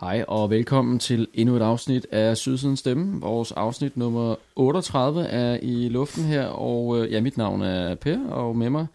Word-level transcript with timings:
Hej 0.00 0.24
og 0.28 0.50
velkommen 0.50 0.98
til 0.98 1.28
endnu 1.34 1.56
et 1.56 1.62
afsnit 1.62 2.06
af 2.12 2.36
Sydsiden 2.36 2.76
Stemme. 2.76 3.20
Vores 3.20 3.52
afsnit 3.52 3.96
nummer 3.96 4.34
38 4.56 5.24
er 5.24 5.58
i 5.62 5.88
luften 5.88 6.24
her, 6.24 6.46
og 6.46 6.98
øh, 6.98 7.12
ja, 7.12 7.20
mit 7.20 7.36
navn 7.36 7.62
er 7.62 7.94
Per, 7.94 8.18
og 8.30 8.56
med 8.56 8.70
mig 8.70 8.86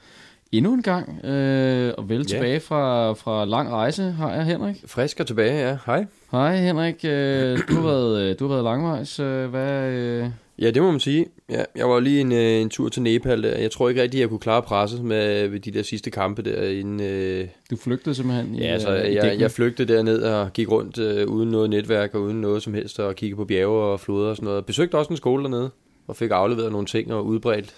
endnu 0.51 0.73
en 0.73 0.81
gang, 0.83 1.25
øh, 1.25 1.93
og 1.97 2.09
vel 2.09 2.17
Ja. 2.17 2.23
tilbage 2.23 2.59
fra, 2.59 3.13
fra 3.13 3.45
lang 3.45 3.69
rejse, 3.69 4.03
har 4.03 4.33
jeg 4.33 4.45
Henrik. 4.45 4.83
Frisk 4.87 5.19
og 5.19 5.27
tilbage, 5.27 5.69
ja. 5.69 5.77
Hej. 5.85 6.05
Hej 6.31 6.57
Henrik, 6.57 7.05
øh, 7.05 7.59
du, 7.69 7.73
har 7.73 7.81
været, 7.81 8.21
øh, 8.21 8.39
du 8.39 8.47
har 8.47 8.53
været 8.53 8.63
langvejs. 8.63 9.19
Øh, 9.19 9.49
hvad, 9.49 9.91
øh, 9.91 10.29
Ja, 10.59 10.71
det 10.71 10.81
må 10.81 10.91
man 10.91 10.99
sige. 10.99 11.25
Ja, 11.49 11.63
jeg 11.75 11.89
var 11.89 11.99
lige 11.99 12.21
en, 12.21 12.31
øh, 12.31 12.61
en 12.61 12.69
tur 12.69 12.89
til 12.89 13.01
Nepal 13.01 13.43
der. 13.43 13.57
Jeg 13.57 13.71
tror 13.71 13.89
ikke 13.89 14.01
rigtig, 14.01 14.19
jeg 14.19 14.29
kunne 14.29 14.39
klare 14.39 14.61
presset 14.61 15.03
med 15.03 15.47
ved 15.47 15.59
de 15.59 15.71
der 15.71 15.81
sidste 15.83 16.11
kampe 16.11 16.41
der 16.41 16.69
inden... 16.69 17.01
Øh, 17.01 17.47
du 17.71 17.77
flygtede 17.77 18.15
simpelthen 18.15 18.55
i, 18.55 18.59
ja, 18.59 18.67
altså, 18.67 18.95
i 18.95 19.13
jeg, 19.13 19.23
dækning. 19.23 19.41
jeg 19.41 19.51
flygtede 19.51 19.93
derned 19.93 20.21
og 20.21 20.53
gik 20.53 20.71
rundt 20.71 20.97
øh, 20.99 21.27
uden 21.27 21.49
noget 21.49 21.69
netværk 21.69 22.15
og 22.15 22.21
uden 22.21 22.41
noget 22.41 22.63
som 22.63 22.73
helst 22.73 22.99
og 22.99 23.15
kiggede 23.15 23.37
på 23.37 23.45
bjerge 23.45 23.83
og 23.83 23.99
floder 23.99 24.29
og 24.29 24.35
sådan 24.35 24.47
noget. 24.47 24.65
Besøgte 24.65 24.95
også 24.95 25.09
en 25.09 25.17
skole 25.17 25.43
dernede 25.43 25.69
og 26.07 26.15
fik 26.15 26.31
afleveret 26.31 26.71
nogle 26.71 26.87
ting 26.87 27.13
og 27.13 27.25
udbredt 27.25 27.75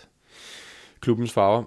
klubbens 1.02 1.32
farver. 1.32 1.64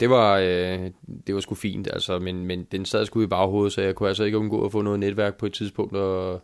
Det 0.00 0.10
var 0.10 0.38
øh, 0.38 0.90
det 1.26 1.34
var 1.34 1.40
sgu 1.40 1.54
fint, 1.54 1.88
altså, 1.92 2.18
men, 2.18 2.46
men 2.46 2.66
den 2.72 2.84
sad 2.84 3.06
sgu 3.06 3.22
i 3.22 3.26
baghovedet, 3.26 3.72
så 3.72 3.80
jeg 3.80 3.94
kunne 3.94 4.08
altså 4.08 4.24
ikke 4.24 4.38
undgå 4.38 4.64
at 4.64 4.72
få 4.72 4.82
noget 4.82 5.00
netværk 5.00 5.34
på 5.34 5.46
et 5.46 5.52
tidspunkt 5.52 5.96
og, 5.96 6.42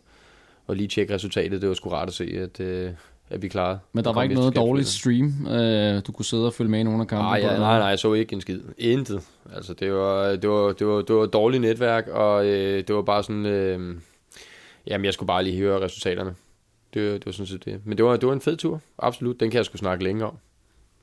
og 0.67 0.75
lige 0.75 0.87
tjekke 0.87 1.13
resultatet. 1.13 1.61
Det 1.61 1.69
var 1.69 1.75
sgu 1.75 1.89
rart 1.89 2.07
at 2.07 2.13
se, 2.13 2.23
at, 2.23 2.59
øh, 2.59 2.91
at 3.29 3.41
vi 3.41 3.47
klarede. 3.47 3.79
Men 3.93 4.03
der 4.03 4.13
var 4.13 4.23
ikke 4.23 4.35
noget 4.35 4.55
dårligt 4.55 4.87
stream. 4.87 5.47
Øh, 5.47 6.01
du 6.07 6.11
kunne 6.11 6.25
sidde 6.25 6.45
og 6.45 6.53
følge 6.53 6.71
med 6.71 6.79
i 6.79 6.83
nogle 6.83 7.01
af 7.01 7.07
kampene. 7.07 7.29
Nej, 7.29 7.39
ja, 7.39 7.59
nej, 7.59 7.79
nej, 7.79 7.87
jeg 7.87 7.99
så 7.99 8.13
ikke 8.13 8.33
en 8.33 8.41
skid. 8.41 8.59
Intet. 8.77 9.21
Altså, 9.55 9.73
det 9.73 9.93
var, 9.93 10.35
det 10.35 10.49
var, 10.49 10.71
det 10.71 10.87
var, 10.87 11.01
det 11.01 11.15
var 11.15 11.25
dårligt 11.25 11.61
netværk, 11.61 12.07
og 12.07 12.45
øh, 12.45 12.83
det 12.87 12.95
var 12.95 13.01
bare 13.01 13.23
sådan... 13.23 13.45
Øh, 13.45 13.95
jamen, 14.87 15.05
jeg 15.05 15.13
skulle 15.13 15.27
bare 15.27 15.43
lige 15.43 15.57
høre 15.57 15.81
resultaterne. 15.81 16.35
Det, 16.93 17.13
det 17.13 17.25
var 17.25 17.31
sådan 17.31 17.47
set 17.47 17.65
det. 17.65 17.81
Men 17.85 17.97
det 17.97 18.05
var, 18.05 18.17
det 18.17 18.27
var 18.27 18.33
en 18.33 18.41
fed 18.41 18.57
tur, 18.57 18.81
absolut. 18.99 19.39
Den 19.39 19.51
kan 19.51 19.57
jeg 19.57 19.65
sgu 19.65 19.77
snakke 19.77 20.03
længe 20.03 20.25
om. 20.25 20.37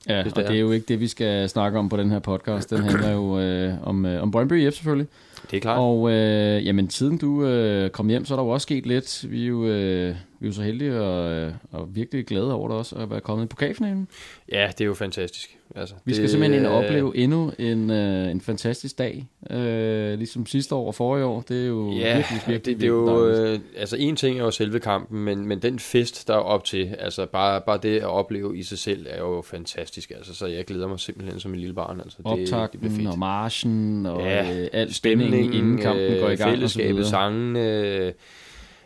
Ja, 0.08 0.18
og 0.18 0.24
det 0.24 0.38
er. 0.38 0.46
det 0.46 0.56
er 0.56 0.60
jo 0.60 0.70
ikke 0.70 0.86
det, 0.88 1.00
vi 1.00 1.08
skal 1.08 1.48
snakke 1.48 1.78
om 1.78 1.88
på 1.88 1.96
den 1.96 2.10
her 2.10 2.18
podcast. 2.18 2.70
Den 2.70 2.82
handler 2.82 3.12
jo 3.12 3.40
øh, 3.40 3.72
om, 3.82 4.06
øh, 4.06 4.22
om 4.22 4.30
Brøndby 4.30 4.66
IF 4.66 4.74
selvfølgelig. 4.74 5.06
Det 5.50 5.56
er 5.56 5.60
klart. 5.60 5.78
Og 5.78 6.10
øh, 6.10 6.66
jamen, 6.66 6.90
siden 6.90 7.18
du 7.18 7.44
øh, 7.44 7.90
kom 7.90 8.08
hjem, 8.08 8.24
så 8.24 8.34
er 8.34 8.36
der 8.36 8.44
jo 8.44 8.50
også 8.50 8.62
sket 8.62 8.86
lidt. 8.86 9.30
Vi 9.30 9.42
er 9.42 9.46
jo, 9.46 9.66
øh, 9.66 10.14
vi 10.40 10.46
er 10.46 10.48
jo 10.48 10.54
så 10.54 10.62
heldige 10.62 11.00
og, 11.00 11.30
øh, 11.32 11.52
og 11.72 11.94
virkelig 11.94 12.26
glade 12.26 12.52
over 12.54 12.68
det 12.68 12.76
også 12.76 12.96
at 12.96 13.10
være 13.10 13.20
kommet 13.20 13.44
i 13.44 13.48
pokalfinalen. 13.48 14.08
Ja, 14.52 14.68
det 14.72 14.80
er 14.80 14.84
jo 14.86 14.94
fantastisk. 14.94 15.54
Altså, 15.76 15.94
Vi 16.04 16.12
skal 16.14 16.22
det, 16.22 16.30
simpelthen 16.30 16.60
ind 16.60 16.66
og 16.66 16.78
øh, 16.82 16.86
opleve 16.86 17.16
endnu 17.16 17.52
en, 17.58 17.90
øh, 17.90 18.30
en 18.30 18.40
fantastisk 18.40 18.98
dag. 18.98 19.26
Øh, 19.50 20.18
ligesom 20.18 20.46
sidste 20.46 20.74
år 20.74 20.86
og 20.86 20.94
forrige 20.94 21.24
år. 21.24 21.40
Det 21.48 21.62
er 21.62 21.66
jo 21.66 21.92
Ja, 21.92 22.16
virkelig, 22.16 22.40
virkelig, 22.46 22.64
det, 22.74 22.80
det 22.80 22.82
er 22.82 22.88
jo, 22.88 23.28
øh, 23.28 23.58
altså 23.76 23.96
en 23.96 24.16
ting 24.16 24.38
er 24.38 24.44
jo 24.44 24.50
selve 24.50 24.80
kampen, 24.80 25.24
men, 25.24 25.46
men 25.46 25.62
den 25.62 25.78
fest, 25.78 26.28
der 26.28 26.34
er 26.34 26.38
op 26.38 26.64
til, 26.64 26.94
altså 26.98 27.26
bare, 27.26 27.60
bare 27.66 27.78
det 27.82 27.98
at 27.98 28.04
opleve 28.06 28.58
i 28.58 28.62
sig 28.62 28.78
selv, 28.78 29.06
er 29.10 29.18
jo 29.18 29.42
fantastisk, 29.46 30.10
altså, 30.16 30.34
så 30.34 30.46
jeg 30.46 30.64
glæder 30.64 30.88
mig 30.88 31.00
simpelthen 31.00 31.40
som 31.40 31.52
en 31.54 31.58
lille 31.60 31.74
barn, 31.74 32.00
altså, 32.00 32.18
det, 32.18 32.26
det 32.38 32.54
Optakten 32.54 32.90
fedt. 32.90 33.08
og 33.08 33.18
marchen 33.18 34.06
og 34.06 34.20
Ja, 34.20 34.60
øh, 34.62 34.68
al 34.72 34.94
spændingen, 34.94 35.52
inden 35.52 35.78
kampen 35.78 36.04
øh, 36.04 36.20
går 36.20 36.28
i 36.30 36.36
gang. 36.36 36.50
Fællesskabet, 36.50 36.94
videre. 36.96 37.10
sangen, 37.10 37.56
øh, 37.56 38.12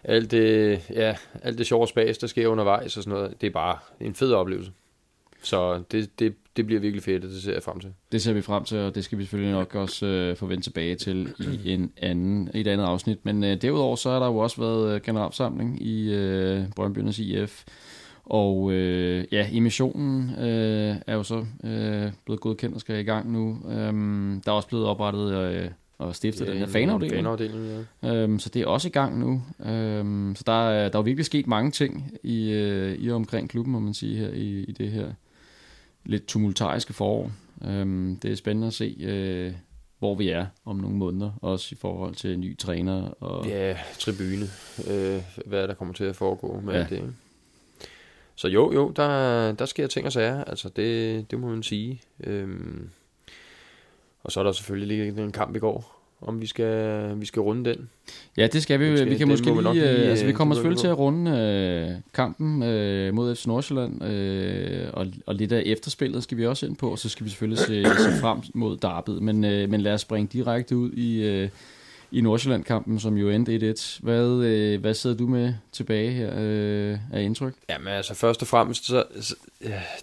alt 0.05 0.31
det, 0.31 0.81
ja, 0.91 1.17
alt 1.43 1.59
det 1.59 1.67
sjove 1.67 1.89
spas, 1.89 2.19
der 2.19 2.27
sker 2.27 2.49
undervejs 2.49 2.97
og 2.97 3.03
sådan 3.03 3.19
noget, 3.19 3.41
det 3.41 3.47
er 3.47 3.51
bare 3.51 3.79
en 4.01 4.15
fed 4.15 4.33
oplevelse. 4.33 4.73
Så 5.43 5.83
det, 5.93 6.19
det, 6.19 6.35
det 6.57 6.67
bliver 6.67 6.81
virkelig 6.81 7.03
fedt, 7.03 7.25
og 7.25 7.31
det 7.31 7.43
ser 7.43 7.53
jeg 7.53 7.63
frem 7.63 7.81
til. 7.81 7.93
Det 8.13 8.23
ser 8.23 8.33
vi 8.33 8.41
frem 8.41 8.65
til, 8.65 8.79
og 8.79 8.95
det 8.95 9.05
skal 9.05 9.19
vi 9.19 9.23
selvfølgelig 9.23 9.53
nok 9.53 9.75
også 9.75 10.07
øh, 10.07 10.37
forvente 10.37 10.65
tilbage 10.65 10.95
til 10.95 11.35
i, 11.65 11.73
en 11.73 11.93
anden, 11.97 12.51
i 12.55 12.61
et 12.61 12.67
andet 12.67 12.85
afsnit. 12.85 13.25
Men 13.25 13.45
øh, 13.45 13.63
derudover 13.63 13.97
så 13.97 14.11
har 14.11 14.19
der 14.19 14.27
jo 14.27 14.37
også 14.39 14.61
været 14.61 15.03
øh, 15.61 15.77
i 15.81 16.13
øh, 16.13 16.65
Brøndbyernes 16.77 17.19
IF. 17.19 17.65
Og 18.25 18.73
øh, 18.73 19.25
ja, 19.33 19.49
emissionen 19.53 20.31
øh, 20.31 20.97
er 21.07 21.15
jo 21.15 21.23
så 21.23 21.47
øh, 21.65 22.13
blevet 22.25 22.41
godkendt 22.41 22.75
og 22.75 22.81
skal 22.81 23.01
i 23.01 23.03
gang 23.03 23.33
nu. 23.33 23.59
Øhm, 23.71 24.43
der 24.45 24.53
er 24.53 24.57
også 24.57 24.69
blevet 24.69 24.87
oprettet 24.87 25.35
øh, 25.35 25.71
og 26.03 26.17
stiftet 26.17 26.47
den 26.47 26.57
her 26.59 26.67
fanafdeling. 26.67 27.17
Fanafdeling, 27.17 27.87
ja. 28.03 28.15
Øhm, 28.15 28.39
så 28.39 28.49
det 28.49 28.63
er 28.63 28.67
også 28.67 28.89
i 28.89 28.91
gang 28.91 29.19
nu. 29.19 29.43
Øhm, 29.67 30.35
så 30.37 30.43
der 30.47 30.69
er, 30.71 30.89
der 30.89 30.99
er 30.99 31.03
jo 31.03 31.05
virkelig 31.05 31.27
sket 31.27 31.47
mange 31.47 31.71
ting 31.71 32.13
i, 32.23 32.51
øh, 32.51 32.95
i 32.99 33.09
og 33.11 33.17
omkring 33.17 33.51
klubben, 33.51 33.73
må 33.73 33.79
man 33.79 33.95
sige, 33.95 34.17
her 34.17 34.29
i, 34.29 34.61
i 34.65 34.73
det 34.73 34.91
her 34.91 35.13
lidt 36.05 36.27
tumultariske 36.27 36.93
forår. 36.93 37.33
Øhm, 37.65 38.17
det 38.23 38.33
er 38.33 38.37
spændende 38.37 38.67
at 38.67 38.73
se, 38.75 38.97
øh, 39.01 39.53
hvor 39.99 40.15
vi 40.15 40.29
er 40.29 40.47
om 40.65 40.77
nogle 40.77 40.97
måneder, 40.97 41.31
også 41.43 41.69
i 41.73 41.77
forhold 41.81 42.15
til 42.15 42.39
ny 42.39 42.59
træner. 42.59 43.03
Og, 43.21 43.47
Ja, 43.47 43.77
tribune, 43.99 44.47
øh, 44.91 45.23
hvad 45.47 45.69
der 45.69 45.75
kommer 45.75 45.95
til 45.95 46.05
at 46.05 46.17
foregå 46.17 46.61
med 46.65 46.73
Ja. 46.75 46.79
ja. 46.81 46.85
det. 46.91 46.97
ikke? 46.97 47.09
Så 48.35 48.49
jo, 48.49 48.73
jo, 48.73 48.93
der, 48.97 49.53
der 49.53 49.67
sker 49.67 49.87
ting 49.87 50.07
og 50.07 50.13
sager, 50.13 50.45
altså 50.45 50.69
det, 50.69 51.31
det 51.31 51.41
må 51.41 51.49
man 51.49 51.63
sige. 51.63 52.01
Øhm, 52.25 52.89
og 54.25 54.33
så 54.33 54.41
er 54.41 54.45
der 54.45 54.53
selvfølgelig 54.53 54.89
lige 55.13 55.23
en 55.23 55.33
kamp 55.33 55.57
i 55.57 55.59
går, 55.59 55.99
om 56.21 56.41
vi 56.41 56.47
skal, 56.47 57.21
vi 57.21 57.27
skal 57.27 57.43
runde 57.43 57.71
den. 57.71 57.89
ja, 58.37 58.47
det 58.47 58.63
skal 58.63 58.81
vi 58.81 58.85
jo. 58.85 58.91
Måske- 58.91 59.07
Vi 59.07 59.17
kan 59.17 59.29
måske 59.29 59.55
vi 59.55 59.63
lige, 59.63 59.73
lige, 59.73 59.91
øh, 60.05 60.11
altså, 60.11 60.27
vi 60.27 60.33
kommer 60.33 60.55
vi 60.55 60.57
selvfølgelig 60.57 60.81
til 60.81 60.89
at 60.89 60.99
runde 60.99 61.31
øh, 61.31 62.01
kampen 62.15 62.63
øh, 62.63 63.15
mod 63.15 63.35
FC 63.35 63.47
Nordsjælland, 63.47 64.05
øh, 64.05 64.87
og, 64.93 65.07
og 65.27 65.35
lidt 65.35 65.53
af 65.53 65.63
efterspillet 65.67 66.23
skal 66.23 66.39
vi 66.39 66.47
også 66.47 66.67
ind 66.67 66.77
på, 66.77 66.91
og 66.91 66.99
så 66.99 67.09
skal 67.09 67.25
vi 67.25 67.31
selvfølgelig 67.31 67.59
se, 67.59 67.85
se 67.85 68.21
frem 68.21 68.39
mod 68.55 68.77
derbyet. 68.77 69.23
Men, 69.23 69.45
øh, 69.45 69.71
men 69.71 69.81
lad 69.81 69.95
os 69.95 70.01
springe 70.01 70.29
direkte 70.33 70.77
ud 70.77 70.91
i, 70.93 71.23
øh, 71.23 71.49
i 72.13 72.21
Nordsjælland-kampen, 72.21 72.99
som 73.01 73.17
jo 73.17 73.29
endte 73.29 73.73
1-1. 73.73 73.99
Hvad, 74.03 74.45
øh, 74.45 74.81
hvad 74.81 74.95
sidder 74.95 75.17
du 75.17 75.27
med 75.27 75.55
tilbage 75.73 76.11
her 76.11 76.33
øh, 76.39 76.99
af 77.13 77.23
indtryk? 77.23 77.55
Jamen 77.69 77.89
altså 77.89 78.15
først 78.15 78.43
og 78.43 78.49
fremmest, 78.49 78.87
så, 78.87 79.05
så 79.21 79.35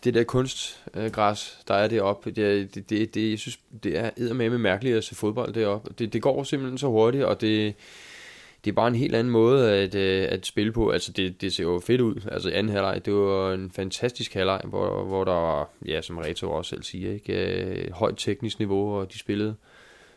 det 0.04 0.14
der 0.14 0.24
kunstgræs, 0.24 1.60
der 1.68 1.74
er 1.74 1.88
deroppe, 1.88 2.32
det, 2.32 2.76
det, 2.76 2.90
det, 2.90 3.14
det, 3.14 3.32
jeg 3.32 3.40
synes, 3.40 3.60
det 3.84 3.98
er 3.98 4.10
eddermame 4.18 4.58
mærkeligt 4.60 4.98
at 4.98 5.04
se 5.04 5.16
fodbold 5.16 5.54
deroppe. 5.54 5.94
Det, 6.00 6.14
det 6.14 6.22
går 6.22 6.44
simpelthen 6.44 6.78
så 6.78 6.88
hurtigt, 6.88 7.24
og 7.24 7.42
det, 7.42 7.76
det 8.66 8.72
er 8.72 8.76
bare 8.76 8.88
en 8.88 8.96
helt 8.96 9.16
anden 9.16 9.32
måde 9.32 9.72
at, 9.72 9.96
øh, 9.96 10.28
at 10.30 10.46
spille 10.46 10.72
på. 10.72 10.90
Altså 10.90 11.12
det, 11.12 11.42
det 11.42 11.54
ser 11.54 11.64
jo 11.64 11.80
fedt 11.80 12.02
ud. 12.02 12.16
Altså 12.32 12.50
anden 12.50 12.74
halvleg, 12.74 13.06
det 13.06 13.14
var 13.14 13.54
en 13.54 13.72
fantastisk 13.72 14.34
halvleg, 14.34 14.62
hvor, 14.64 15.04
hvor 15.04 15.24
der 15.24 15.32
var, 15.32 15.70
ja 15.86 16.02
som 16.02 16.18
Reto 16.18 16.52
også 16.52 16.70
selv 16.70 16.84
siger, 16.84 17.14
ikke, 17.14 17.34
øh, 17.34 17.92
højt 17.92 18.16
teknisk 18.18 18.60
niveau, 18.60 18.96
og 18.96 19.14
de 19.14 19.20
spillede 19.20 19.56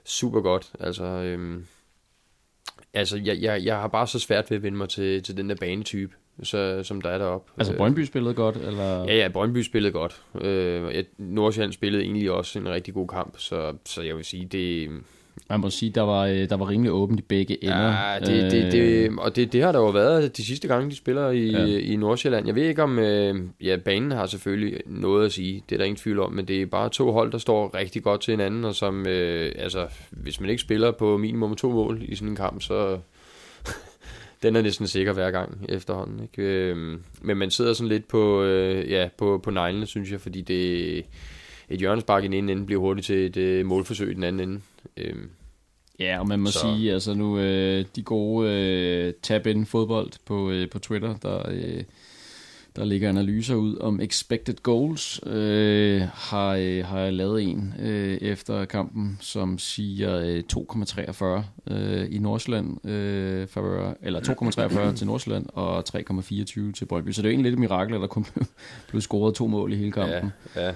super 0.05 0.41
godt. 0.41 0.71
Altså, 0.81 1.05
øhm, 1.05 1.67
altså 2.95 3.17
jeg, 3.25 3.39
jeg, 3.43 3.65
jeg 3.65 3.77
har 3.77 3.89
bare 3.89 4.07
så 4.07 4.19
svært 4.19 4.51
ved 4.51 4.57
at 4.57 4.63
vende 4.63 4.79
mig 4.79 4.89
til, 4.89 5.23
til 5.23 5.37
den 5.37 5.49
der 5.49 5.57
banetype, 5.61 6.13
så, 6.43 6.83
som 6.83 7.01
der 7.01 7.11
er 7.11 7.19
deroppe. 7.19 7.53
Altså 7.59 7.73
Øh, 7.73 7.77
Brøndby 7.77 8.05
spillede 8.05 8.35
godt, 8.35 8.57
eller? 8.57 9.05
Ja, 9.05 9.17
ja, 9.17 9.29
Brøndby 9.29 9.63
spillede 9.63 9.93
godt. 9.93 10.23
Øh, 10.41 11.05
Nordsjælland 11.19 11.73
spillede 11.73 12.03
egentlig 12.03 12.31
også 12.31 12.59
en 12.59 12.69
rigtig 12.69 12.95
god 12.95 13.09
kamp, 13.09 13.35
så, 13.39 13.75
så 13.85 14.03
jeg 14.03 14.17
vil 14.17 14.25
sige, 14.25 14.45
det, 14.47 14.91
Man 15.51 15.61
må 15.61 15.71
sige, 15.71 15.91
der 15.91 16.01
var, 16.03 16.27
øh, 16.27 16.49
der 16.51 16.57
var 16.57 16.69
rimelig 16.69 16.93
åbent 16.93 17.21
i 17.21 17.23
begge 17.23 17.65
ender. 17.65 17.77
ja, 17.77 18.19
det, 18.21 18.53
det, 18.53 18.73
det, 18.73 19.11
og 19.19 19.37
det, 19.37 19.53
det 19.53 19.63
har 19.63 19.73
der 19.73 19.79
jo 19.79 19.89
været 19.89 20.37
de 20.37 20.45
sidste 20.45 20.69
gange, 20.69 20.91
de 20.91 20.97
spiller 20.97 21.31
i, 21.31 21.51
Ja. 21.51 21.65
ja. 21.65 21.79
i 21.79 21.97
Nordsjælland. 21.97 22.47
Jeg 22.47 22.55
ved 22.55 22.63
ikke 22.63 22.83
om, 22.83 22.99
øh, 22.99 23.35
ja, 23.61 23.77
banen 23.77 24.11
har 24.11 24.27
selvfølgelig 24.27 24.81
noget 24.87 25.27
at 25.27 25.33
sige, 25.33 25.63
det 25.69 25.75
er 25.75 25.79
der 25.79 25.85
ingen 25.85 25.97
tvivl 25.97 26.19
om, 26.21 26.33
men 26.33 26.49
det 26.49 26.63
er 26.63 26.67
bare 26.67 26.89
to 26.89 27.13
hold, 27.13 27.33
der 27.33 27.39
står 27.39 27.75
rigtig 27.75 28.03
godt 28.03 28.21
til 28.21 28.33
hinanden, 28.33 28.65
og 28.65 28.75
som, 28.75 29.07
øh, 29.07 29.53
altså, 29.59 29.87
hvis 30.11 30.41
man 30.41 30.51
ikke 30.51 30.63
spiller 30.63 30.91
på 30.91 31.17
minimum 31.17 31.57
to 31.57 31.71
mål 31.71 31.99
i 32.03 32.15
sådan 32.15 32.29
en 32.29 32.37
kamp, 32.37 32.63
så 32.63 32.99
den 34.43 34.57
er 34.57 34.63
næsten 34.63 34.87
sikker 34.87 35.13
hver 35.13 35.31
gang 35.31 35.67
efterhånden. 35.69 36.21
Ikke? 36.23 36.43
Øh, 36.43 36.77
men 37.23 37.37
man 37.37 37.51
sidder 37.51 37.73
sådan 37.73 37.89
lidt 37.89 38.09
på, 38.09 38.43
øh, 38.43 38.91
ja, 38.91 39.09
på, 39.19 39.41
på 39.45 39.51
neglene, 39.51 39.87
synes 39.87 40.11
jeg, 40.13 40.21
fordi 40.21 40.41
det 40.41 40.97
et 41.69 41.79
hjørnespark 41.79 42.23
i 42.25 42.27
den 42.27 42.33
ene 42.35 42.53
ende 42.53 42.67
bliver 42.67 42.81
hurtigt 42.81 43.07
til 43.07 43.27
et 43.27 43.37
øh, 43.37 43.67
målforsøg 43.67 44.11
i 44.11 44.15
den 44.15 44.23
anden 44.25 44.49
ende. 44.49 44.61
Øh, 44.97 45.15
Ja, 45.99 46.19
og 46.19 46.29
man 46.29 46.41
må 46.41 46.51
så. 46.51 46.59
Sige, 46.59 46.93
altså 46.93 47.15
nu 47.15 47.39
øh, 47.39 47.85
de 47.97 48.03
gode 48.03 48.51
øh, 48.51 49.15
tab-in 49.23 49.67
fodbold 49.67 50.11
på, 50.27 50.51
øh, 50.51 50.71
på 50.71 50.79
Twitter, 50.79 51.17
der, 51.17 51.43
øh, 51.51 51.83
der 52.77 52.85
ligger 52.85 53.09
analyser 53.09 53.55
ud 53.55 53.79
om 53.79 54.01
expected 54.01 54.55
goals, 54.63 55.21
øh, 55.27 56.03
har, 56.15 56.57
øh, 56.61 56.85
har 56.85 56.99
jeg 56.99 57.13
lavet 57.13 57.43
en 57.43 57.75
øh, 57.79 58.19
efter 58.21 58.65
kampen, 58.65 59.19
som 59.21 59.59
siger 59.59 60.19
øh, 60.19 60.43
2,43 60.53 61.73
øh, 61.75 62.15
i 62.15 62.19
Nordsjælland, 62.19 62.87
øh, 62.89 63.47
favør, 63.47 63.95
eller 64.03 64.21
2,43 64.21 64.97
til 64.97 65.07
Nordsjælland 65.07 65.47
og 65.53 65.85
3,24 65.89 66.73
til 66.73 66.85
Brøndby. 66.85 67.11
Så 67.11 67.23
det 67.23 67.29
er 67.29 67.31
jo 67.31 67.35
egentlig 67.35 67.51
lidt 67.51 67.55
et 67.55 67.71
mirakel, 67.71 67.95
at 67.95 68.01
der 68.01 68.07
kun 68.07 68.27
blev, 68.89 69.01
scoret 69.01 69.35
to 69.35 69.47
mål 69.47 69.73
i 69.73 69.77
hele 69.77 69.93
kampen. 69.93 70.33
ja, 70.57 70.67
ja. 70.67 70.73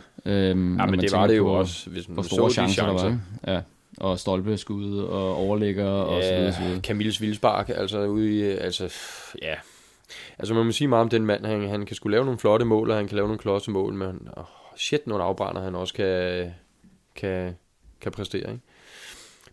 Øhm, 0.51 0.79
ja, 0.79 0.87
men 0.87 1.01
det 1.01 1.13
var 1.13 1.27
det 1.27 1.37
jo 1.37 1.43
på, 1.43 1.51
også, 1.51 1.91
hvis 1.91 2.09
man 2.09 2.25
så 2.25 2.31
store 2.31 2.49
de 2.49 2.53
chancer. 2.53 2.87
der 2.87 2.93
var. 2.93 3.19
Ja, 3.47 3.61
og 3.97 4.19
stolpeskud 4.19 4.99
og 4.99 5.37
overlægger 5.37 5.87
og 5.87 6.23
så 6.23 6.35
videre. 6.35 6.53
Så 6.53 6.61
videre. 6.61 6.81
Camilles 6.81 7.21
Vildspark, 7.21 7.69
altså 7.69 8.07
ude 8.07 8.39
i, 8.39 8.43
altså, 8.43 8.95
ja, 9.43 9.55
Altså 10.39 10.55
man 10.55 10.67
må 10.67 10.73
sige 10.73 10.89
meget 10.89 11.03
om 11.03 11.09
den 11.09 11.27
mand, 11.27 11.47
han, 11.47 11.69
han 11.69 11.87
kan 11.87 11.97
skulle 11.97 12.15
lave 12.15 12.25
nogle 12.25 12.39
flotte 12.39 12.67
mål, 12.67 12.91
og 12.91 12.97
han 12.97 13.09
kan 13.09 13.17
lave 13.17 13.29
nogle 13.29 13.39
klodse 13.39 13.71
mål, 13.71 13.95
men 13.95 14.29
oh, 14.37 14.45
shit, 14.77 15.07
nogle 15.07 15.25
afbrænder 15.25 15.63
han 15.63 15.75
også 15.75 15.95
kan, 15.95 16.51
kan, 17.15 17.57
kan 18.01 18.13
præstere, 18.13 18.51
ikke? 18.51 18.63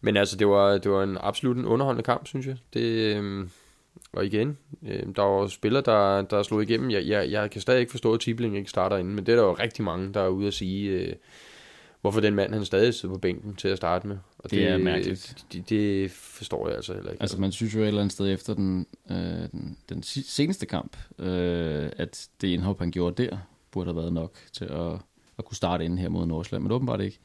Men 0.01 0.18
altså, 0.18 0.38
det 0.38 0.48
var, 0.48 0.78
det 0.78 0.92
var 0.92 1.04
en 1.04 1.18
absolut 1.22 1.57
en 1.57 1.66
underholdende 1.66 2.04
kamp, 2.04 2.28
synes 2.28 2.48
jeg. 2.48 2.56
Det, 2.74 3.16
øh, 3.16 3.48
og 4.13 4.25
igen, 4.25 4.57
øh, 4.88 5.04
der 5.16 5.22
var 5.22 5.48
spillere, 5.48 5.84
der, 5.86 6.22
der 6.22 6.44
slog 6.44 6.63
igennem. 6.63 6.92
Jeg, 6.92 7.07
jeg, 7.07 7.31
jeg 7.31 7.51
kan 7.51 7.62
stadig 7.62 7.80
ikke 7.80 7.92
forstå, 7.92 8.13
at 8.13 8.19
Tibling 8.19 8.57
ikke 8.57 8.69
starter 8.69 8.98
inden, 8.98 9.16
men 9.16 9.25
det 9.25 9.31
er 9.31 9.36
der 9.36 9.44
jo 9.44 9.54
rigtig 9.54 9.84
mange, 9.84 10.13
der 10.13 10.22
er 10.22 10.28
ude 10.28 10.48
at 10.48 10.54
sige, 10.54 10.90
øh, 10.90 11.13
hvorfor 12.03 12.19
den 12.19 12.35
mand, 12.35 12.53
han 12.53 12.65
stadig 12.65 12.94
sidder 12.94 13.15
på 13.15 13.19
bænken 13.19 13.55
til 13.55 13.67
at 13.67 13.77
starte 13.77 14.07
med. 14.07 14.17
Og 14.38 14.51
det, 14.51 14.59
det 14.59 14.67
er 14.67 14.77
mærkeligt. 14.77 15.45
Det, 15.53 15.69
det 15.69 16.11
forstår 16.11 16.67
jeg 16.67 16.75
altså 16.75 16.94
heller 16.94 17.11
ikke. 17.11 17.21
Altså 17.21 17.41
man 17.41 17.51
synes 17.51 17.75
jo 17.75 17.81
et 17.81 17.88
eller 17.88 18.01
andet 18.01 18.11
sted 18.11 18.33
efter 18.33 18.53
den, 18.53 18.85
øh, 19.11 19.17
den, 19.51 19.77
den 19.89 20.03
seneste 20.03 20.65
kamp, 20.65 20.97
øh, 21.19 21.89
at 21.97 22.27
det 22.41 22.47
indhop, 22.47 22.79
han 22.79 22.91
gjorde 22.91 23.23
der, 23.23 23.38
burde 23.71 23.88
have 23.88 23.95
været 23.95 24.13
nok 24.13 24.38
til 24.53 24.65
at, 24.65 24.94
at 25.38 25.45
kunne 25.45 25.55
starte 25.55 25.85
inden 25.85 26.00
her 26.00 26.09
mod 26.09 26.25
Nordsjælland, 26.25 26.63
men 26.63 26.71
åbenbart 26.71 27.01
ikke. 27.01 27.19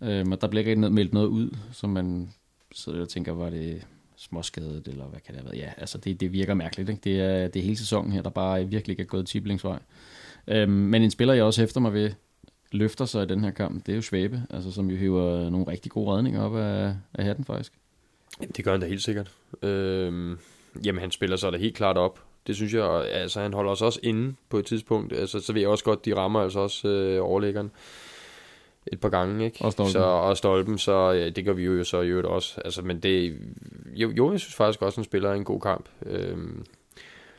Øh, 0.00 0.26
men 0.26 0.38
der 0.40 0.48
bliver 0.48 0.66
ikke 0.66 0.90
meldt 0.90 1.12
noget 1.12 1.26
ud, 1.26 1.56
som 1.72 1.90
man 1.90 2.32
sidder 2.72 3.00
og 3.00 3.08
tænker, 3.08 3.32
var 3.32 3.50
det 3.50 3.86
småskadet, 4.16 4.88
eller 4.88 5.04
hvad 5.04 5.20
kan 5.20 5.34
det 5.34 5.42
have 5.42 5.52
været? 5.52 5.62
Ja, 5.62 5.72
altså 5.76 5.98
det, 5.98 6.20
det 6.20 6.32
virker 6.32 6.54
mærkeligt. 6.54 6.88
Ikke? 6.88 7.00
Det, 7.04 7.20
er, 7.20 7.48
det 7.48 7.60
er 7.60 7.64
hele 7.64 7.76
sæsonen 7.76 8.12
her, 8.12 8.22
der 8.22 8.30
bare 8.30 8.68
virkelig 8.68 8.92
ikke 8.92 9.02
er 9.02 9.06
gået 9.06 9.26
tiblingsvej. 9.26 9.78
Øhm, 10.46 10.72
men 10.72 11.02
en 11.02 11.10
spiller, 11.10 11.34
jeg 11.34 11.44
også 11.44 11.62
efter 11.62 11.80
mig 11.80 11.92
ved, 11.92 12.10
løfter 12.72 13.04
sig 13.04 13.22
i 13.22 13.26
den 13.26 13.44
her 13.44 13.50
kamp, 13.50 13.86
det 13.86 13.92
er 13.92 13.96
jo 13.96 14.02
Svabe, 14.02 14.42
altså, 14.50 14.72
som 14.72 14.90
jo 14.90 14.96
hiver 14.96 15.50
nogle 15.50 15.66
rigtig 15.68 15.92
gode 15.92 16.10
redninger 16.10 16.42
op 16.42 16.56
af, 16.56 16.94
af 17.14 17.24
hatten 17.24 17.44
faktisk. 17.44 17.72
Det 18.56 18.64
gør 18.64 18.70
han 18.70 18.80
da 18.80 18.86
helt 18.86 19.02
sikkert. 19.02 19.32
Øhm, 19.62 20.38
jamen 20.84 21.00
han 21.00 21.10
spiller 21.10 21.36
sig 21.36 21.52
da 21.52 21.58
helt 21.58 21.76
klart 21.76 21.96
op. 21.96 22.20
Det 22.46 22.56
synes 22.56 22.74
jeg, 22.74 23.04
altså 23.10 23.40
han 23.40 23.52
holder 23.52 23.70
os 23.70 23.82
også 23.82 24.00
inde 24.02 24.34
på 24.48 24.58
et 24.58 24.66
tidspunkt. 24.66 25.12
Altså, 25.12 25.40
så 25.40 25.52
ved 25.52 25.60
jeg 25.60 25.70
også 25.70 25.84
godt, 25.84 26.04
de 26.04 26.16
rammer 26.16 26.40
altså 26.40 26.60
også 26.60 26.88
øh, 26.88 27.24
overlæggeren 27.24 27.70
et 28.86 29.00
par 29.00 29.08
gange, 29.08 29.44
ikke? 29.44 29.64
Og 29.64 29.72
stolpen. 29.72 29.92
Så, 29.92 30.04
og 30.04 30.36
stolpen, 30.36 30.78
så 30.78 31.10
ja, 31.10 31.28
det 31.28 31.44
gør 31.44 31.52
vi 31.52 31.64
jo 31.64 31.84
så 31.84 32.00
i 32.00 32.08
øvrigt 32.08 32.26
også. 32.26 32.60
Altså, 32.64 32.82
men 32.82 33.00
det, 33.00 33.38
jo, 33.94 34.10
jo, 34.10 34.32
jeg 34.32 34.40
synes 34.40 34.54
faktisk 34.54 34.82
også, 34.82 34.98
han 34.98 35.04
spiller 35.04 35.32
en 35.32 35.44
god 35.44 35.60
kamp. 35.60 35.88
Øhm, 36.06 36.64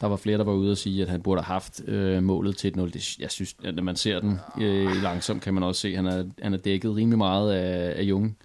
der 0.01 0.07
var 0.07 0.15
flere, 0.15 0.37
der 0.37 0.43
var 0.43 0.53
ude 0.53 0.71
og 0.71 0.77
sige, 0.77 1.01
at 1.01 1.09
han 1.09 1.21
burde 1.21 1.41
have 1.41 1.53
haft 1.53 1.81
øh, 1.87 2.23
målet 2.23 2.57
til 2.57 2.73
1-0. 2.77 3.17
Jeg 3.19 3.31
synes, 3.31 3.55
at 3.63 3.75
når 3.75 3.83
man 3.83 3.95
ser 3.95 4.19
den 4.19 4.39
øh, 4.61 5.03
langsomt, 5.03 5.41
kan 5.41 5.53
man 5.53 5.63
også 5.63 5.81
se, 5.81 5.87
at 5.87 5.95
han 5.95 6.05
er, 6.05 6.23
han 6.41 6.53
er 6.53 6.57
dækket 6.57 6.95
rimelig 6.95 7.17
meget 7.17 7.53
af, 7.53 7.99
af 7.99 8.03
Jung, 8.03 8.37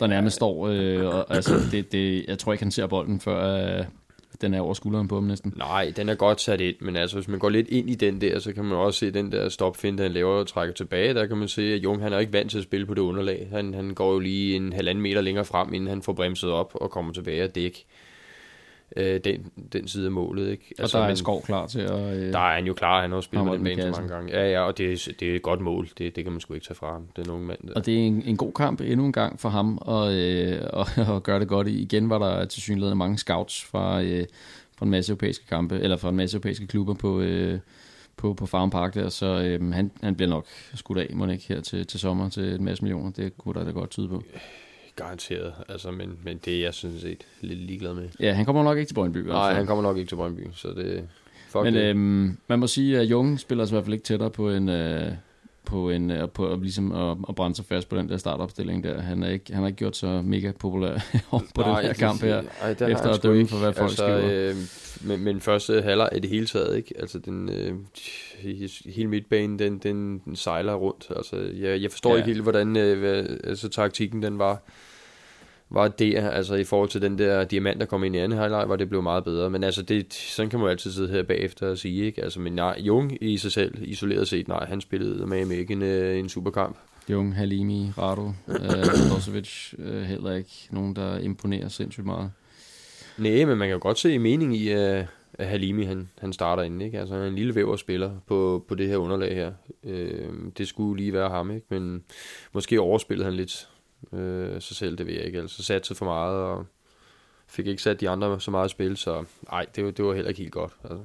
der 0.00 0.06
nærmest 0.06 0.36
står. 0.36 0.68
Øh, 0.68 1.06
og, 1.06 1.34
altså, 1.34 1.54
det, 1.72 1.92
det, 1.92 2.24
jeg 2.28 2.38
tror 2.38 2.52
ikke, 2.52 2.64
han 2.64 2.70
ser 2.70 2.86
bolden, 2.86 3.20
før 3.20 3.78
øh, 3.78 3.84
den 4.40 4.54
er 4.54 4.60
over 4.60 4.74
skulderen 4.74 5.08
på 5.08 5.14
ham 5.14 5.24
næsten. 5.24 5.54
Nej, 5.56 5.92
den 5.96 6.08
er 6.08 6.14
godt 6.14 6.40
sat 6.40 6.60
ind, 6.60 6.76
men 6.80 6.96
altså 6.96 7.16
hvis 7.16 7.28
man 7.28 7.38
går 7.38 7.48
lidt 7.48 7.68
ind 7.68 7.90
i 7.90 7.94
den 7.94 8.20
der, 8.20 8.38
så 8.38 8.52
kan 8.52 8.64
man 8.64 8.78
også 8.78 8.98
se 8.98 9.10
den 9.10 9.32
der 9.32 9.48
stopfinde, 9.48 10.02
han 10.02 10.12
laver 10.12 10.34
og 10.34 10.46
trækker 10.46 10.74
tilbage. 10.74 11.14
Der 11.14 11.26
kan 11.26 11.36
man 11.36 11.48
se, 11.48 11.62
at 11.62 11.82
Jung 11.84 12.02
han 12.02 12.12
er 12.12 12.18
ikke 12.18 12.32
vant 12.32 12.50
til 12.50 12.58
at 12.58 12.64
spille 12.64 12.86
på 12.86 12.94
det 12.94 13.00
underlag. 13.00 13.48
Han, 13.50 13.74
han 13.74 13.94
går 13.94 14.12
jo 14.12 14.18
lige 14.18 14.56
en 14.56 14.72
halvanden 14.72 15.02
meter 15.02 15.20
længere 15.20 15.44
frem, 15.44 15.74
inden 15.74 15.88
han 15.88 16.02
får 16.02 16.12
bremset 16.12 16.50
op 16.50 16.72
og 16.74 16.90
kommer 16.90 17.12
tilbage 17.12 17.44
og 17.44 17.54
dæk 17.54 17.84
øh, 18.96 19.20
den, 19.24 19.52
den 19.72 19.88
side 19.88 20.06
af 20.06 20.12
målet. 20.12 20.50
Ikke? 20.50 20.74
Altså, 20.78 20.98
og 20.98 21.00
der 21.00 21.06
er 21.06 21.10
en 21.10 21.16
skov 21.16 21.42
klar 21.42 21.66
til 21.66 21.80
at... 21.80 22.16
Øh, 22.16 22.32
der 22.32 22.38
er 22.38 22.54
han 22.54 22.66
jo 22.66 22.74
klar, 22.74 23.02
han 23.02 23.12
har 23.12 23.20
spillet 23.20 23.46
med 23.46 23.54
den 23.54 23.64
bane 23.64 23.94
så 23.94 24.00
mange 24.00 24.14
gange. 24.14 24.32
Ja, 24.32 24.50
ja, 24.50 24.60
og 24.60 24.78
det, 24.78 25.08
det 25.20 25.30
er 25.30 25.36
et 25.36 25.42
godt 25.42 25.60
mål, 25.60 25.88
det, 25.98 26.16
det 26.16 26.24
kan 26.24 26.32
man 26.32 26.40
sgu 26.40 26.54
ikke 26.54 26.66
tage 26.66 26.74
fra 26.74 26.92
ham, 26.92 27.06
den 27.16 27.30
unge 27.30 27.46
mand 27.46 27.58
der. 27.68 27.74
Og 27.74 27.86
det 27.86 27.94
er 27.94 27.98
en, 27.98 28.22
en 28.26 28.36
god 28.36 28.52
kamp 28.52 28.80
endnu 28.80 29.06
en 29.06 29.12
gang 29.12 29.40
for 29.40 29.48
ham, 29.48 29.78
og, 29.80 30.14
øh, 30.14 30.62
og, 30.72 30.86
og 31.14 31.22
gøre 31.22 31.40
det 31.40 31.48
godt. 31.48 31.68
Igen 31.68 32.10
var 32.10 32.18
der 32.18 32.44
til 32.44 32.62
synligheden 32.62 32.98
mange 32.98 33.18
scouts 33.18 33.64
fra, 33.64 34.02
øh, 34.02 34.26
fra 34.78 34.86
en 34.86 34.90
masse 34.90 35.10
europæiske 35.10 35.46
kampe, 35.46 35.80
eller 35.80 35.96
fra 35.96 36.08
en 36.08 36.16
masse 36.16 36.36
europæiske 36.36 36.66
klubber 36.66 36.94
på... 36.94 37.20
Øh, 37.20 37.58
på, 38.16 38.34
på 38.34 38.46
Farm 38.46 38.70
Park 38.70 38.94
der, 38.94 39.08
så 39.08 39.26
øhm, 39.26 39.72
han, 39.72 39.90
han 40.02 40.14
bliver 40.14 40.28
nok 40.28 40.46
skudt 40.74 40.98
af, 40.98 41.10
må 41.14 41.26
ikke, 41.26 41.44
her 41.48 41.60
til, 41.60 41.86
til 41.86 42.00
sommer 42.00 42.28
til 42.28 42.54
en 42.54 42.64
masse 42.64 42.84
millioner. 42.84 43.10
Det 43.10 43.38
kunne 43.38 43.54
der 43.54 43.64
da 43.64 43.70
godt 43.70 43.90
tyde 43.90 44.08
på. 44.08 44.22
Garanteret, 44.96 45.54
altså, 45.68 45.90
men, 45.90 46.18
men 46.24 46.40
det 46.44 46.56
er 46.56 46.60
jeg 46.60 46.74
synes 46.74 47.02
set 47.02 47.26
lidt 47.40 47.58
ligeglad 47.58 47.94
med. 47.94 48.08
Ja, 48.20 48.32
han 48.32 48.44
kommer 48.44 48.62
nok 48.62 48.78
ikke 48.78 48.88
til 48.88 48.94
Brøndby. 48.94 49.18
Nej, 49.18 49.52
han 49.52 49.66
kommer 49.66 49.82
nok 49.82 49.96
ikke 49.96 50.08
til 50.08 50.16
Brøndby, 50.16 50.46
så 50.54 50.68
det... 50.68 51.08
Fuck 51.48 51.64
men 51.64 51.74
det. 51.74 51.82
Øhm, 51.82 52.36
man 52.48 52.58
må 52.58 52.66
sige, 52.66 52.98
at 52.98 53.04
Jung 53.04 53.40
spiller 53.40 53.64
sig 53.64 53.72
i 53.72 53.74
hvert 53.74 53.84
fald 53.84 53.94
ikke 53.94 54.04
tættere 54.04 54.30
på 54.30 54.50
en... 54.50 54.68
Øh, 54.68 55.12
på 55.64 55.90
en 55.90 56.10
øh, 56.10 56.28
på 56.28 56.58
ligesom 56.62 56.92
at, 56.92 57.16
at 57.28 57.34
brænde 57.34 57.56
sig 57.56 57.64
fast 57.64 57.88
på 57.88 57.96
den 57.96 58.08
der 58.08 58.16
startopstilling 58.16 58.84
der. 58.84 59.00
Han, 59.00 59.22
er 59.22 59.28
ikke, 59.28 59.52
han 59.52 59.62
har 59.62 59.66
ikke 59.66 59.78
gjort 59.78 59.96
så 59.96 60.22
mega 60.24 60.52
populær 60.58 60.98
på 61.54 61.62
den 61.62 61.74
her 61.74 61.92
kamp 61.92 62.22
her, 62.22 62.42
ej, 62.62 62.70
efter 62.70 63.10
at 63.10 63.22
dømme 63.22 63.48
for, 63.48 63.56
hvad 63.56 63.72
folk 63.72 63.90
altså, 63.90 63.96
skriver. 63.96 64.50
Øh, 64.50 64.56
men, 65.08 65.24
men 65.24 65.40
første 65.40 65.82
halvleg 65.82 66.08
er 66.12 66.18
det 66.18 66.30
hele 66.30 66.46
taget, 66.46 66.76
ikke? 66.76 66.94
Altså, 66.98 67.18
den, 67.18 67.48
øh, 67.48 67.74
hele 68.86 69.08
midtbanen, 69.08 69.58
den, 69.58 69.78
den, 69.78 70.18
den 70.24 70.36
sejler 70.36 70.74
rundt. 70.74 71.06
Altså, 71.16 71.36
jeg, 71.36 71.82
jeg 71.82 71.90
forstår 71.90 72.10
ja. 72.10 72.16
ikke 72.16 72.26
helt, 72.26 72.42
hvordan 72.42 72.76
øh, 72.76 72.98
hvad, 72.98 73.26
altså, 73.44 73.68
taktikken 73.68 74.22
den 74.22 74.38
var 74.38 74.62
var 75.74 75.88
det, 75.88 76.14
altså 76.14 76.54
i 76.54 76.64
forhold 76.64 76.88
til 76.88 77.02
den 77.02 77.18
der 77.18 77.44
diamant, 77.44 77.80
der 77.80 77.86
kom 77.86 78.04
ind 78.04 78.16
i 78.16 78.18
anden 78.18 78.38
halvleg, 78.38 78.68
var 78.68 78.76
det 78.76 78.88
blevet 78.88 79.02
meget 79.02 79.24
bedre. 79.24 79.50
Men 79.50 79.64
altså, 79.64 79.82
det, 79.82 80.14
sådan 80.14 80.50
kan 80.50 80.58
man 80.58 80.66
jo 80.66 80.70
altid 80.70 80.92
sidde 80.92 81.08
her 81.08 81.22
bagefter 81.22 81.68
og 81.68 81.78
sige, 81.78 82.04
ikke? 82.04 82.24
Altså, 82.24 82.40
men 82.40 82.52
nej, 82.52 82.76
Jung 82.78 83.18
i 83.20 83.38
sig 83.38 83.52
selv, 83.52 83.74
isoleret 83.82 84.28
set, 84.28 84.48
nej, 84.48 84.64
han 84.64 84.80
spillede 84.80 85.26
med 85.26 85.50
ikke 85.50 85.72
en, 85.72 85.82
øh, 85.82 86.18
en 86.18 86.28
superkamp. 86.28 86.76
Jung, 87.08 87.34
Halimi, 87.36 87.90
Rado, 87.98 88.32
øh, 88.48 89.10
Dosovic, 89.10 89.74
øh, 89.78 90.02
heller 90.02 90.34
ikke 90.34 90.68
nogen, 90.70 90.96
der 90.96 91.18
imponerer 91.18 91.68
sindssygt 91.68 92.06
meget. 92.06 92.30
Nej, 93.18 93.44
men 93.44 93.58
man 93.58 93.68
kan 93.68 93.72
jo 93.72 93.78
godt 93.82 93.98
se 93.98 94.18
mening 94.18 94.56
i, 94.56 94.68
at 94.68 95.06
Halimi 95.40 95.84
han, 95.84 96.08
han 96.20 96.32
starter 96.32 96.62
ind, 96.62 96.82
ikke? 96.82 96.98
Altså 96.98 97.14
han 97.14 97.22
er 97.22 97.28
en 97.28 97.34
lille 97.34 97.54
væver 97.54 97.76
spiller 97.76 98.10
på, 98.26 98.64
på 98.68 98.74
det 98.74 98.88
her 98.88 98.96
underlag 98.96 99.34
her. 99.34 99.52
Øh, 99.84 100.28
det 100.58 100.68
skulle 100.68 101.02
lige 101.02 101.12
være 101.12 101.28
ham, 101.28 101.50
ikke? 101.50 101.66
Men 101.68 102.04
måske 102.52 102.80
overspillede 102.80 103.24
han 103.24 103.34
lidt 103.34 103.68
øh, 104.12 104.60
sig 104.60 104.76
selv, 104.76 104.98
det 104.98 105.06
ved 105.06 105.14
jeg 105.14 105.24
ikke. 105.24 105.38
Altså 105.38 105.62
satte 105.62 105.94
for 105.94 106.04
meget, 106.04 106.36
og 106.36 106.66
fik 107.46 107.66
ikke 107.66 107.82
sat 107.82 108.00
de 108.00 108.08
andre 108.08 108.40
så 108.40 108.50
meget 108.50 108.70
spil, 108.70 108.96
så 108.96 109.24
nej, 109.50 109.66
det, 109.76 109.96
det 109.96 110.04
var 110.04 110.14
heller 110.14 110.28
ikke 110.28 110.40
helt 110.40 110.52
godt. 110.52 110.72
Altså. 110.84 111.04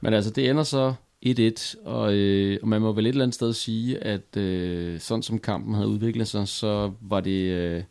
Men 0.00 0.14
altså, 0.14 0.30
det 0.30 0.50
ender 0.50 0.62
så 0.62 0.94
1-1, 1.26 1.84
og, 1.84 2.14
øh, 2.14 2.58
og 2.62 2.68
man 2.68 2.80
må 2.80 2.92
vel 2.92 3.06
et 3.06 3.08
eller 3.08 3.24
andet 3.24 3.34
sted 3.34 3.52
sige, 3.52 3.98
at 3.98 4.36
øh, 4.36 5.00
sådan 5.00 5.22
som 5.22 5.38
kampen 5.38 5.74
havde 5.74 5.88
udviklet 5.88 6.28
sig, 6.28 6.48
så 6.48 6.92
var 7.00 7.20
det... 7.20 7.50
Øh, 7.50 7.82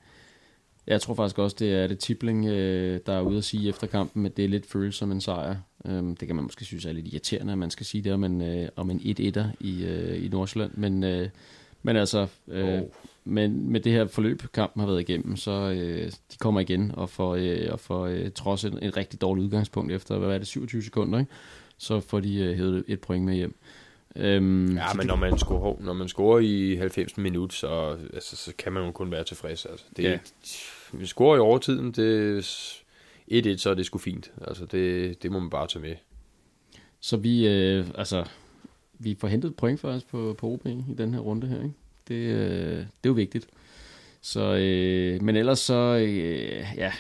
jeg 0.87 1.01
tror 1.01 1.13
faktisk 1.13 1.39
også, 1.39 1.55
det 1.59 1.73
er 1.73 1.87
det 1.87 1.99
Tibling, 1.99 2.45
øh, 2.45 2.99
der 3.05 3.13
er 3.13 3.21
ude 3.21 3.37
at 3.37 3.43
sige 3.43 3.69
efter 3.69 3.87
kampen, 3.87 4.25
at 4.25 4.37
det 4.37 4.45
er 4.45 4.49
lidt 4.49 4.65
følsom 4.65 5.11
en 5.11 5.21
sejr. 5.21 5.55
Øh, 5.85 6.03
det 6.03 6.27
kan 6.27 6.35
man 6.35 6.43
måske 6.43 6.65
synes 6.65 6.85
er 6.85 6.91
lidt 6.91 7.07
irriterende, 7.07 7.51
at 7.51 7.57
man 7.57 7.71
skal 7.71 7.85
sige 7.85 8.03
det 8.03 8.13
om 8.13 8.23
en, 8.23 8.41
øh, 8.41 8.69
om 8.75 8.89
en 8.89 9.00
1-1'er 9.00 9.45
i, 9.59 9.86
øh, 9.86 10.25
i 10.25 10.27
Nordsjælland, 10.27 10.71
men, 10.75 11.03
øh, 11.03 11.29
men 11.83 11.95
altså... 11.95 12.27
Øh, 12.47 12.81
oh 12.81 12.81
men 13.27 13.72
med 13.72 13.79
det 13.79 13.91
her 13.91 14.07
forløb, 14.07 14.41
kampen 14.53 14.79
har 14.79 14.88
været 14.88 15.01
igennem, 15.01 15.36
så 15.36 15.51
øh, 15.51 16.12
de 16.31 16.38
kommer 16.39 16.62
igen 16.62 16.91
og 16.96 17.10
får, 17.10 17.36
øh, 17.36 17.67
og 17.72 17.79
får 17.79 18.05
øh, 18.05 18.31
trods 18.31 18.63
et, 18.63 18.79
et 18.81 18.98
rigtig 18.98 19.22
dårligt 19.22 19.46
udgangspunkt 19.46 19.91
efter, 19.91 20.17
hvad 20.17 20.29
er 20.29 20.38
det, 20.38 20.48
27 20.48 20.81
sekunder, 20.81 21.19
ikke? 21.19 21.31
så 21.77 22.00
får 22.00 22.19
de 22.19 22.36
øh, 22.36 22.55
hævet 22.55 22.84
et 22.88 23.00
point 23.00 23.25
med 23.25 23.36
hjem. 23.36 23.55
Øhm, 24.15 24.77
ja, 24.77 24.93
men 24.93 25.07
når 25.07 25.15
man, 25.15 25.38
scorer, 25.38 25.75
når 25.79 25.93
man 25.93 26.07
scorer 26.07 26.39
i 26.39 26.75
90 26.75 27.17
minutter, 27.17 27.55
så, 27.55 27.98
altså, 28.13 28.36
så 28.36 28.53
kan 28.57 28.74
man 28.74 28.86
jo 28.86 28.91
kun 28.91 29.12
være 29.12 29.24
tilfreds. 29.24 29.65
Altså, 29.65 29.86
det, 29.98 30.03
ja. 30.03 30.19
Vi 30.93 31.05
scorer 31.05 31.38
i 31.38 31.39
overtiden, 31.39 31.91
det 31.91 32.41
1-1, 33.31 33.57
så 33.57 33.69
er 33.69 33.74
det 33.74 33.86
sgu 33.86 33.98
fint. 33.98 34.31
Altså, 34.48 34.65
det, 34.65 35.24
det 35.24 35.31
må 35.31 35.39
man 35.39 35.50
bare 35.50 35.67
tage 35.67 35.81
med. 35.81 35.96
Så 37.00 37.17
vi, 37.17 37.48
øh, 37.48 37.86
altså, 37.96 38.25
vi 39.00 39.17
får 39.19 39.27
hentet 39.27 39.55
point 39.55 39.79
for 39.79 39.89
os 39.89 40.03
på, 40.03 40.36
på 40.38 40.48
OB 40.48 40.65
i 40.65 40.96
den 40.98 41.13
her 41.13 41.19
runde 41.19 41.48
her, 41.48 41.57
ikke? 41.57 41.75
Det, 42.07 42.15
øh, 42.15 42.77
det 42.77 43.03
er 43.03 43.09
jo 43.09 43.13
vigtigt. 43.13 43.47
Så, 44.21 44.55
øh, 44.55 45.23
men 45.23 45.35
ellers 45.35 45.59
så, 45.59 45.97
øh, 46.07 46.65
ja, 46.77 46.91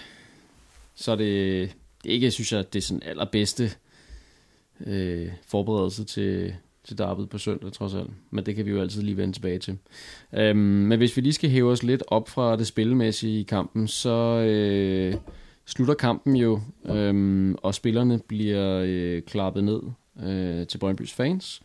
så 0.95 1.11
er 1.11 1.15
det, 1.15 1.75
det 2.03 2.09
ikke, 2.09 2.31
synes 2.31 2.53
jeg, 2.53 2.73
det 2.73 2.79
er 2.79 2.83
sådan 2.83 3.03
allerbedste 3.05 3.71
øh, 4.85 5.27
forberedelse 5.47 6.03
til, 6.03 6.55
til 6.83 6.97
derbyet 6.97 7.29
på 7.29 7.37
søndag, 7.37 7.71
trods 7.71 7.93
alt. 7.93 8.09
Men 8.31 8.45
det 8.45 8.55
kan 8.55 8.65
vi 8.65 8.71
jo 8.71 8.81
altid 8.81 9.01
lige 9.01 9.17
vende 9.17 9.33
tilbage 9.33 9.59
til. 9.59 9.77
Øhm, 10.33 10.57
men 10.57 10.97
hvis 10.97 11.17
vi 11.17 11.21
lige 11.21 11.33
skal 11.33 11.49
hæve 11.49 11.71
os 11.71 11.83
lidt 11.83 12.03
op 12.07 12.29
fra 12.29 12.55
det 12.55 12.67
spillemæssige 12.67 13.39
i 13.39 13.43
kampen, 13.43 13.87
så 13.87 14.43
øh, 14.47 15.15
slutter 15.65 15.93
kampen 15.93 16.35
jo, 16.35 16.61
øh, 16.85 17.55
og 17.63 17.75
spillerne 17.75 18.19
bliver 18.27 18.83
øh, 18.85 19.21
klappet 19.21 19.63
ned 19.63 19.81
øh, 20.23 20.67
til 20.67 20.77
Brøndby's 20.83 21.15
fans. 21.15 21.61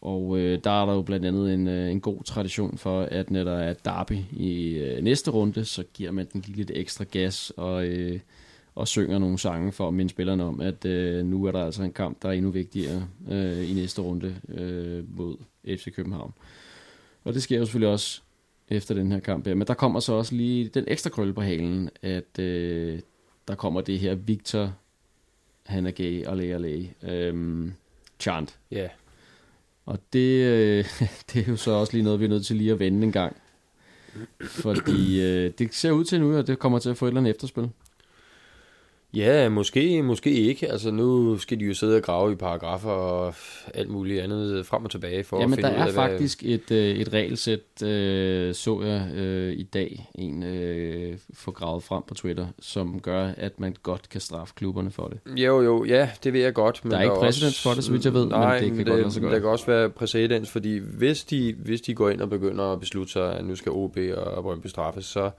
Og 0.00 0.38
øh, 0.38 0.58
der 0.64 0.82
er 0.82 0.86
der 0.86 0.94
jo 0.94 1.02
blandt 1.02 1.26
andet 1.26 1.54
en, 1.54 1.68
øh, 1.68 1.90
en 1.90 2.00
god 2.00 2.22
tradition 2.22 2.78
for, 2.78 3.02
at 3.02 3.30
når 3.30 3.44
der 3.44 3.58
er 3.58 3.74
derby 3.74 4.18
i 4.32 4.78
øh, 4.78 5.04
næste 5.04 5.30
runde, 5.30 5.64
så 5.64 5.84
giver 5.94 6.10
man 6.10 6.28
den 6.32 6.42
lige 6.46 6.56
lidt 6.56 6.70
ekstra 6.74 7.04
gas 7.10 7.52
og, 7.56 7.86
øh, 7.86 8.20
og 8.74 8.88
synger 8.88 9.18
nogle 9.18 9.38
sange 9.38 9.72
for 9.72 9.88
at 9.88 9.94
minde 9.94 10.10
spillerne 10.10 10.44
om, 10.44 10.60
at 10.60 10.84
øh, 10.84 11.24
nu 11.24 11.44
er 11.44 11.52
der 11.52 11.64
altså 11.64 11.82
en 11.82 11.92
kamp, 11.92 12.22
der 12.22 12.28
er 12.28 12.32
endnu 12.32 12.50
vigtigere 12.50 13.08
øh, 13.30 13.70
i 13.70 13.74
næste 13.74 14.02
runde 14.02 14.36
øh, 14.48 15.16
mod 15.18 15.36
FC 15.66 15.94
København. 15.94 16.32
Og 17.24 17.34
det 17.34 17.42
sker 17.42 17.58
jo 17.58 17.64
selvfølgelig 17.64 17.92
også 17.92 18.20
efter 18.68 18.94
den 18.94 19.12
her 19.12 19.20
kamp 19.20 19.46
her. 19.46 19.54
Men 19.54 19.66
der 19.66 19.74
kommer 19.74 20.00
så 20.00 20.12
også 20.12 20.34
lige 20.34 20.68
den 20.68 20.84
ekstra 20.88 21.10
krølle 21.10 21.32
på 21.32 21.40
halen, 21.40 21.90
at 22.02 22.38
øh, 22.38 23.00
der 23.48 23.54
kommer 23.54 23.80
det 23.80 23.98
her 23.98 24.14
Victor 24.14 24.72
han 25.70 25.86
er 25.86 25.90
gay, 25.90 26.24
og 26.26 26.36
læge, 26.36 26.54
og 26.54 26.60
læge, 26.60 26.94
øhm, 27.02 27.72
chant. 28.20 28.58
Ja. 28.70 28.88
Og 29.86 29.98
det, 30.12 30.44
øh, 30.44 30.84
det 31.32 31.46
er 31.46 31.50
jo 31.50 31.56
så 31.56 31.70
også 31.70 31.92
lige 31.92 32.02
noget, 32.02 32.20
vi 32.20 32.24
er 32.24 32.28
nødt 32.28 32.46
til 32.46 32.56
lige 32.56 32.72
at 32.72 32.78
vende 32.78 33.06
en 33.06 33.12
gang. 33.12 33.36
Fordi 34.40 35.22
øh, 35.22 35.52
det 35.58 35.74
ser 35.74 35.90
ud 35.90 36.04
til 36.04 36.20
nu, 36.20 36.36
at 36.36 36.46
det 36.46 36.58
kommer 36.58 36.78
til 36.78 36.90
at 36.90 36.96
få 36.96 37.04
et 37.04 37.10
eller 37.10 37.20
andet 37.20 37.30
efterspil. 37.30 37.70
Ja, 39.14 39.48
måske, 39.48 40.02
måske 40.02 40.30
ikke. 40.30 40.72
Altså 40.72 40.90
nu 40.90 41.38
skal 41.38 41.60
de 41.60 41.64
jo 41.64 41.74
sidde 41.74 41.96
og 41.96 42.02
grave 42.02 42.32
i 42.32 42.34
paragrafer 42.34 42.90
og 42.90 43.34
alt 43.74 43.88
muligt 43.90 44.20
andet 44.22 44.66
frem 44.66 44.84
og 44.84 44.90
tilbage 44.90 45.24
for 45.24 45.40
Jamen, 45.40 45.52
at 45.52 45.56
finde 45.56 45.68
der 45.70 45.74
ud 45.76 45.80
er 45.80 45.86
af, 45.86 45.92
hvad- 45.92 46.10
faktisk 46.18 46.42
et, 46.44 46.70
øh, 46.70 46.96
et 46.96 47.12
regelsæt, 47.12 47.82
øh, 47.82 48.54
så 48.54 48.82
jeg 48.82 49.14
øh, 49.14 49.52
i 49.52 49.62
dag, 49.62 50.08
en 50.14 50.42
øh, 50.42 51.16
få 51.34 51.50
gravet 51.50 51.82
frem 51.82 52.02
på 52.08 52.14
Twitter, 52.14 52.46
som 52.60 53.00
gør, 53.00 53.30
at 53.36 53.60
man 53.60 53.76
godt 53.82 54.08
kan 54.08 54.20
straffe 54.20 54.54
klubberne 54.56 54.90
for 54.90 55.08
det. 55.08 55.40
Jo, 55.40 55.62
jo, 55.62 55.84
ja, 55.84 56.10
det 56.24 56.32
ved 56.32 56.40
jeg 56.40 56.54
godt. 56.54 56.80
Men 56.84 56.90
Der 56.92 56.98
er 56.98 57.02
ikke 57.02 57.12
også- 57.12 57.24
præcedens 57.26 57.62
for 57.62 57.70
det, 57.70 57.84
så 57.84 57.92
vidt 57.92 58.04
jeg 58.04 58.14
ved, 58.14 58.20
men 58.24 58.28
nej, 58.30 58.58
det 58.58 58.66
kan 58.68 58.76
men 58.76 58.86
godt 58.86 58.98
lade 59.00 59.10
sig 59.12 59.22
gøre. 59.22 59.32
Der 59.32 59.38
kan 59.38 59.48
også 59.48 59.66
være 59.66 59.90
præcedens, 59.90 60.50
fordi 60.50 60.78
hvis 60.78 61.24
de, 61.24 61.54
hvis 61.58 61.80
de 61.80 61.94
går 61.94 62.10
ind 62.10 62.20
og 62.20 62.30
begynder 62.30 62.64
at 62.64 62.80
beslutte 62.80 63.12
sig, 63.12 63.34
at 63.38 63.44
nu 63.44 63.56
skal 63.56 63.72
OB 63.72 63.96
og 64.16 64.42
Brøndby 64.42 64.66
straffes, 64.66 65.04
så 65.04 65.30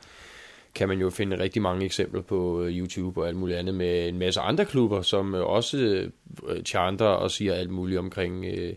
kan 0.75 0.87
man 0.87 0.99
jo 0.99 1.09
finde 1.09 1.39
rigtig 1.39 1.61
mange 1.61 1.85
eksempler 1.85 2.21
på 2.21 2.63
øh, 2.63 2.77
YouTube 2.77 3.21
og 3.21 3.27
alt 3.27 3.37
muligt 3.37 3.59
andet 3.59 3.75
med 3.75 4.09
en 4.09 4.17
masse 4.17 4.39
andre 4.39 4.65
klubber, 4.65 5.01
som 5.01 5.35
øh, 5.35 5.45
også 5.45 5.77
øh, 5.77 6.63
chanter 6.63 7.05
og 7.05 7.31
siger 7.31 7.53
alt 7.53 7.69
muligt 7.69 7.99
omkring 7.99 8.45
øh, 8.45 8.73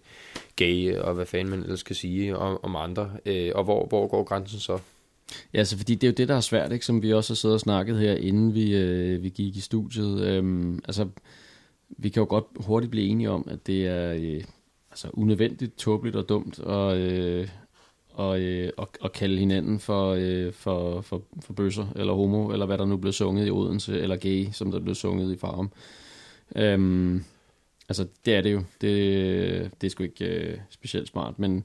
gay 0.56 0.96
og 0.96 1.14
hvad 1.14 1.26
fanden 1.26 1.50
man 1.50 1.62
ellers 1.62 1.80
skal 1.80 1.96
sige 1.96 2.36
om, 2.36 2.58
om 2.62 2.76
andre. 2.76 3.10
Øh, 3.26 3.52
og 3.54 3.64
hvor, 3.64 3.86
hvor 3.86 4.06
går 4.06 4.24
grænsen 4.24 4.60
så? 4.60 4.78
Ja, 5.54 5.58
altså 5.58 5.76
fordi 5.76 5.94
det 5.94 6.06
er 6.06 6.10
jo 6.10 6.14
det, 6.14 6.28
der 6.28 6.36
er 6.36 6.40
svært, 6.40 6.72
ikke? 6.72 6.86
som 6.86 7.02
vi 7.02 7.12
også 7.12 7.32
har 7.32 7.36
siddet 7.36 7.54
og 7.54 7.60
snakket 7.60 7.98
her, 7.98 8.14
inden 8.14 8.54
vi, 8.54 8.76
øh, 8.76 9.22
vi 9.22 9.28
gik 9.28 9.56
i 9.56 9.60
studiet. 9.60 10.20
Øhm, 10.20 10.80
altså, 10.84 11.08
vi 11.88 12.08
kan 12.08 12.20
jo 12.20 12.26
godt 12.28 12.44
hurtigt 12.56 12.90
blive 12.90 13.06
enige 13.06 13.30
om, 13.30 13.48
at 13.50 13.66
det 13.66 13.86
er 13.86 14.12
øh, 14.12 14.44
altså, 14.90 15.08
unødvendigt, 15.12 15.76
tåbeligt 15.76 16.16
og 16.16 16.28
dumt 16.28 16.58
at, 16.58 16.96
øh, 16.96 17.48
og, 18.14 18.40
øh, 18.40 18.70
og, 18.76 18.90
og 19.00 19.12
kalde 19.12 19.38
hinanden 19.38 19.78
for, 19.78 20.16
øh, 20.18 20.52
for, 20.52 21.00
for, 21.00 21.22
for 21.40 21.52
bøsser, 21.52 21.86
eller 21.96 22.12
homo, 22.12 22.52
eller 22.52 22.66
hvad 22.66 22.78
der 22.78 22.84
nu 22.84 22.96
blev 22.96 23.12
sunget 23.12 23.46
i 23.46 23.50
Odense, 23.50 24.00
eller 24.00 24.16
gay, 24.16 24.46
som 24.52 24.70
der 24.70 24.80
blev 24.80 24.94
sunget 24.94 25.32
i 25.32 25.36
Farum. 25.36 25.70
Øhm, 26.56 27.24
altså, 27.88 28.06
det 28.24 28.34
er 28.34 28.40
det 28.40 28.52
jo. 28.52 28.62
Det, 28.80 29.70
det 29.80 29.86
er 29.86 29.90
sgu 29.90 30.02
ikke 30.02 30.24
øh, 30.24 30.58
specielt 30.70 31.08
smart, 31.08 31.38
men, 31.38 31.64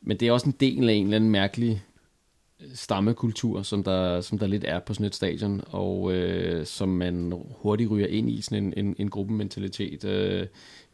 men 0.00 0.16
det 0.16 0.28
er 0.28 0.32
også 0.32 0.46
en 0.46 0.56
del 0.60 0.88
af 0.88 0.94
en 0.94 1.04
eller 1.04 1.16
anden 1.16 1.30
mærkelig 1.30 1.84
øh, 2.60 2.68
stammekultur, 2.74 3.62
som 3.62 3.84
der, 3.84 4.20
som 4.20 4.38
der 4.38 4.46
lidt 4.46 4.64
er 4.68 4.78
på 4.78 4.94
sådan 4.94 5.06
et 5.06 5.14
stadion, 5.14 5.60
og 5.66 6.12
øh, 6.12 6.66
som 6.66 6.88
man 6.88 7.32
hurtigt 7.50 7.90
ryger 7.90 8.06
ind 8.06 8.30
i 8.30 8.40
sådan 8.40 8.64
en, 8.64 8.86
en, 8.86 8.96
en 8.98 9.10
gruppementalitet. 9.10 10.04
Øh, 10.04 10.46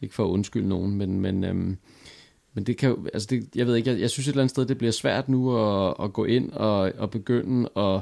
ikke 0.03 0.15
for 0.15 0.25
at 0.25 0.31
undskylde 0.31 0.69
nogen, 0.69 0.97
men, 0.97 1.21
men, 1.21 1.45
øh, 1.45 1.77
men 2.55 2.65
det 2.65 2.77
kan 2.77 2.89
jo, 2.89 3.07
altså 3.15 3.29
det, 3.31 3.49
jeg 3.55 3.67
ved 3.67 3.77
ikke, 3.77 3.91
jeg, 3.91 4.01
jeg 4.01 4.11
synes 4.11 4.29
et 4.29 4.33
eller 4.33 4.43
andet 4.43 4.51
sted, 4.51 4.67
det 4.67 4.79
bliver 4.79 4.93
svært 4.93 5.29
nu 5.29 5.57
at, 5.57 5.95
at 6.03 6.13
gå 6.13 6.25
ind 6.25 6.51
og, 6.51 6.93
og 6.99 7.11
begynde 7.11 7.69
at 7.77 8.01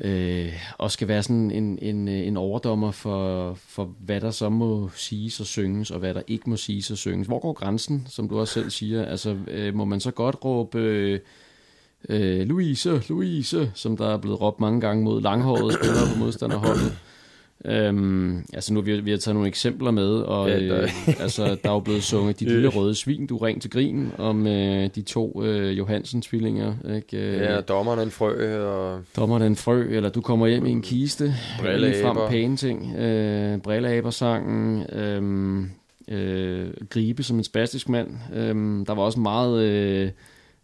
øh, 0.00 0.52
og 0.78 0.90
skal 0.90 1.08
være 1.08 1.22
sådan 1.22 1.50
en, 1.50 1.78
en, 1.82 2.08
en 2.08 2.36
overdommer 2.36 2.90
for, 2.90 3.54
for, 3.54 3.94
hvad 4.00 4.20
der 4.20 4.30
så 4.30 4.48
må 4.48 4.90
siges 4.94 5.40
og 5.40 5.46
synges, 5.46 5.90
og 5.90 5.98
hvad 5.98 6.14
der 6.14 6.22
ikke 6.26 6.50
må 6.50 6.56
siges 6.56 6.90
og 6.90 6.98
synges. 6.98 7.26
Hvor 7.26 7.38
går 7.38 7.52
grænsen, 7.52 8.06
som 8.10 8.28
du 8.28 8.40
også 8.40 8.54
selv 8.54 8.70
siger? 8.70 9.04
Altså, 9.04 9.36
øh, 9.48 9.74
må 9.74 9.84
man 9.84 10.00
så 10.00 10.10
godt 10.10 10.44
råbe... 10.44 10.78
Øh, 10.78 11.20
øh, 12.08 12.46
Louise, 12.46 13.02
Louise, 13.08 13.70
som 13.74 13.96
der 13.96 14.08
er 14.08 14.16
blevet 14.16 14.40
råbt 14.40 14.60
mange 14.60 14.80
gange 14.80 15.04
mod 15.04 15.22
langhårede 15.22 15.74
spillere 15.74 16.14
på 16.14 16.18
modstanderholdet. 16.18 16.98
Øhm, 17.64 18.44
altså 18.52 18.74
nu 18.74 18.80
vi, 18.80 19.00
vi 19.00 19.10
har 19.10 19.18
taget 19.18 19.34
nogle 19.34 19.48
eksempler 19.48 19.90
med, 19.90 20.08
og 20.10 20.48
Ja, 20.48 20.58
ja, 20.58 20.68
der- 20.68 20.82
øh, 20.82 21.20
altså, 21.20 21.44
der 21.62 21.68
er 21.70 21.72
jo 21.72 21.80
blevet 21.80 22.02
sunget 22.02 22.40
De 22.40 22.44
lille 22.44 22.68
røde 22.76 22.94
svin, 22.94 23.26
du 23.26 23.36
ring 23.36 23.62
til 23.62 23.70
grin, 23.70 24.12
om 24.18 24.46
øh, 24.46 24.90
de 24.94 25.02
to 25.02 25.42
øh, 25.44 25.78
Johansen-tvillinger. 25.78 26.74
Ikke? 26.96 27.16
Øh, 27.16 27.40
Ja, 27.40 27.60
dommeren 27.60 27.98
er 27.98 28.02
en 28.02 28.10
frø, 28.10 28.60
og 28.66 29.00
Dommeren 29.16 29.42
er 29.42 29.46
en 29.46 29.56
frø, 29.56 29.86
eller 29.90 30.08
du 30.08 30.20
kommer 30.20 30.46
hjem 30.46 30.66
i 30.66 30.70
en 30.70 30.82
kiste. 30.82 31.34
Brilleaber. 31.60 32.14
frem 32.14 32.30
pæne 32.30 32.56
ting. 32.56 32.96
Øh, 32.96 33.58
Brilleabersangen. 33.58 34.82
Øh, 34.92 35.62
øh, 36.08 36.70
gribe 36.90 37.22
som 37.22 37.36
en 37.38 37.44
spastisk 37.44 37.88
mand. 37.88 38.08
Øh, 38.34 38.86
der 38.86 38.94
var 38.94 39.02
også 39.02 39.20
meget... 39.20 39.62
Øh, 39.62 40.10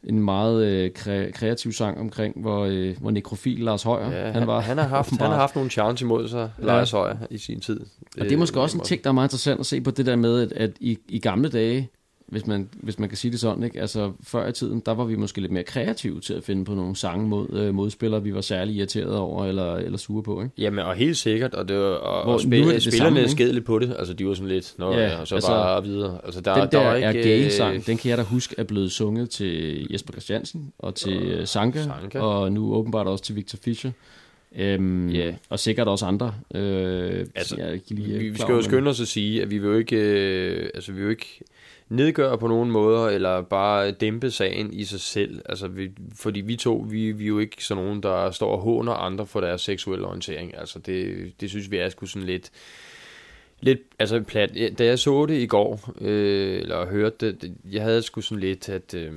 en 0.08 0.22
meget 0.22 0.64
øh, 0.66 0.90
kre- 0.98 1.30
kreativ 1.32 1.72
sang 1.72 1.98
omkring, 1.98 2.40
hvor, 2.40 2.64
øh, 2.64 2.96
hvor 3.00 3.10
nekrofil 3.10 3.58
Lars 3.60 3.82
Højer, 3.82 4.10
ja, 4.24 4.30
han 4.32 4.46
var. 4.46 4.60
han, 4.60 4.78
har 4.78 4.88
haft, 4.88 5.10
han 5.20 5.30
har 5.30 5.36
haft 5.36 5.54
nogle 5.54 5.70
chance 5.70 6.04
imod 6.04 6.28
sig, 6.28 6.50
Ja. 6.60 6.64
Lars 6.66 6.90
Højer, 6.90 7.16
i 7.30 7.38
sin 7.38 7.60
tid. 7.60 7.80
Og 8.18 8.24
det 8.24 8.32
er 8.32 8.36
måske 8.36 8.60
også 8.60 8.78
en 8.78 8.84
ting, 8.84 9.04
der 9.04 9.10
er 9.10 9.14
meget 9.14 9.26
interessant 9.28 9.60
at 9.60 9.66
se 9.66 9.80
på 9.80 9.90
det 9.90 10.06
der 10.06 10.16
med, 10.16 10.42
at, 10.42 10.52
at 10.52 10.70
i, 10.80 10.98
i 11.08 11.18
gamle 11.18 11.48
dage, 11.48 11.88
hvis 12.28 12.46
man, 12.46 12.68
hvis 12.72 12.98
man 12.98 13.08
kan 13.08 13.18
sige 13.18 13.30
det 13.30 13.40
sådan, 13.40 13.62
ikke? 13.64 13.80
Altså, 13.80 14.12
før 14.22 14.48
i 14.48 14.52
tiden, 14.52 14.82
der 14.86 14.94
var 14.94 15.04
vi 15.04 15.16
måske 15.16 15.40
lidt 15.40 15.52
mere 15.52 15.62
kreative 15.64 16.20
til 16.20 16.34
at 16.34 16.44
finde 16.44 16.64
på 16.64 16.74
nogle 16.74 16.96
sange 16.96 17.28
mod 17.28 17.48
øh, 17.52 17.74
modspillere, 17.74 18.22
vi 18.22 18.34
var 18.34 18.40
særlig 18.40 18.76
irriteret 18.76 19.16
over 19.16 19.46
eller, 19.46 19.74
eller 19.76 19.98
sure 19.98 20.22
på. 20.22 20.42
Ikke? 20.42 20.52
Jamen, 20.58 20.84
og 20.84 20.94
helt 20.94 21.16
sikkert, 21.16 21.54
og, 21.54 21.68
det 21.68 21.76
var, 21.76 21.82
og, 21.84 22.24
Hvor 22.24 22.32
og 22.32 22.38
nu 22.44 22.48
spil, 22.48 22.62
er 22.62 22.66
det 22.66 22.74
det 22.74 22.82
spillerne 22.92 23.20
ikke? 23.20 23.30
sked 23.30 23.52
lidt 23.52 23.64
på 23.64 23.78
det, 23.78 23.96
altså 23.98 24.14
de 24.14 24.26
var 24.26 24.34
sådan 24.34 24.48
lidt, 24.48 24.74
nå, 24.78 24.92
Ja, 24.92 25.20
og 25.20 25.28
så 25.28 25.34
altså, 25.34 25.50
bare 25.50 25.84
videre. 25.84 26.18
Altså, 26.24 26.40
der, 26.40 26.54
Den 26.54 26.62
der, 26.62 26.68
der 26.68 26.80
er 26.80 27.12
ikke, 27.12 27.46
øh, 27.76 27.86
den 27.86 27.96
kan 27.96 28.08
jeg 28.10 28.18
da 28.18 28.22
huske 28.22 28.54
er 28.58 28.64
blevet 28.64 28.92
sunget 28.92 29.30
til 29.30 29.86
Jesper 29.90 30.12
Christiansen 30.12 30.72
og 30.78 30.94
til 30.94 31.40
og 31.40 31.48
Sanka, 31.48 31.82
Sanka. 31.82 32.20
og 32.20 32.52
nu 32.52 32.74
åbenbart 32.74 33.06
også 33.06 33.24
til 33.24 33.36
Victor 33.36 33.58
Fischer. 33.64 33.90
Øhm, 34.56 35.08
Ja. 35.08 35.34
Og 35.48 35.58
sikkert 35.58 35.88
også 35.88 36.06
andre. 36.06 36.34
Øh, 36.54 37.26
Altså, 37.34 37.56
jeg 37.56 37.80
lige 37.88 38.18
vi, 38.18 38.28
vi 38.28 38.38
skal 38.38 38.52
jo 38.52 38.62
skynde 38.62 38.88
os 38.90 39.00
at 39.00 39.08
sige, 39.08 39.42
at 39.42 39.50
vi 39.50 39.58
vil 39.58 39.68
jo 39.68 39.74
ikke, 39.76 39.96
øh, 39.96 40.70
altså, 40.74 40.92
vi 40.92 40.96
vil 40.96 41.04
jo 41.04 41.10
ikke 41.10 41.40
nedgøre 41.88 42.38
på 42.38 42.46
nogen 42.46 42.70
måder, 42.70 43.08
eller 43.08 43.42
bare 43.42 43.90
dæmpe 43.90 44.30
sagen 44.30 44.72
i 44.72 44.84
sig 44.84 45.00
selv. 45.00 45.42
Altså, 45.48 45.68
vi, 45.68 45.90
fordi 46.14 46.40
vi 46.40 46.56
to, 46.56 46.86
vi, 46.90 47.12
vi 47.12 47.24
er 47.24 47.28
jo 47.28 47.38
ikke 47.38 47.64
sådan 47.64 47.84
nogen, 47.84 48.02
der 48.02 48.30
står 48.30 48.50
og 48.50 48.58
håner 48.58 48.92
andre 48.92 49.26
for 49.26 49.40
deres 49.40 49.60
seksuelle 49.60 50.06
orientering. 50.06 50.58
Altså, 50.58 50.78
det, 50.78 51.32
det 51.40 51.50
synes 51.50 51.70
vi 51.70 51.76
er 51.76 51.88
sgu 51.88 52.06
sådan 52.06 52.26
lidt, 52.26 52.50
lidt 53.60 53.80
altså 53.98 54.20
plat. 54.20 54.78
Da 54.78 54.84
jeg 54.84 54.98
så 54.98 55.26
det 55.26 55.34
i 55.34 55.46
går, 55.46 55.90
øh, 56.00 56.60
eller 56.60 56.86
hørte 56.86 57.32
det, 57.32 57.54
jeg 57.72 57.82
havde 57.82 58.02
sgu 58.02 58.20
sådan 58.20 58.40
lidt, 58.40 58.68
at... 58.68 58.94
Øh, 58.94 59.12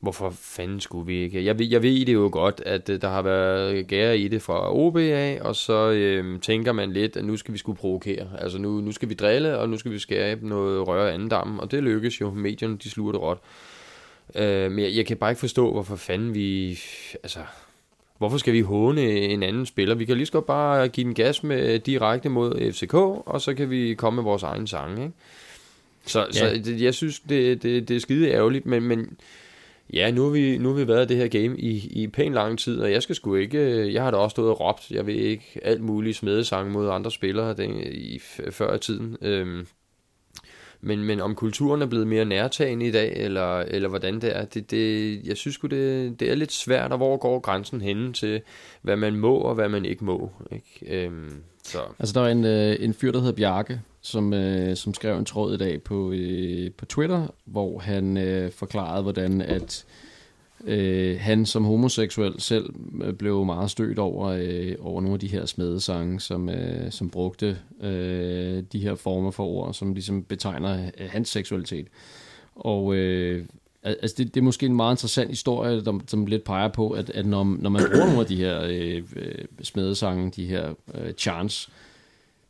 Hvorfor 0.00 0.30
fanden 0.30 0.80
skulle 0.80 1.06
vi 1.06 1.22
ikke? 1.22 1.44
Jeg 1.44 1.58
ved, 1.58 1.66
jeg 1.66 1.82
ved 1.82 2.06
det 2.06 2.14
jo 2.14 2.28
godt, 2.32 2.62
at 2.66 2.88
øh, 2.88 3.00
der 3.00 3.08
har 3.08 3.22
været 3.22 3.86
gære 3.86 4.18
i 4.18 4.28
det 4.28 4.42
fra 4.42 4.74
OB 4.76 4.96
af, 4.96 5.38
og 5.40 5.56
så 5.56 5.90
øh, 5.90 6.40
tænker 6.40 6.72
man 6.72 6.92
lidt, 6.92 7.16
at 7.16 7.24
nu 7.24 7.36
skal 7.36 7.54
vi 7.54 7.58
skulle 7.58 7.78
provokere. 7.78 8.28
Altså 8.38 8.58
nu, 8.58 8.80
nu 8.80 8.92
skal 8.92 9.08
vi 9.08 9.14
drille, 9.14 9.58
og 9.58 9.68
nu 9.68 9.76
skal 9.76 9.92
vi 9.92 9.98
skabe 9.98 10.48
noget 10.48 10.88
røre 10.88 11.12
anden 11.12 11.28
dam, 11.28 11.58
og 11.58 11.70
det 11.70 11.82
lykkes 11.82 12.20
jo. 12.20 12.30
Medierne, 12.30 12.76
de 12.76 12.90
sluger 12.90 13.12
det 13.12 13.20
råt. 13.20 13.38
Øh, 14.34 14.70
men 14.70 14.84
jeg, 14.84 14.96
jeg 14.96 15.06
kan 15.06 15.16
bare 15.16 15.30
ikke 15.30 15.40
forstå, 15.40 15.72
hvorfor 15.72 15.96
fanden 15.96 16.34
vi... 16.34 16.78
Altså, 17.22 17.38
hvorfor 18.18 18.38
skal 18.38 18.52
vi 18.52 18.60
håne 18.60 19.02
en 19.02 19.42
anden 19.42 19.66
spiller? 19.66 19.94
Vi 19.94 20.04
kan 20.04 20.16
lige 20.16 20.26
så 20.26 20.32
godt 20.32 20.46
bare 20.46 20.88
give 20.88 21.04
den 21.04 21.14
gas 21.14 21.42
med 21.42 21.78
direkte 21.78 22.28
mod 22.28 22.72
FCK, 22.72 22.94
og 22.94 23.40
så 23.40 23.54
kan 23.54 23.70
vi 23.70 23.94
komme 23.94 24.16
med 24.16 24.24
vores 24.24 24.42
egen 24.42 24.66
sang, 24.66 25.02
ikke? 25.02 25.12
Så, 26.06 26.20
ja. 26.20 26.32
så 26.32 26.62
det, 26.64 26.82
jeg 26.82 26.94
synes, 26.94 27.20
det, 27.20 27.62
det, 27.62 27.88
det 27.88 27.96
er 27.96 28.00
skide 28.00 28.30
ærgerligt, 28.30 28.66
men, 28.66 28.82
men 28.82 29.18
Ja, 29.92 30.10
nu 30.10 30.22
har 30.22 30.30
vi, 30.30 30.58
nu 30.58 30.68
har 30.68 30.76
vi 30.76 30.88
været 30.88 31.10
i 31.10 31.14
det 31.14 31.16
her 31.16 31.28
game 31.28 31.58
i, 31.58 32.02
i 32.02 32.06
pæn 32.06 32.32
lang 32.32 32.58
tid, 32.58 32.80
og 32.80 32.92
jeg 32.92 33.02
skal 33.02 33.14
sgu 33.14 33.34
ikke, 33.34 33.58
øh, 33.58 33.94
jeg 33.94 34.02
har 34.02 34.10
da 34.10 34.16
også 34.16 34.34
stået 34.34 34.50
og 34.50 34.60
råbt, 34.60 34.90
jeg 34.90 35.06
vil 35.06 35.20
ikke, 35.20 35.60
alt 35.62 35.82
muligt 35.82 36.16
smedesang 36.16 36.70
mod 36.70 36.90
andre 36.90 37.10
spillere 37.10 37.54
den, 37.54 37.80
i, 37.92 38.18
før 38.50 38.74
i 38.74 38.78
tiden. 38.78 39.16
Øhm, 39.22 39.66
men, 40.80 41.04
men 41.04 41.20
om 41.20 41.34
kulturen 41.34 41.82
er 41.82 41.86
blevet 41.86 42.06
mere 42.06 42.24
nærtagende 42.24 42.86
i 42.86 42.90
dag, 42.90 43.16
eller, 43.16 43.58
eller 43.58 43.88
hvordan 43.88 44.20
det 44.20 44.36
er, 44.36 44.44
det, 44.44 44.70
det, 44.70 45.20
jeg 45.24 45.36
synes 45.36 45.54
sgu, 45.54 45.66
det, 45.66 46.20
det 46.20 46.30
er 46.30 46.34
lidt 46.34 46.52
svært, 46.52 46.92
og 46.92 46.96
hvor 46.96 47.16
går 47.16 47.40
grænsen 47.40 47.80
henne 47.80 48.12
til, 48.12 48.40
hvad 48.82 48.96
man 48.96 49.16
må 49.16 49.34
og 49.34 49.54
hvad 49.54 49.68
man 49.68 49.84
ikke 49.84 50.04
må. 50.04 50.30
Ikke? 50.52 51.04
Øhm, 51.04 51.42
så. 51.64 51.78
Altså, 51.98 52.12
der 52.12 52.20
var 52.20 52.28
en, 52.28 52.44
øh, 52.44 52.76
en 52.80 52.94
fyr, 52.94 53.12
der 53.12 53.18
hedder 53.18 53.36
Bjarke, 53.36 53.80
som, 54.00 54.34
øh, 54.34 54.76
som 54.76 54.94
skrev 54.94 55.18
en 55.18 55.24
tråd 55.24 55.54
i 55.54 55.58
dag 55.58 55.82
på, 55.82 56.12
øh, 56.12 56.70
på 56.72 56.86
Twitter, 56.86 57.26
hvor 57.44 57.78
han 57.78 58.16
øh, 58.16 58.52
forklarede, 58.52 59.02
hvordan 59.02 59.40
at 59.40 59.84
øh, 60.64 61.20
han 61.20 61.46
som 61.46 61.64
homoseksuel 61.64 62.40
selv 62.40 62.74
øh, 63.02 63.14
blev 63.14 63.44
meget 63.44 63.70
stødt 63.70 63.98
over, 63.98 64.28
øh, 64.28 64.74
over 64.80 65.00
nogle 65.00 65.14
af 65.14 65.20
de 65.20 65.28
her 65.28 65.46
smedesange, 65.46 66.20
som, 66.20 66.48
øh, 66.48 66.92
som 66.92 67.10
brugte 67.10 67.58
øh, 67.82 68.62
de 68.72 68.78
her 68.78 68.94
former 68.94 69.30
for 69.30 69.44
ord, 69.44 69.74
som 69.74 69.94
ligesom 69.94 70.22
betegner 70.22 70.90
øh, 70.98 71.08
hans 71.10 71.28
seksualitet. 71.28 71.86
Og 72.54 72.94
øh, 72.94 73.44
altså 73.82 74.14
det, 74.18 74.34
det 74.34 74.40
er 74.40 74.44
måske 74.44 74.66
en 74.66 74.76
meget 74.76 74.92
interessant 74.92 75.30
historie, 75.30 75.84
der, 75.84 75.98
som 76.06 76.26
lidt 76.26 76.44
peger 76.44 76.68
på, 76.68 76.90
at, 76.90 77.10
at 77.10 77.26
når, 77.26 77.56
når 77.58 77.70
man 77.70 77.82
bruger 77.92 78.06
nogle 78.06 78.20
af 78.20 78.26
de 78.26 78.36
her 78.36 78.62
øh, 78.62 79.02
øh 79.16 79.44
smedesange, 79.62 80.30
de 80.30 80.46
her 80.46 80.74
øh, 80.94 81.12
chants, 81.12 81.70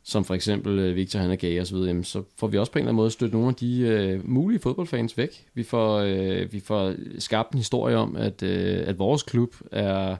som 0.03 0.23
for 0.25 0.33
eksempel 0.33 0.79
øh, 0.79 0.95
Victor 0.95 1.19
han 1.19 1.31
er 1.31 1.35
gay 1.35 1.59
og 1.59 1.67
så 1.67 1.75
videre, 1.75 2.03
så 2.03 2.23
får 2.35 2.47
vi 2.47 2.57
også 2.57 2.71
på 2.71 2.79
en 2.79 2.81
eller 2.81 2.89
anden 2.89 3.01
måde 3.01 3.11
stødt 3.11 3.33
nogle 3.33 3.47
af 3.47 3.55
de 3.55 3.79
øh, 3.81 4.29
mulige 4.29 4.59
fodboldfans 4.59 5.17
væk. 5.17 5.45
Vi 5.53 5.63
får, 5.63 5.97
øh, 5.97 6.53
vi 6.53 6.59
får 6.59 6.93
skabt 7.19 7.51
en 7.51 7.57
historie 7.57 7.95
om, 7.95 8.15
at, 8.15 8.43
øh, 8.43 8.83
at 8.87 8.99
vores 8.99 9.23
klub 9.23 9.55
er, 9.71 10.15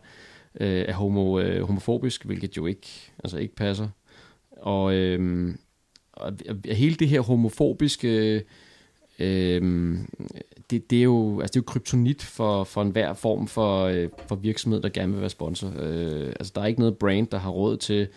øh, 0.59 0.85
er 0.87 0.93
homo, 0.93 1.39
øh, 1.39 1.63
homofobisk, 1.63 2.25
hvilket 2.25 2.57
jo 2.57 2.65
ikke, 2.65 3.11
altså 3.23 3.37
ikke 3.37 3.55
passer. 3.55 3.87
og, 4.51 4.93
øh, 4.93 5.49
og 6.13 6.33
hele 6.65 6.95
det 6.95 7.07
her 7.07 7.21
homofobiske... 7.21 8.43
Øh, 9.19 9.97
det, 10.71 10.89
det, 10.89 10.99
er 10.99 11.03
jo, 11.03 11.39
altså 11.39 11.51
det 11.51 11.59
er 11.59 11.61
jo 11.61 11.71
kryptonit 11.71 12.23
for, 12.23 12.63
for 12.63 12.81
enhver 12.81 13.13
form 13.13 13.47
for, 13.47 13.83
øh, 13.83 14.09
for 14.27 14.35
virksomhed, 14.35 14.81
der 14.81 14.89
gerne 14.89 15.11
vil 15.11 15.21
være 15.21 15.29
sponsor. 15.29 15.73
Øh, 15.79 16.27
altså 16.27 16.51
der 16.55 16.61
er 16.61 16.65
ikke 16.65 16.79
noget 16.79 16.97
brand, 16.97 17.27
der 17.27 17.37
har 17.37 17.49
råd 17.49 17.77
til 17.77 18.07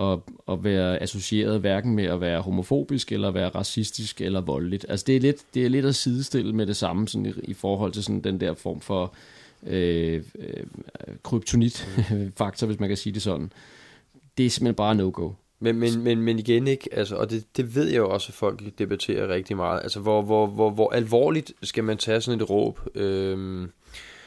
at, 0.00 0.18
at 0.48 0.64
være 0.64 1.02
associeret 1.02 1.60
hverken 1.60 1.94
med 1.94 2.04
at 2.04 2.20
være 2.20 2.40
homofobisk, 2.40 3.12
eller 3.12 3.30
være 3.30 3.48
racistisk, 3.48 4.20
eller 4.20 4.40
voldeligt. 4.40 4.86
Altså 4.88 5.04
det 5.06 5.16
er 5.16 5.20
lidt, 5.20 5.36
det 5.54 5.64
er 5.64 5.68
lidt 5.68 5.86
at 5.86 5.94
sidestille 5.94 6.52
med 6.52 6.66
det 6.66 6.76
samme 6.76 7.08
sådan 7.08 7.26
i, 7.26 7.32
i 7.42 7.54
forhold 7.54 7.92
til 7.92 8.04
sådan 8.04 8.20
den 8.20 8.40
der 8.40 8.54
form 8.54 8.80
for 8.80 9.14
øh, 9.66 10.22
øh, 10.38 10.64
kryptonit-faktor, 11.22 12.66
hvis 12.66 12.80
man 12.80 12.88
kan 12.88 12.96
sige 12.96 13.12
det 13.12 13.22
sådan. 13.22 13.52
Det 14.38 14.46
er 14.46 14.50
simpelthen 14.50 14.74
bare 14.74 14.94
no-go. 14.94 15.30
Men, 15.60 15.78
men, 15.78 16.02
men, 16.02 16.22
men 16.22 16.38
igen 16.38 16.66
ikke, 16.66 16.88
altså, 16.92 17.16
og 17.16 17.30
det, 17.30 17.44
det 17.56 17.74
ved 17.74 17.86
jeg 17.86 17.96
jo 17.96 18.10
også, 18.10 18.26
at 18.30 18.34
folk 18.34 18.62
debatterer 18.78 19.28
rigtig 19.28 19.56
meget. 19.56 19.80
Altså, 19.82 20.00
hvor, 20.00 20.22
hvor, 20.22 20.46
hvor, 20.46 20.70
hvor 20.70 20.90
alvorligt 20.92 21.52
skal 21.62 21.84
man 21.84 21.98
tage 21.98 22.20
sådan 22.20 22.40
et 22.40 22.50
råb? 22.50 22.80
Øhm, 22.94 23.70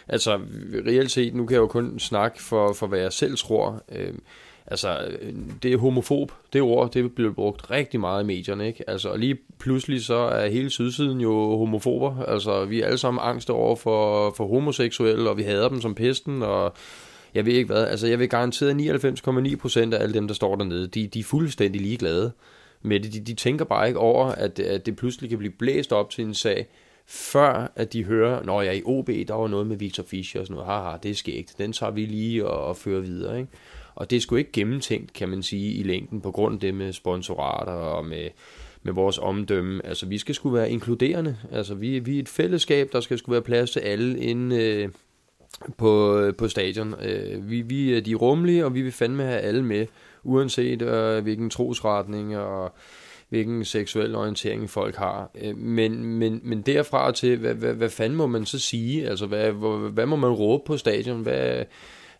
altså, 0.07 0.41
reelt 0.87 1.11
set, 1.11 1.35
nu 1.35 1.45
kan 1.45 1.53
jeg 1.53 1.61
jo 1.61 1.67
kun 1.67 1.99
snakke 1.99 2.41
for, 2.43 2.73
for 2.73 2.87
hvad 2.87 2.99
jeg 2.99 3.13
selv 3.13 3.37
tror. 3.37 3.83
Øhm, 3.91 4.21
altså, 4.69 4.97
øh, 5.21 5.33
det 5.63 5.73
er 5.73 5.77
homofob, 5.77 6.31
det 6.53 6.61
ord, 6.61 6.91
det 6.91 7.15
bliver 7.15 7.33
brugt 7.33 7.71
rigtig 7.71 7.99
meget 7.99 8.23
i 8.23 8.25
medierne, 8.25 8.67
ikke? 8.67 8.89
Altså, 8.89 9.09
og 9.09 9.19
lige 9.19 9.37
pludselig 9.59 10.05
så 10.05 10.15
er 10.15 10.47
hele 10.49 10.69
sydsiden 10.69 11.21
jo 11.21 11.57
homofober. 11.57 12.23
Altså, 12.23 12.65
vi 12.65 12.81
er 12.81 12.85
alle 12.85 12.97
sammen 12.97 13.21
angst 13.23 13.49
over 13.49 13.75
for, 13.75 14.31
for 14.37 14.47
homoseksuelle, 14.47 15.29
og 15.29 15.37
vi 15.37 15.43
hader 15.43 15.69
dem 15.69 15.81
som 15.81 15.95
pesten, 15.95 16.43
og 16.43 16.73
jeg 17.33 17.45
ved 17.45 17.53
ikke 17.53 17.67
hvad, 17.73 17.87
altså 17.87 18.07
jeg 18.07 18.19
vil 18.19 18.29
garantere 18.29 18.71
99,9% 18.71 19.93
af 19.93 20.01
alle 20.03 20.13
dem, 20.13 20.27
der 20.27 20.35
står 20.35 20.55
dernede, 20.55 20.87
de, 20.87 21.07
de 21.07 21.19
er 21.19 21.23
fuldstændig 21.23 21.81
ligeglade 21.81 22.31
med 22.81 22.99
det. 22.99 23.13
De, 23.13 23.19
de 23.19 23.33
tænker 23.33 23.65
bare 23.65 23.87
ikke 23.87 23.99
over, 23.99 24.25
at, 24.25 24.59
at 24.59 24.85
det 24.85 24.95
pludselig 24.95 25.29
kan 25.29 25.39
blive 25.39 25.53
blæst 25.59 25.91
op 25.91 26.09
til 26.09 26.25
en 26.25 26.33
sag, 26.33 26.67
før 27.07 27.71
at 27.75 27.93
de 27.93 28.03
hører, 28.03 28.43
når 28.43 28.61
jeg 28.61 28.69
er 28.69 28.77
i 28.77 28.83
OB, 28.85 29.07
der 29.07 29.33
var 29.33 29.47
noget 29.47 29.67
med 29.67 29.77
Victor 29.77 30.03
Fischer 30.03 30.41
og 30.41 30.47
sådan 30.47 30.61
noget, 30.61 30.71
haha, 30.71 30.97
det 31.03 31.11
er 31.11 31.15
skægt, 31.15 31.55
den 31.57 31.73
tager 31.73 31.91
vi 31.91 32.05
lige 32.05 32.47
og, 32.47 32.65
og 32.65 32.77
fører 32.77 33.01
videre, 33.01 33.39
ikke? 33.39 33.51
Og 33.99 34.09
det 34.09 34.15
er 34.15 34.19
sgu 34.19 34.35
ikke 34.35 34.51
gennemtænkt, 34.51 35.13
kan 35.13 35.29
man 35.29 35.43
sige, 35.43 35.73
i 35.73 35.83
længden, 35.83 36.21
på 36.21 36.31
grund 36.31 36.53
af 36.53 36.59
det 36.59 36.73
med 36.73 36.93
sponsorater 36.93 37.71
og 37.71 38.05
med, 38.05 38.27
med 38.83 38.93
vores 38.93 39.17
omdømme. 39.17 39.85
Altså, 39.85 40.05
vi 40.05 40.17
skal 40.17 40.35
sgu 40.35 40.49
være 40.49 40.71
inkluderende. 40.71 41.37
Altså, 41.51 41.75
vi, 41.75 41.99
vi 41.99 42.15
er 42.15 42.19
et 42.19 42.29
fællesskab, 42.29 42.89
der 42.91 42.99
skal 42.99 43.17
sgu 43.17 43.31
være 43.31 43.41
plads 43.41 43.71
til 43.71 43.79
alle 43.79 44.19
inden, 44.19 44.51
øh, 44.51 44.89
på, 45.77 46.17
øh, 46.17 46.35
på 46.35 46.47
stadion. 46.47 46.95
Øh, 47.01 47.49
vi, 47.49 47.61
vi 47.61 47.91
øh, 47.91 47.97
er 47.97 48.01
de 48.01 48.15
rummelige, 48.15 48.65
og 48.65 48.75
vi 48.75 48.81
vil 48.81 48.91
fandme 48.91 49.23
have 49.23 49.39
alle 49.39 49.65
med, 49.65 49.85
uanset 50.23 50.81
øh, 50.81 51.23
hvilken 51.23 51.49
trosretning 51.49 52.37
og 52.37 52.73
hvilken 53.29 53.65
seksuel 53.65 54.15
orientering 54.15 54.69
folk 54.69 54.95
har. 54.95 55.31
Øh, 55.43 55.57
men, 55.57 56.05
men, 56.05 56.41
men 56.43 56.61
derfra 56.61 57.11
til, 57.11 57.37
hvad, 57.37 57.53
hvad, 57.53 57.73
hvad 57.73 57.89
fanden 57.89 58.17
må 58.17 58.27
man 58.27 58.45
så 58.45 58.59
sige? 58.59 59.09
Altså, 59.09 59.25
hvad, 59.25 59.51
hvad, 59.51 59.91
hvad 59.91 60.05
må 60.05 60.15
man 60.15 60.31
råbe 60.31 60.63
på 60.67 60.77
stadion? 60.77 61.21
Hvad, 61.21 61.65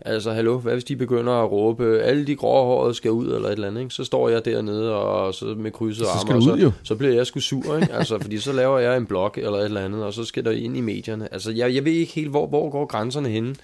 Altså, 0.02 0.32
hallo, 0.32 0.58
hvad 0.58 0.74
hvis 0.74 0.84
de 0.84 0.96
begynder 0.96 1.34
at 1.34 1.52
råbe, 1.52 2.02
alle 2.02 2.28
de 2.28 2.36
grå 2.36 2.66
hårede 2.66 2.94
skal 2.94 3.12
ud, 3.12 3.26
eller 3.26 3.48
et 3.48 3.54
eller 3.54 3.68
andet, 3.68 3.82
ikke? 3.82 3.94
Så 3.94 4.04
står 4.04 4.30
jeg 4.30 4.46
dernede, 4.46 4.96
og 4.96 5.34
så 5.34 5.46
med 5.46 5.72
krydset 5.72 6.06
arme, 6.06 6.36
og 6.36 6.42
så, 6.42 6.72
så 6.84 6.96
bliver 6.96 7.14
jeg 7.14 7.28
sgu 7.28 7.40
sur, 7.40 7.76
ikke? 7.76 7.94
Altså, 7.94 8.20
fordi 8.20 8.38
så 8.38 8.54
laver 8.54 8.80
jeg 8.80 8.98
en 8.98 9.06
blog, 9.06 9.34
eller 9.38 9.58
et 9.58 9.66
eller 9.66 9.86
andet, 9.86 10.04
og 10.04 10.14
så 10.14 10.24
skal 10.24 10.46
der 10.46 10.52
ind 10.52 10.78
i 10.78 10.82
medierne. 10.82 11.34
Altså, 11.34 11.52
jeg, 11.52 11.76
jeg 11.76 11.86
ved 11.86 11.92
ikke 11.92 12.14
helt, 12.14 12.30
hvor, 12.30 12.48
hvor 12.48 12.70
går 12.70 12.86
grænserne 12.86 13.30
henne 13.30 13.56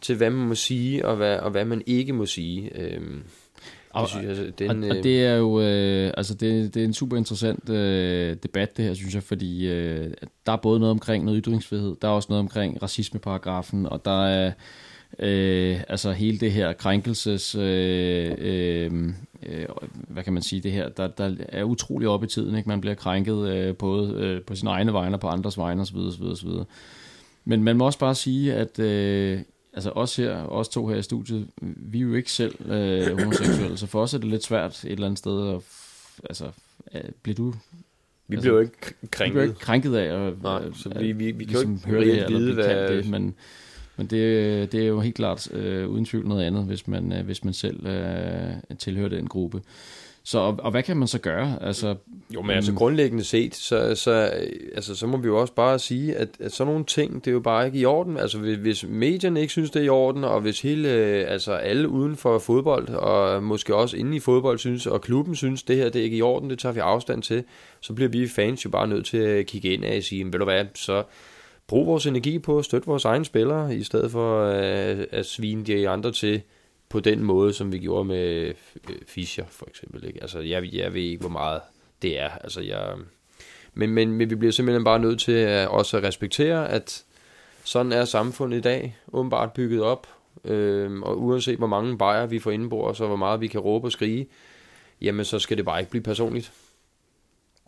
til, 0.00 0.16
hvad 0.16 0.30
man 0.30 0.48
må 0.48 0.54
sige, 0.54 1.06
og 1.06 1.16
hvad, 1.16 1.38
og 1.38 1.50
hvad 1.50 1.64
man 1.64 1.82
ikke 1.86 2.12
må 2.12 2.26
sige. 2.26 2.70
Øhm, 2.74 3.22
og, 3.90 4.08
synes, 4.08 4.38
altså, 4.38 4.52
den, 4.58 4.84
og, 4.84 4.96
og 4.96 5.04
det 5.04 5.24
er 5.24 5.34
jo 5.34 5.60
øh, 5.60 6.12
altså 6.16 6.34
det, 6.34 6.74
det 6.74 6.80
er 6.80 6.84
en 6.84 6.94
super 6.94 7.16
interessant 7.16 7.68
øh, 7.68 8.36
debat 8.42 8.76
det 8.76 8.84
her 8.84 8.94
synes 8.94 9.14
jeg 9.14 9.22
fordi 9.22 9.68
øh, 9.68 10.10
der 10.46 10.52
er 10.52 10.56
både 10.56 10.80
noget 10.80 10.90
omkring 10.90 11.24
noget 11.24 11.44
ytringsfrihed 11.44 11.96
der 12.02 12.08
er 12.08 12.12
også 12.12 12.26
noget 12.30 12.40
omkring 12.40 12.82
racismeparagrafen 12.82 13.86
og 13.86 14.04
der 14.04 14.26
er 14.26 14.46
Øh, 14.46 14.52
altså 15.18 16.12
hele 16.12 16.38
det 16.38 16.52
her 16.52 16.72
krænkelses, 16.72 17.54
øh, 17.54 18.34
øh, 18.38 19.12
øh, 19.42 19.66
hvad 20.08 20.24
kan 20.24 20.32
man 20.32 20.42
sige, 20.42 20.60
det 20.60 20.72
her, 20.72 20.88
der, 20.88 21.06
der 21.06 21.34
er 21.48 21.64
utrolig 21.64 22.08
op 22.08 22.24
i 22.24 22.26
tiden, 22.26 22.56
ikke? 22.56 22.68
man 22.68 22.80
bliver 22.80 22.94
krænket 22.94 23.48
øh, 23.48 23.76
både 23.76 24.12
øh, 24.12 24.42
på 24.42 24.54
sine 24.54 24.70
egne 24.70 24.92
vegne 24.92 25.16
og 25.16 25.20
på 25.20 25.28
andres 25.28 25.58
vegne 25.58 25.82
osv. 25.82 25.96
osv., 25.96 26.22
osv. 26.22 26.48
Men 27.44 27.64
man 27.64 27.76
må 27.76 27.86
også 27.86 27.98
bare 27.98 28.14
sige, 28.14 28.54
at 28.54 28.78
øh, 28.78 29.40
altså 29.72 29.90
os 29.90 30.16
her, 30.16 30.32
os 30.32 30.68
to 30.68 30.86
her 30.86 30.96
i 30.96 31.02
studiet, 31.02 31.48
vi 31.60 31.98
er 31.98 32.02
jo 32.02 32.14
ikke 32.14 32.32
selv 32.32 32.70
øh, 32.70 33.18
homoseksuelle, 33.18 33.76
så 33.76 33.86
for 33.86 34.02
os 34.02 34.14
er 34.14 34.18
det 34.18 34.28
lidt 34.28 34.44
svært 34.44 34.84
et 34.84 34.92
eller 34.92 35.06
andet 35.06 35.18
sted 35.18 35.54
at, 35.54 35.62
altså, 36.24 36.50
øh, 36.94 37.02
bliver 37.22 37.36
du 37.36 37.54
vi 38.28 38.36
altså, 38.36 38.42
bliver 38.42 38.54
jo 38.54 38.60
ikke 38.60 38.94
krænket. 39.10 39.34
Vi 39.34 39.40
bliver 39.40 39.42
ikke 39.42 39.60
krænket 39.60 39.94
af 39.94 40.26
at, 40.26 40.42
Nej, 40.42 40.62
så 40.74 40.88
vi, 40.98 41.12
vi, 41.12 41.30
vi 41.30 41.44
kan 41.44 41.54
jo 41.54 41.60
ligesom 41.60 41.72
ikke 41.72 41.86
høre 41.86 42.04
det 42.04 42.28
vide, 42.28 42.54
hvad... 42.54 42.88
Det, 42.88 43.08
men, 43.08 43.34
men 43.96 44.06
det, 44.06 44.72
det 44.72 44.82
er 44.82 44.86
jo 44.86 45.00
helt 45.00 45.14
klart 45.14 45.52
øh, 45.52 45.88
uden 45.88 46.04
tvivl 46.04 46.28
noget 46.28 46.44
andet, 46.44 46.64
hvis 46.64 46.88
man, 46.88 47.12
øh, 47.12 47.24
hvis 47.24 47.44
man 47.44 47.54
selv 47.54 47.86
øh, 47.86 48.76
tilhører 48.78 49.08
den 49.08 49.26
gruppe. 49.26 49.62
Så, 50.26 50.38
og, 50.38 50.56
og 50.58 50.70
hvad 50.70 50.82
kan 50.82 50.96
man 50.96 51.08
så 51.08 51.18
gøre? 51.18 51.58
Altså, 51.60 51.94
jo, 52.34 52.42
men 52.42 52.50
altså 52.50 52.70
mm. 52.70 52.76
grundlæggende 52.76 53.24
set, 53.24 53.54
så, 53.54 53.94
så, 53.94 54.10
altså, 54.74 54.94
så 54.94 55.06
må 55.06 55.16
vi 55.16 55.26
jo 55.26 55.40
også 55.40 55.52
bare 55.52 55.78
sige, 55.78 56.16
at, 56.16 56.28
at 56.40 56.52
sådan 56.52 56.72
nogle 56.72 56.84
ting, 56.84 57.24
det 57.24 57.30
er 57.30 57.32
jo 57.32 57.40
bare 57.40 57.66
ikke 57.66 57.78
i 57.78 57.84
orden. 57.84 58.16
Altså 58.16 58.38
hvis, 58.38 58.56
hvis 58.58 58.84
medierne 58.88 59.40
ikke 59.40 59.50
synes, 59.50 59.70
det 59.70 59.80
er 59.80 59.84
i 59.84 59.88
orden, 59.88 60.24
og 60.24 60.40
hvis 60.40 60.60
hele, 60.60 60.88
altså 61.28 61.52
alle 61.52 61.88
uden 61.88 62.16
for 62.16 62.38
fodbold, 62.38 62.88
og 62.88 63.42
måske 63.42 63.74
også 63.74 63.96
inde 63.96 64.16
i 64.16 64.20
fodbold 64.20 64.58
synes, 64.58 64.86
og 64.86 65.00
klubben 65.00 65.36
synes, 65.36 65.62
det 65.62 65.76
her 65.76 65.88
det 65.88 66.00
er 66.00 66.04
ikke 66.04 66.16
i 66.16 66.22
orden, 66.22 66.50
det 66.50 66.58
tager 66.58 66.72
vi 66.72 66.80
afstand 66.80 67.22
til, 67.22 67.44
så 67.80 67.92
bliver 67.92 68.08
vi 68.08 68.28
fans 68.28 68.64
jo 68.64 68.70
bare 68.70 68.88
nødt 68.88 69.06
til 69.06 69.18
at 69.18 69.46
kigge 69.46 69.68
ind 69.68 69.84
og 69.84 70.02
sige, 70.02 70.24
ved 70.24 70.32
du 70.32 70.44
hvad, 70.44 70.64
så 70.74 71.02
brug 71.66 71.86
vores 71.86 72.06
energi 72.06 72.38
på 72.38 72.58
at 72.58 72.64
støtte 72.64 72.86
vores 72.86 73.04
egne 73.04 73.24
spillere, 73.24 73.76
i 73.76 73.82
stedet 73.82 74.10
for 74.10 74.42
at, 74.42 74.96
øh, 74.96 75.06
at 75.10 75.26
svine 75.26 75.64
de 75.64 75.88
andre 75.88 76.12
til 76.12 76.42
på 76.88 77.00
den 77.00 77.22
måde, 77.22 77.52
som 77.52 77.72
vi 77.72 77.78
gjorde 77.78 78.04
med 78.04 78.46
øh, 78.46 78.54
Fischer 79.06 79.44
for 79.48 79.66
eksempel. 79.68 80.06
Ikke? 80.06 80.22
Altså, 80.22 80.40
jeg, 80.40 80.74
jeg 80.74 80.94
ved 80.94 81.02
ikke, 81.02 81.20
hvor 81.20 81.28
meget 81.28 81.60
det 82.02 82.20
er. 82.20 82.30
Altså, 82.30 82.60
jeg, 82.60 82.94
men, 83.74 83.90
men, 83.90 84.12
men 84.12 84.30
vi 84.30 84.34
bliver 84.34 84.52
simpelthen 84.52 84.84
bare 84.84 84.98
nødt 84.98 85.20
til 85.20 85.32
at 85.32 85.68
også 85.68 85.96
at 85.96 86.02
respektere, 86.02 86.68
at 86.68 87.04
sådan 87.64 87.92
er 87.92 88.04
samfundet 88.04 88.58
i 88.58 88.60
dag, 88.60 88.96
åbenbart 89.12 89.52
bygget 89.52 89.82
op, 89.82 90.06
øh, 90.44 91.00
og 91.00 91.22
uanset 91.22 91.58
hvor 91.58 91.66
mange 91.66 91.98
bajer 91.98 92.26
vi 92.26 92.38
får 92.38 92.50
indbord, 92.50 93.00
og 93.00 93.06
hvor 93.06 93.16
meget 93.16 93.40
vi 93.40 93.46
kan 93.46 93.60
råbe 93.60 93.86
og 93.86 93.92
skrige, 93.92 94.26
jamen 95.00 95.24
så 95.24 95.38
skal 95.38 95.56
det 95.56 95.64
bare 95.64 95.80
ikke 95.80 95.90
blive 95.90 96.02
personligt. 96.02 96.52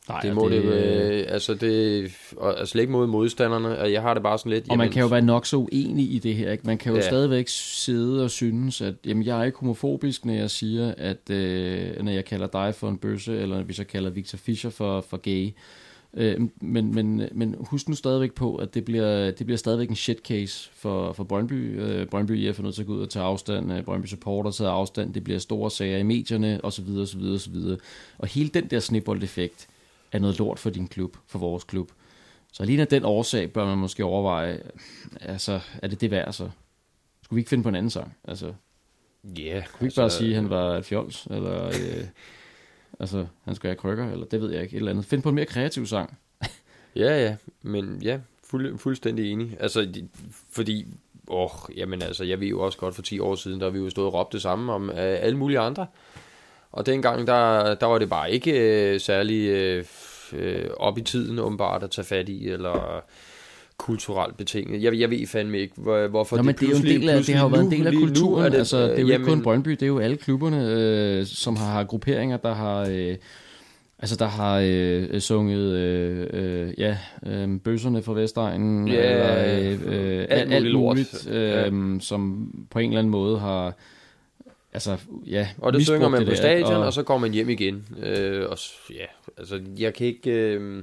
Nej, 0.09 0.21
det 0.21 0.35
må 0.35 0.49
det, 0.49 0.63
det 0.63 0.73
øh, 0.73 1.25
altså 1.29 1.55
det, 1.55 2.13
og, 2.37 2.59
altså 2.59 2.73
slet 2.73 2.83
ikke 2.83 2.93
mod 2.93 3.07
modstanderne, 3.07 3.79
og 3.79 3.93
jeg 3.93 4.03
har 4.03 4.15
det 4.15 4.23
bare 4.23 4.39
sådan 4.39 4.53
lidt... 4.53 4.65
Og 4.65 4.69
jamen, 4.71 4.79
man 4.79 4.93
kan 4.93 5.03
jo 5.03 5.09
være 5.09 5.23
nok 5.23 5.47
så 5.47 5.57
uenig 5.57 6.15
i 6.15 6.19
det 6.19 6.35
her, 6.35 6.53
ikke? 6.53 6.67
Man 6.67 6.79
kan 6.79 6.93
jo 6.93 6.99
ja. 6.99 7.07
stadigvæk 7.07 7.45
sidde 7.49 8.25
og 8.25 8.31
synes, 8.31 8.81
at 8.81 8.95
jamen, 9.07 9.25
jeg 9.25 9.41
er 9.41 9.45
ikke 9.45 9.59
homofobisk, 9.59 10.25
når 10.25 10.35
jeg 10.35 10.51
siger, 10.51 10.95
at 10.99 11.31
øh, 11.31 12.03
når 12.03 12.13
jeg 12.13 12.25
kalder 12.25 12.47
dig 12.47 12.75
for 12.75 12.89
en 12.89 12.99
bøsse, 12.99 13.39
eller 13.39 13.63
hvis 13.63 13.79
jeg 13.79 13.87
kalder 13.87 14.11
Victor 14.11 14.39
Fischer 14.39 14.71
for, 14.71 15.01
for 15.01 15.17
gay. 15.17 15.53
Øh, 16.15 16.41
men, 16.61 16.95
men, 16.95 17.23
men 17.33 17.55
husk 17.61 17.89
nu 17.89 17.95
stadigvæk 17.95 18.33
på, 18.33 18.57
at 18.57 18.75
det 18.75 18.85
bliver, 18.85 19.31
det 19.31 19.47
bliver 19.47 19.59
stadigvæk 19.59 19.89
en 19.89 19.97
shit 19.97 20.19
case 20.19 20.71
for, 20.75 21.13
for 21.13 21.25
Brøndby. 21.25 21.81
Øh, 21.81 22.07
Brøndby 22.07 22.33
er 22.33 22.63
nødt 22.63 22.75
til 22.75 22.83
at 22.83 22.87
gå 22.87 22.93
ud 22.93 23.03
og 23.03 23.11
tage 23.11 23.25
afstand, 23.25 23.73
øh, 23.73 23.83
Brøndby 23.83 24.07
supporter 24.07 24.51
tager 24.51 24.71
afstand, 24.71 25.15
det 25.15 25.25
bliver 25.25 25.39
store 25.39 25.71
sager 25.71 25.99
i 25.99 26.03
medierne, 26.03 26.61
osv. 26.63 26.85
osv., 26.99 27.23
osv. 27.23 27.57
Og 28.19 28.29
hele 28.29 28.49
den 28.49 28.67
der 28.67 28.81
snibbold-effekt, 28.81 29.69
er 30.13 30.19
noget 30.19 30.39
lort 30.39 30.59
for 30.59 30.71
din 30.71 30.89
klub, 30.89 31.17
for 31.27 31.39
vores 31.39 31.65
klub. 31.65 31.93
Så 32.53 32.63
alene 32.63 32.83
af 32.83 32.89
den 32.89 33.05
årsag 33.05 33.53
bør 33.53 33.65
man 33.65 33.79
måske 33.79 34.05
overveje, 34.05 34.63
altså, 35.21 35.61
er 35.83 35.89
det 35.89 36.01
det 36.01 36.11
værd 36.11 36.33
så? 36.33 36.51
Skulle 37.23 37.37
vi 37.37 37.41
ikke 37.41 37.49
finde 37.49 37.63
på 37.63 37.69
en 37.69 37.75
anden 37.75 37.91
sang? 37.91 38.17
Altså, 38.25 38.53
Ja. 39.25 39.43
Yeah, 39.43 39.67
Kunne 39.67 39.81
vi 39.81 39.85
ikke 39.85 39.85
altså, 39.85 40.01
bare 40.01 40.11
sige, 40.11 40.31
at 40.31 40.37
han 40.37 40.51
var 40.51 40.77
et 40.77 40.85
fjols? 40.85 41.27
Eller, 41.31 41.67
øh, 41.67 42.05
altså, 43.01 43.27
han 43.45 43.55
skulle 43.55 43.71
have 43.71 43.77
krykker? 43.77 44.11
Eller 44.13 44.27
det 44.27 44.41
ved 44.41 44.53
jeg 44.53 44.63
ikke. 44.63 44.75
Et 44.75 44.79
eller 44.79 44.91
andet. 44.91 45.05
Find 45.05 45.23
på 45.23 45.29
en 45.29 45.35
mere 45.35 45.45
kreativ 45.45 45.87
sang. 45.87 46.19
ja, 46.97 47.23
ja. 47.23 47.37
Men 47.63 48.03
ja, 48.03 48.19
fuld, 48.45 48.79
fuldstændig 48.79 49.33
enig. 49.33 49.57
Altså, 49.61 49.89
fordi, 50.51 50.87
åh, 51.29 51.51
jamen 51.77 52.03
altså, 52.03 52.25
jeg 52.25 52.41
ved 52.41 52.49
jo 52.49 52.61
også 52.61 52.79
godt 52.79 52.95
for 52.95 53.03
10 53.03 53.19
år 53.19 53.35
siden, 53.35 53.61
der 53.61 53.71
vi 53.71 53.79
jo 53.79 53.91
stået 53.91 54.07
og 54.07 54.15
råbt 54.15 54.33
det 54.33 54.43
samme 54.43 54.73
om 54.73 54.89
uh, 54.89 54.95
alle 54.97 55.39
mulige 55.39 55.59
andre. 55.59 55.87
Og 56.73 56.87
dengang, 56.87 57.27
der, 57.27 57.75
der 57.75 57.87
var 57.87 57.99
det 57.99 58.09
bare 58.09 58.33
ikke 58.33 58.53
øh, 58.53 59.01
særlig 59.01 59.49
øh, 59.49 59.85
øh, 60.33 60.65
op 60.77 60.99
i 60.99 61.03
tiden, 61.03 61.39
åbenbart, 61.39 61.83
at 61.83 61.91
tage 61.91 62.05
fat 62.05 62.29
i, 62.29 62.49
eller 62.49 63.05
kulturelt 63.79 64.37
betinget. 64.37 64.83
Jeg, 64.83 65.01
jeg 65.01 65.11
ved 65.11 65.27
fandme 65.27 65.59
ikke, 65.59 65.75
hvor, 65.77 66.07
hvorfor 66.07 66.37
Nå, 66.37 66.43
det, 66.43 66.61
det, 66.61 66.67
er 66.67 66.71
jo 66.71 66.77
en 66.77 66.83
del 66.83 67.09
af, 67.09 67.23
det 67.23 67.35
har 67.35 67.43
jo 67.43 67.49
været 67.49 67.65
en 67.65 67.71
del 67.71 67.87
af 67.87 67.93
kulturen. 67.93 68.45
Er 68.45 68.49
det, 68.49 68.59
altså, 68.59 68.83
det 68.83 68.99
er 68.99 69.01
jo 69.01 69.09
jamen, 69.09 69.13
ikke 69.13 69.25
kun 69.25 69.43
Brøndby, 69.43 69.71
det 69.71 69.83
er 69.83 69.87
jo 69.87 69.99
alle 69.99 70.17
klubberne, 70.17 70.67
øh, 70.71 71.27
som 71.27 71.57
har, 71.57 71.73
har 71.73 71.85
grupperinger, 71.85 72.37
der 72.37 72.55
har... 72.55 72.87
Øh, 72.91 73.17
Altså, 74.01 74.17
der 74.17 74.27
har 74.27 74.63
øh, 74.65 75.21
sunget, 75.21 75.75
øh, 75.75 76.27
øh, 76.33 76.75
ja, 76.79 76.99
øh, 77.27 77.61
bøsserne 77.61 78.03
fra 78.03 78.13
Vestegnen, 78.13 78.89
ja, 78.89 79.11
eller 79.11 79.71
øh, 79.71 79.81
øh, 79.87 80.27
alt, 80.31 80.53
alt 80.53 80.75
muligt, 80.75 81.29
øh, 81.31 81.51
ja. 81.51 81.71
som 82.01 82.51
på 82.71 82.79
en 82.79 82.91
eller 82.91 82.99
anden 82.99 83.11
måde 83.11 83.39
har, 83.39 83.75
altså, 84.73 84.97
ja, 85.27 85.49
Og 85.59 85.73
det 85.73 85.83
synger 85.87 86.09
man 86.09 86.11
misbrugte 86.11 86.25
på 86.27 86.31
det, 86.31 86.39
stadion, 86.39 86.73
og- 86.81 86.87
og, 86.87 86.93
så 86.93 87.03
går 87.03 87.19
man 87.19 87.33
hjem 87.33 87.49
igen. 87.49 87.87
Øh, 88.03 88.49
og 88.51 88.59
ja, 88.91 89.05
altså, 89.39 89.61
jeg 89.79 89.95
kan 89.95 90.07
ikke... 90.07 90.31
Øh, 90.31 90.83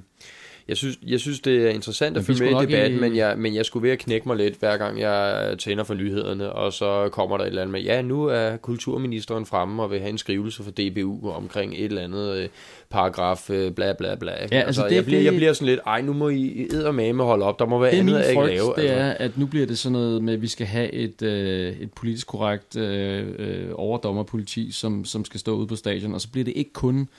jeg 0.67 0.78
synes, 0.78 0.97
jeg 1.08 1.19
synes, 1.19 1.39
det 1.39 1.65
er 1.65 1.69
interessant 1.69 2.17
at 2.17 2.23
følge 2.23 2.39
med 2.39 2.47
i 2.47 2.65
debatten, 2.71 2.97
i- 2.97 3.01
men 3.01 3.15
jeg, 3.15 3.38
men 3.38 3.56
jeg 3.56 3.65
skulle 3.65 3.84
ved 3.84 3.91
at 3.91 3.99
knække 3.99 4.28
mig 4.28 4.38
lidt, 4.38 4.56
hver 4.60 4.78
gang 4.78 4.99
jeg 4.99 5.56
tænder 5.60 5.84
for 5.84 5.93
nyhederne, 5.93 6.51
og 6.51 6.73
så 6.73 7.10
kommer 7.12 7.38
der 7.38 7.43
et 7.43 7.47
eller 7.47 7.62
andet 7.62 7.71
med, 7.71 7.82
ja, 7.82 8.01
nu 8.01 8.25
er 8.25 8.58
kulturministeren 8.58 9.45
fremme 9.45 9.84
og 9.84 9.91
vil 9.91 9.99
have 9.99 10.10
en 10.10 10.17
skrivelse 10.17 10.63
fra 10.63 10.71
DBU 10.71 11.30
omkring 11.32 11.73
et 11.73 11.84
eller 11.86 12.01
andet 12.01 12.38
øh, 12.38 12.47
paragraf, 12.89 13.49
øh, 13.49 13.71
bla 13.71 13.93
bla 13.93 14.15
bla. 14.15 14.32
Ja, 14.32 14.38
altså, 14.41 14.56
altså, 14.58 14.88
det- 14.88 14.95
jeg, 14.95 15.06
bliver, 15.06 15.21
jeg 15.21 15.34
bliver 15.36 15.54
sådan 15.54 15.67
lidt, 15.67 15.80
ej, 15.88 16.01
nu 16.01 16.13
må 16.13 16.30
I 16.30 16.67
eddermame 16.71 17.23
holde 17.23 17.45
op, 17.45 17.60
der 17.60 17.65
må 17.65 17.80
være 17.80 17.91
det 17.91 17.97
andet, 17.99 18.13
jeg 18.19 18.30
ikke 18.30 18.41
lave. 18.47 18.73
det 18.78 18.91
er, 18.97 19.10
at 19.10 19.38
nu 19.38 19.45
bliver 19.45 19.65
det 19.65 19.78
sådan 19.78 19.91
noget 19.93 20.23
med, 20.23 20.34
at 20.34 20.41
vi 20.41 20.47
skal 20.47 20.67
have 20.67 20.91
et, 20.93 21.21
øh, 21.21 21.75
et 21.82 21.93
politisk 21.93 22.28
korrekt 22.28 22.78
øh, 22.78 23.25
øh, 23.39 23.65
overdommerpoliti, 23.73 24.71
som, 24.71 25.06
som 25.06 25.25
skal 25.25 25.39
stå 25.39 25.56
ude 25.56 25.67
på 25.67 25.75
stadion, 25.75 26.13
og 26.13 26.21
så 26.21 26.28
bliver 26.32 26.45
det 26.45 26.54
ikke 26.56 26.73
kun, 26.73 27.10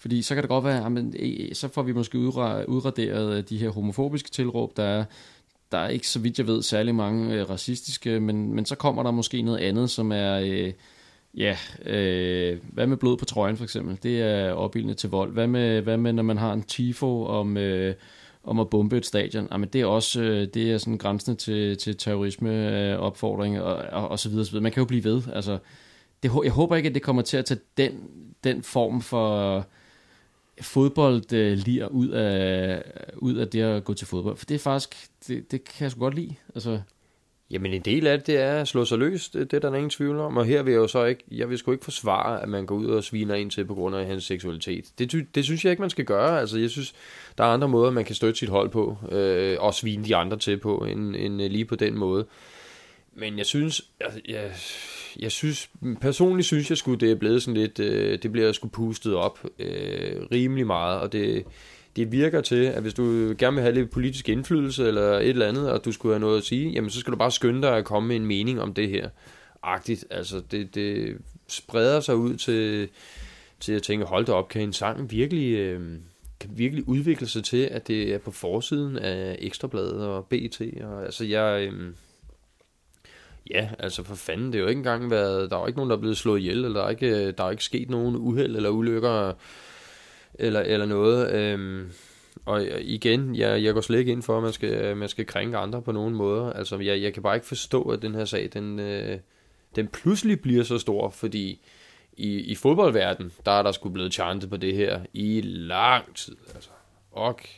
fordi 0.00 0.22
så 0.22 0.34
kan 0.34 0.42
det 0.42 0.48
godt 0.48 0.64
være, 0.64 0.82
jamen, 0.82 1.14
e, 1.18 1.50
e, 1.50 1.54
så 1.54 1.68
får 1.68 1.82
vi 1.82 1.92
måske 1.92 2.18
udraderet 2.68 3.38
øh, 3.38 3.44
de 3.48 3.58
her 3.58 3.68
homofobiske 3.70 4.30
tilråb, 4.30 4.76
der 4.76 4.84
er, 4.84 5.04
der 5.72 5.78
er 5.78 5.88
ikke, 5.88 6.08
så 6.08 6.18
vidt 6.18 6.38
jeg 6.38 6.46
ved, 6.46 6.62
særlig 6.62 6.94
mange 6.94 7.34
øh, 7.34 7.50
racistiske, 7.50 8.20
men, 8.20 8.54
men 8.54 8.66
så 8.66 8.74
kommer 8.74 9.02
der 9.02 9.10
måske 9.10 9.42
noget 9.42 9.58
andet, 9.58 9.90
som 9.90 10.12
er... 10.12 10.40
Øh, 10.44 10.72
Ja, 11.34 11.56
øh, 11.86 12.58
hvad 12.72 12.86
med 12.86 12.96
blod 12.96 13.16
på 13.16 13.24
trøjen 13.24 13.56
for 13.56 13.64
eksempel? 13.64 13.98
Det 14.02 14.22
er 14.22 14.52
opildende 14.52 14.94
til 14.94 15.10
vold. 15.10 15.32
Hvad 15.32 15.46
med, 15.46 15.80
hvad 15.80 15.96
med 15.96 16.12
når 16.12 16.22
man 16.22 16.38
har 16.38 16.52
en 16.52 16.62
tifo 16.62 17.24
om, 17.24 17.56
øh, 17.56 17.94
om 18.44 18.60
at 18.60 18.70
bombe 18.70 18.96
et 18.96 19.06
stadion? 19.06 19.48
Jamen, 19.52 19.68
det 19.68 19.80
er 19.80 19.86
også 19.86 20.22
øh, 20.22 20.48
det 20.54 20.72
er 20.72 20.78
sådan 20.78 20.98
grænsende 20.98 21.38
til, 21.38 21.76
til 21.78 21.96
terrorisme, 21.96 22.50
øh, 22.90 22.98
opfordring 22.98 23.60
og, 23.60 23.76
og, 23.76 24.08
og 24.08 24.18
så 24.18 24.28
videre, 24.28 24.44
så 24.44 24.50
videre. 24.50 24.62
Man 24.62 24.72
kan 24.72 24.80
jo 24.80 24.84
blive 24.84 25.04
ved. 25.04 25.22
Altså, 25.32 25.58
det, 26.22 26.32
jeg 26.44 26.52
håber 26.52 26.76
ikke, 26.76 26.88
at 26.88 26.94
det 26.94 27.02
kommer 27.02 27.22
til 27.22 27.36
at 27.36 27.44
tage 27.44 27.60
den, 27.76 27.92
den 28.44 28.62
form 28.62 29.00
for 29.00 29.56
øh, 29.56 29.62
Øh, 31.32 31.58
lir 31.58 31.86
ud 31.86 32.08
af, 32.08 32.82
ud 33.16 33.34
af 33.34 33.48
det 33.48 33.62
at 33.62 33.84
gå 33.84 33.94
til 33.94 34.06
fodbold. 34.06 34.36
For 34.36 34.44
det 34.44 34.54
er 34.54 34.58
faktisk, 34.58 35.08
det, 35.28 35.50
det 35.50 35.64
kan 35.64 35.84
jeg 35.84 35.90
sgu 35.90 36.00
godt 36.00 36.14
lide. 36.14 36.34
Altså, 36.54 36.80
Jamen 37.50 37.72
en 37.72 37.80
del 37.80 38.06
af 38.06 38.18
det, 38.18 38.26
det 38.26 38.38
er 38.38 38.60
at 38.60 38.68
slå 38.68 38.84
sig 38.84 38.98
løs, 38.98 39.28
det, 39.28 39.50
det 39.50 39.64
er 39.64 39.70
der 39.70 39.76
ingen 39.76 39.90
tvivl 39.90 40.18
om. 40.18 40.36
Og 40.36 40.44
her 40.44 40.62
vil 40.62 40.70
jeg 40.70 40.78
jo 40.78 40.86
så 40.86 41.04
ikke, 41.04 41.24
jeg 41.30 41.50
vil 41.50 41.58
sgu 41.58 41.72
ikke 41.72 41.84
forsvare, 41.84 42.42
at 42.42 42.48
man 42.48 42.66
går 42.66 42.74
ud 42.74 42.86
og 42.86 43.04
sviner 43.04 43.34
ind 43.34 43.50
til 43.50 43.64
på 43.64 43.74
grund 43.74 43.96
af 43.96 44.06
hans 44.06 44.24
seksualitet. 44.24 44.84
Det, 44.98 45.26
det 45.34 45.44
synes 45.44 45.64
jeg 45.64 45.70
ikke, 45.70 45.80
man 45.80 45.90
skal 45.90 46.04
gøre. 46.04 46.40
Altså 46.40 46.58
jeg 46.58 46.70
synes, 46.70 46.94
der 47.38 47.44
er 47.44 47.48
andre 47.48 47.68
måder, 47.68 47.90
man 47.90 48.04
kan 48.04 48.14
støtte 48.14 48.38
sit 48.38 48.48
hold 48.48 48.68
på, 48.68 48.98
øh, 49.12 49.56
og 49.60 49.74
svine 49.74 50.04
de 50.04 50.16
andre 50.16 50.36
til 50.36 50.56
på, 50.56 50.78
end, 50.78 51.16
end 51.16 51.36
lige 51.36 51.64
på 51.64 51.76
den 51.76 51.98
måde. 51.98 52.26
Men 53.14 53.38
jeg 53.38 53.46
synes, 53.46 53.82
altså, 54.00 54.20
jeg, 54.28 54.52
jeg 55.18 55.32
synes, 55.32 55.70
personligt 56.00 56.46
synes 56.46 56.70
jeg 56.70 56.78
sgu, 56.78 56.94
det 56.94 57.10
er 57.10 57.14
blevet 57.14 57.42
sådan 57.42 57.60
lidt, 57.60 57.78
øh, 57.78 58.18
det 58.22 58.32
bliver 58.32 58.52
sgu 58.52 58.68
pustet 58.68 59.14
op 59.14 59.38
øh, 59.58 60.22
rimelig 60.32 60.66
meget, 60.66 61.00
og 61.00 61.12
det, 61.12 61.44
det 61.96 62.12
virker 62.12 62.40
til, 62.40 62.64
at 62.64 62.82
hvis 62.82 62.94
du 62.94 63.34
gerne 63.38 63.54
vil 63.54 63.62
have 63.62 63.74
lidt 63.74 63.90
politisk 63.90 64.28
indflydelse 64.28 64.86
eller 64.86 65.18
et 65.18 65.28
eller 65.28 65.48
andet, 65.48 65.70
og 65.70 65.84
du 65.84 65.92
skulle 65.92 66.14
have 66.14 66.20
noget 66.20 66.38
at 66.38 66.44
sige, 66.44 66.70
jamen 66.70 66.90
så 66.90 67.00
skal 67.00 67.12
du 67.12 67.18
bare 67.18 67.30
skynde 67.30 67.62
dig 67.62 67.76
at 67.76 67.84
komme 67.84 68.08
med 68.08 68.16
en 68.16 68.26
mening 68.26 68.60
om 68.60 68.74
det 68.74 68.88
her. 68.88 69.08
Agtigt, 69.62 70.04
altså 70.10 70.42
det, 70.50 70.74
det 70.74 71.16
spreder 71.48 72.00
sig 72.00 72.16
ud 72.16 72.36
til, 72.36 72.88
til 73.60 73.72
at 73.72 73.82
tænke, 73.82 74.04
hold 74.04 74.26
da 74.26 74.32
op, 74.32 74.48
kan 74.48 74.62
en 74.62 74.72
sang 74.72 75.10
virkelig, 75.10 75.54
øh, 75.54 75.98
kan 76.40 76.50
virkelig 76.52 76.88
udvikle 76.88 77.26
sig 77.26 77.44
til, 77.44 77.62
at 77.62 77.88
det 77.88 78.14
er 78.14 78.18
på 78.18 78.30
forsiden 78.30 78.98
af 78.98 79.36
Ekstrabladet 79.38 80.06
og 80.06 80.26
BT, 80.26 80.60
og 80.82 81.04
altså 81.04 81.24
jeg... 81.24 81.68
Øh, 81.72 81.92
Ja, 83.50 83.68
altså 83.78 84.02
for 84.02 84.14
fanden, 84.14 84.46
det 84.46 84.54
er 84.54 84.62
jo 84.62 84.68
ikke 84.68 84.78
engang 84.78 85.10
været, 85.10 85.50
der 85.50 85.56
er 85.56 85.60
jo 85.60 85.66
ikke 85.66 85.78
nogen, 85.78 85.90
der 85.90 85.96
er 85.96 86.00
blevet 86.00 86.16
slået 86.16 86.40
ihjel, 86.40 86.64
eller 86.64 86.80
der 86.80 86.86
er 86.86 86.90
ikke, 86.90 87.26
øh, 87.26 87.34
der 87.38 87.44
er 87.44 87.50
ikke 87.50 87.64
sket 87.64 87.90
nogen 87.90 88.16
uheld 88.16 88.56
eller 88.56 88.70
ulykker, 88.70 89.32
eller, 90.34 90.60
eller 90.60 90.86
noget. 90.86 91.32
Øhm, 91.34 91.90
og 92.46 92.62
igen, 92.80 93.36
jeg, 93.36 93.62
jeg 93.62 93.74
går 93.74 93.80
slet 93.80 93.98
ikke 93.98 94.12
ind 94.12 94.22
for, 94.22 94.36
at 94.36 94.42
man 94.42 94.52
skal, 94.52 94.96
man 94.96 95.08
skal 95.08 95.26
krænke 95.26 95.56
andre 95.56 95.82
på 95.82 95.92
nogen 95.92 96.14
måder. 96.14 96.52
Altså, 96.52 96.78
jeg, 96.78 97.02
jeg 97.02 97.14
kan 97.14 97.22
bare 97.22 97.34
ikke 97.34 97.46
forstå, 97.46 97.82
at 97.82 98.02
den 98.02 98.14
her 98.14 98.24
sag, 98.24 98.48
den, 98.52 98.78
øh, 98.78 99.18
den 99.76 99.88
pludselig 99.88 100.40
bliver 100.40 100.64
så 100.64 100.78
stor, 100.78 101.10
fordi 101.10 101.60
i, 102.12 102.40
i 102.40 102.54
fodboldverden, 102.54 103.32
der 103.46 103.52
er 103.52 103.62
der 103.62 103.72
skulle 103.72 103.92
blevet 103.92 104.12
chantet 104.12 104.50
på 104.50 104.56
det 104.56 104.74
her 104.74 105.00
i 105.12 105.40
lang 105.44 106.14
tid. 106.14 106.36
Altså, 106.54 106.70
ok. 107.12 107.48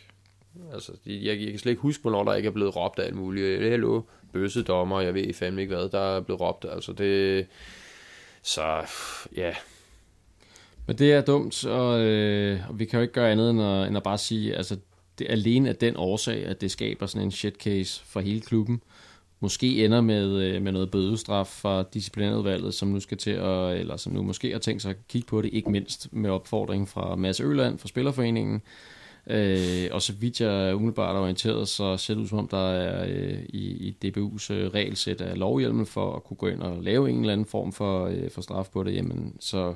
Altså, 0.73 0.93
jeg, 1.07 1.41
jeg 1.41 1.51
kan 1.51 1.59
slet 1.59 1.73
ikke 1.73 1.83
huske, 1.83 2.03
hvornår 2.03 2.25
der 2.25 2.35
ikke 2.35 2.47
er 2.47 2.53
blevet 2.53 2.77
råbt 2.77 2.99
af 2.99 3.07
alt 3.07 3.15
muligt. 3.15 3.71
Hallo, 3.71 4.03
bøssedommer, 4.33 5.01
jeg 5.01 5.15
ved 5.15 5.35
fandme 5.35 5.61
ikke 5.61 5.75
hvad, 5.75 5.89
der 5.89 6.17
er 6.17 6.21
blevet 6.21 6.41
råbt. 6.41 6.67
Altså, 6.73 6.93
det... 6.93 7.47
Så, 8.43 8.83
ja, 9.37 9.55
Men 10.87 10.99
det 10.99 11.13
er 11.13 11.21
dumt, 11.21 11.65
og, 11.65 12.01
øh, 12.01 12.61
og 12.69 12.79
vi 12.79 12.85
kan 12.85 12.99
jo 12.99 13.03
ikke 13.03 13.15
gøre 13.15 13.33
andet 13.33 13.51
end 13.51 13.63
at, 13.63 13.89
end 13.89 13.97
at 13.97 14.03
bare 14.03 14.19
sige, 14.19 14.57
altså 14.57 14.77
det 15.19 15.27
er 15.27 15.33
alene 15.33 15.69
af 15.69 15.77
den 15.77 15.95
årsag, 15.97 16.47
at 16.47 16.61
det 16.61 16.71
skaber 16.71 17.07
sådan 17.07 17.27
en 17.27 17.31
shit 17.31 17.55
case 17.55 18.05
for 18.05 18.21
hele 18.21 18.41
klubben. 18.41 18.83
Måske 19.41 19.85
ender 19.85 20.01
med, 20.01 20.43
øh, 20.43 20.63
med 20.63 20.73
noget 20.73 20.91
bødestraf 20.91 21.47
fra 21.47 21.85
disciplinærudvalget, 21.95 22.75
som 22.75 22.89
nu 22.89 23.01
skal 23.01 23.19
til 23.19 23.31
at, 23.31 23.77
eller 23.77 23.97
som 23.97 24.13
nu 24.13 24.23
måske 24.23 24.53
har 24.53 24.59
tænkt 24.59 24.83
sig 24.83 24.91
at 24.91 25.09
kigge 25.09 25.27
på 25.27 25.43
det, 25.43 25.51
ikke 25.53 25.71
mindst 25.71 26.09
med 26.13 26.31
opfordring 26.31 26.89
fra 26.89 27.17
Mads 27.17 27.41
Øland 27.41 27.79
fra 27.79 27.89
Spillerforeningen. 27.89 28.63
Øh, 29.27 29.89
og 29.93 30.03
så 30.03 30.13
vidt 30.13 30.41
jeg 30.41 30.75
umiddelbart 30.75 31.17
er 31.17 31.21
orienteret, 31.21 31.69
så 31.69 31.97
ser 31.97 32.15
det 32.15 32.21
ud 32.21 32.29
som 32.29 32.39
om, 32.39 32.49
der 32.49 32.71
er 32.71 33.07
øh, 33.09 33.39
i, 33.49 33.71
i 33.89 33.97
DBU's 34.05 34.53
øh, 34.53 34.67
regelsæt 34.67 35.21
af 35.21 35.39
lovhjelmen 35.39 35.87
for 35.87 36.17
at 36.17 36.25
kunne 36.25 36.37
gå 36.37 36.47
ind 36.47 36.63
og 36.63 36.83
lave 36.83 37.11
en 37.11 37.21
eller 37.21 37.33
anden 37.33 37.47
form 37.47 37.73
for, 37.73 38.07
øh, 38.07 38.31
for 38.31 38.41
straf 38.41 38.69
på 38.73 38.83
det, 38.83 38.95
jamen 38.95 39.37
så 39.41 39.75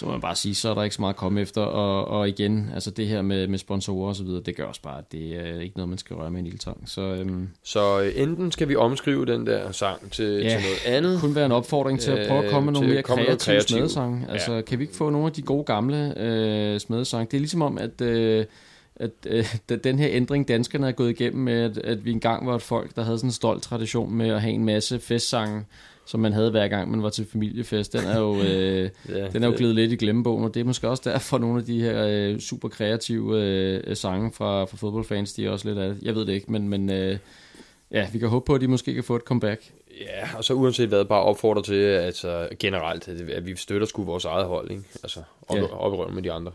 så 0.00 0.06
må 0.06 0.12
man 0.12 0.20
bare 0.20 0.34
sige, 0.36 0.54
så 0.54 0.70
er 0.70 0.74
der 0.74 0.82
ikke 0.82 0.94
så 0.96 1.02
meget 1.02 1.14
at 1.14 1.18
komme 1.18 1.40
efter. 1.40 1.60
Og, 1.62 2.04
og 2.08 2.28
igen, 2.28 2.70
altså 2.74 2.90
det 2.90 3.06
her 3.08 3.22
med, 3.22 3.46
med 3.48 3.58
sponsorer 3.58 4.08
og 4.08 4.16
så 4.16 4.24
videre, 4.24 4.42
det 4.42 4.56
gør 4.56 4.64
også 4.64 4.82
bare, 4.82 4.98
at 4.98 5.12
det 5.12 5.36
er 5.36 5.60
ikke 5.60 5.76
noget, 5.76 5.88
man 5.88 5.98
skal 5.98 6.16
røre 6.16 6.30
med 6.30 6.38
en 6.38 6.44
lille 6.44 6.58
tang. 6.58 6.82
Så 6.86 7.00
øhm, 7.00 7.48
Så 7.64 8.00
øh, 8.00 8.12
enten 8.16 8.52
skal 8.52 8.68
vi 8.68 8.76
omskrive 8.76 9.26
den 9.26 9.46
der 9.46 9.72
sang 9.72 10.10
til, 10.10 10.24
Ja, 10.24 10.48
til 10.48 10.58
noget 10.60 10.96
andet. 10.96 11.20
kun 11.20 11.34
være 11.34 11.46
en 11.46 11.52
opfordring 11.52 12.00
til 12.00 12.10
at 12.10 12.28
prøve 12.28 12.44
at 12.44 12.50
komme 12.50 12.70
med 12.70 12.76
Øh, 12.78 12.82
nogle 12.82 12.94
mere 12.94 13.02
komme 13.02 13.24
kreative 13.24 13.52
kreativt. 13.54 13.68
smedesange. 13.70 14.26
Altså, 14.28 14.52
ja. 14.52 14.60
kan 14.60 14.78
vi 14.78 14.84
ikke 14.84 14.96
få 14.96 15.10
nogle 15.10 15.26
af 15.26 15.32
de 15.32 15.42
gode 15.42 15.64
gamle 15.64 16.18
øh, 16.18 16.80
smedesange? 16.80 17.26
Det 17.30 17.34
er 17.36 17.40
ligesom 17.40 17.62
om, 17.62 17.78
at... 17.78 18.00
Øh, 18.00 18.44
at 18.96 19.10
øh, 19.26 19.44
den 19.84 19.98
her 19.98 20.08
ændring, 20.10 20.48
danskerne 20.48 20.88
er 20.88 20.92
gået 20.92 21.10
igennem 21.10 21.42
med, 21.44 21.62
at, 21.62 21.78
at 21.78 22.04
vi 22.04 22.10
engang 22.10 22.46
var 22.46 22.54
et 22.56 22.62
folk, 22.62 22.96
der 22.96 23.02
havde 23.02 23.18
sådan 23.18 23.28
en 23.28 23.32
stolt 23.32 23.62
tradition 23.62 24.14
med 24.14 24.28
at 24.28 24.40
have 24.40 24.52
en 24.54 24.64
masse 24.64 24.98
festsange, 24.98 25.64
som 26.10 26.20
man 26.20 26.32
havde 26.32 26.50
hver 26.50 26.68
gang, 26.68 26.90
man 26.90 27.02
var 27.02 27.10
til 27.10 27.26
familiefest. 27.32 27.92
Den 27.92 28.00
er 28.04 28.18
jo, 28.20 28.36
øh, 28.48 28.90
Ja, 29.08 29.28
den 29.28 29.42
er 29.42 29.46
jo 29.46 29.50
det- 29.50 29.58
glædet 29.58 29.74
lidt 29.74 29.92
i 29.92 29.96
glemmebogen, 29.96 30.44
og 30.44 30.54
det 30.54 30.60
er 30.60 30.64
måske 30.64 30.88
også 30.88 31.02
derfor, 31.10 31.38
nogle 31.38 31.58
af 31.58 31.64
de 31.64 31.80
her 31.82 32.06
øh, 32.06 32.38
super 32.38 32.68
kreative 32.68 33.42
øh, 33.42 33.96
sange 33.96 34.32
fra, 34.32 34.64
fra 34.64 34.76
fodboldfans, 34.76 35.32
de 35.32 35.46
er 35.46 35.50
også 35.50 35.68
lidt 35.68 35.78
af 35.78 35.88
det. 35.94 35.98
Jeg 36.02 36.14
ved 36.14 36.26
det 36.26 36.32
ikke, 36.32 36.52
men, 36.52 36.68
men 36.68 36.90
øh, 36.90 37.18
ja, 37.92 38.08
vi 38.12 38.18
kan 38.18 38.28
håbe 38.28 38.44
på, 38.44 38.54
at 38.54 38.60
de 38.60 38.68
måske 38.68 38.94
kan 38.94 39.04
få 39.04 39.16
et 39.16 39.22
comeback. 39.22 39.70
Ja, 40.00 40.36
og 40.36 40.44
så 40.44 40.54
uanset 40.54 40.88
hvad, 40.88 41.04
bare 41.04 41.22
opfordre 41.22 41.62
til, 41.62 41.74
altså 41.74 42.48
generelt, 42.58 43.08
at, 43.08 43.46
vi 43.46 43.56
støtter 43.56 43.86
sgu 43.86 44.02
vores 44.04 44.24
eget 44.24 44.46
hold, 44.46 44.70
ikke? 44.70 44.82
Altså, 45.02 45.20
op, 45.48 45.56
Ja. 45.56 45.62
ja. 45.62 45.76
op 45.76 45.92
i 45.92 45.96
røven 45.96 46.14
med 46.14 46.22
de 46.22 46.32
andre. 46.32 46.52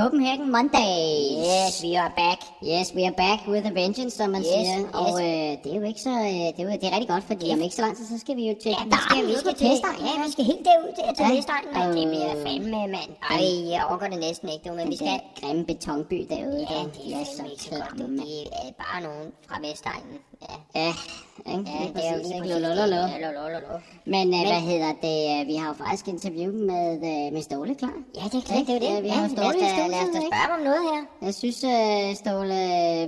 Copenhagen 0.00 0.50
Monday. 0.52 1.40
Yes, 1.40 1.82
we 1.82 1.96
are 1.96 2.12
back. 2.16 2.38
Yes, 2.62 2.92
we 2.94 3.06
are 3.08 3.16
back 3.24 3.46
with 3.48 3.64
a 3.66 3.70
vengeance, 3.72 4.14
som 4.16 4.30
man 4.30 4.42
Yes, 4.42 4.48
siger. 4.48 4.78
yes. 4.80 4.94
Og 4.94 5.12
uh, 5.12 5.20
det 5.62 5.68
er 5.72 5.76
jo 5.80 5.82
ikke 5.82 6.00
så, 6.00 6.10
uh, 6.10 6.16
det, 6.56 6.60
er 6.60 6.64
jo, 6.64 6.70
det 6.70 6.84
er 6.84 6.92
rigtig 6.96 7.08
godt, 7.08 7.24
fordi 7.24 7.46
om 7.52 7.60
ikke 7.60 7.74
så 7.74 7.82
lang 7.82 7.96
tid, 7.96 8.06
så 8.06 8.18
skal 8.18 8.36
vi 8.36 8.48
jo 8.48 8.54
til, 8.62 8.70
Ja, 8.78 8.84
vi 8.84 8.90
der 8.90 8.96
skal, 9.08 9.22
er 9.22 9.26
vi 9.26 9.34
skal 9.42 9.54
til. 9.54 9.66
Ja, 10.08 10.12
vi 10.26 10.30
skal 10.32 10.44
helt 10.44 10.64
derud 10.68 10.90
til, 10.98 11.04
til 11.16 11.24
Ja. 11.28 11.36
Vestegnen, 11.36 11.70
mand. 11.74 11.88
Det 11.98 12.06
bliver 12.12 12.32
Øh. 12.36 12.42
fandme, 12.46 12.80
mand. 12.96 13.10
Ej, 13.30 13.70
jeg 13.72 13.80
overgår 13.88 14.06
det 14.06 14.18
næsten 14.28 14.48
ikke, 14.48 14.68
du, 14.68 14.74
men 14.74 14.86
vi 14.90 14.96
skal... 14.96 15.20
grimme 15.40 15.64
betonby 15.70 16.18
derude. 16.32 16.66
Ja, 16.74 16.80
det 16.94 17.02
er 17.14 17.18
ikke 17.20 17.62
så 17.62 17.68
klamme. 17.68 18.16
Det 18.16 18.42
er 18.60 18.70
bare 18.84 18.98
nogen 19.08 19.26
fra 19.48 19.56
Vestegnen. 19.64 20.16
Ja, 20.46 20.54
Ja, 20.80 20.90
ikke? 21.38 21.70
ja 21.70 21.84
det 21.94 22.02
er 22.08 22.12
jo 22.16 22.22
lige 22.28 22.40
præcis. 22.40 22.54
Lolololo. 22.54 23.00
Ja, 23.12 23.18
lolololo. 23.26 23.74
Men, 24.12 24.28
hvad 24.28 24.60
hedder 24.70 24.92
det? 25.06 25.18
øh, 25.40 25.46
Vi 25.50 25.54
har 25.60 25.66
jo 25.72 25.74
faktisk 25.84 26.04
interview 26.08 26.50
med, 26.70 26.86
uh, 27.10 27.32
med 27.34 27.42
Ståle 27.42 27.74
klar. 27.74 27.96
Ja, 28.18 28.24
det 28.32 28.34
er 28.40 28.44
klart, 28.48 28.66
det 28.66 28.70
er 28.70 28.74
jo 28.74 28.80
det. 28.86 28.90
Ja, 28.94 29.00
vi 29.00 29.08
Ja, 29.08 29.14
har 29.14 29.20
lad 29.22 29.30
os 29.30 29.32
Ståle 29.36 29.58
i 29.58 29.60
da- 29.60 29.68
studiet, 29.74 29.90
lad 29.94 30.02
os 30.06 30.10
da 30.16 30.20
spørge 30.28 30.44
ham 30.46 30.52
om 30.58 30.62
noget 30.68 30.82
her. 30.90 31.00
Jeg 31.26 31.34
synes, 31.40 31.58
uh, 31.74 32.08
Ståle, 32.20 32.60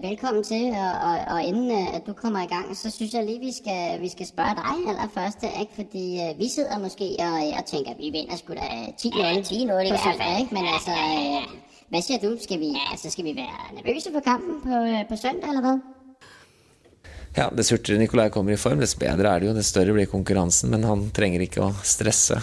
velkommen 0.09 0.43
til, 0.53 0.65
og, 0.85 0.93
og, 1.09 1.17
og 1.35 1.39
inden 1.51 1.71
uh, 1.79 1.95
at 1.97 2.03
du 2.07 2.13
kommer 2.23 2.41
i 2.47 2.51
gang, 2.55 2.67
så 2.77 2.87
synes 2.91 3.13
jeg 3.15 3.23
lige, 3.29 3.41
vi 3.49 3.53
skal, 3.61 4.01
vi 4.05 4.09
skal 4.15 4.27
spørge 4.35 4.55
dig 4.59 4.65
allerførst, 4.89 5.41
ikke? 5.61 5.73
Fordi 5.81 6.05
vi 6.43 6.49
sidder 6.49 6.79
måske 6.79 7.07
og, 7.19 7.35
og 7.59 7.65
tænker, 7.73 7.93
vi 8.03 8.09
vinder 8.17 8.37
sgu 8.37 8.53
da 8.63 8.67
10-0 9.03 9.19
Ja, 9.19 9.33
10-0 9.41 9.53
i 9.63 9.67
på 9.67 9.97
hvert 10.05 10.17
fald. 10.23 10.41
ikke? 10.41 10.55
Men 10.55 10.65
altså, 10.75 10.91
uh, 10.91 11.43
Hvad 11.93 12.03
siger 12.03 12.19
du? 12.27 12.37
Skal 12.47 12.61
vi, 12.61 12.71
altså, 12.91 13.11
skal 13.11 13.25
vi 13.25 13.37
være 13.37 13.57
nervøse 13.77 14.09
for 14.13 14.21
kampen 14.21 14.55
på, 14.67 14.75
øh, 14.91 15.09
på 15.11 15.17
søndag, 15.17 15.49
eller 15.49 15.61
hvad? 15.61 15.79
Ja, 17.39 17.49
dess 17.55 17.71
hurtigere 17.75 18.01
Nikolai 18.03 18.29
kommer 18.35 18.57
i 18.57 18.61
form, 18.61 18.81
dess 18.83 18.97
bedre 18.99 19.31
er 19.37 19.43
det 19.45 19.51
jo. 19.51 19.57
Dess 19.59 19.71
større 19.75 19.95
blir 19.95 20.09
konkurransen, 20.11 20.73
men 20.75 20.87
han 20.89 21.09
trenger 21.15 21.45
ikke 21.47 21.63
å 21.69 21.73
stresse. 21.87 22.41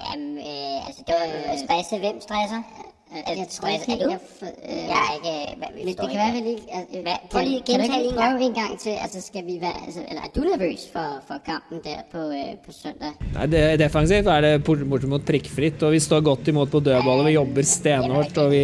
Jamen, 0.00 0.38
øh, 0.40 0.86
altså, 0.86 1.02
det 1.06 1.18
var 1.18 1.58
stresse. 1.66 1.98
Hvem 2.06 2.22
stresser? 2.24 2.62
Jeg 3.10 3.46
tror 3.50 3.68
ikke 3.74 3.94
du? 4.04 4.10
jeg 4.10 4.20
øh, 4.42 4.82
Jeg 4.90 5.00
er 5.02 5.14
ikke... 5.18 5.32
Hvad, 5.58 5.70
Men 5.76 5.86
det 5.88 5.96
kan 5.98 6.18
være, 6.22 6.32
vi 6.36 6.40
lige... 6.48 6.60
Altså, 6.78 7.00
Hvad? 7.06 7.16
kan, 7.22 7.28
Prøv 7.32 7.42
lige 7.48 7.58
at 7.58 7.64
gentage 7.70 8.02
ikke 8.04 8.12
en 8.14 8.20
gang. 8.22 8.44
en 8.48 8.54
gang 8.54 8.72
til? 8.84 8.94
Altså, 9.04 9.18
skal 9.24 9.42
vi 9.48 9.56
være... 9.64 9.78
Altså, 9.86 10.00
eller 10.10 10.22
er 10.26 10.30
du 10.36 10.40
nervøs 10.46 10.84
for, 10.92 11.08
for 11.28 11.36
kampen 11.48 11.80
der 11.88 11.98
på, 12.12 12.20
øh, 12.38 12.52
på 12.66 12.70
søndag? 12.76 13.12
Nei, 13.34 13.46
det, 13.54 13.64
Defensivt 13.82 14.30
er 14.36 14.40
det 14.46 14.52
bort- 14.68 14.86
bortimot 14.92 15.26
prikkfritt, 15.26 15.82
og 15.82 15.92
vi 15.96 16.00
står 16.06 16.22
godt 16.30 16.48
imot 16.54 16.70
på 16.70 16.80
dødballer. 16.86 17.26
Vi 17.26 17.34
jobber 17.34 17.66
stenhardt, 17.74 18.38
og 18.44 18.54
vi, 18.54 18.62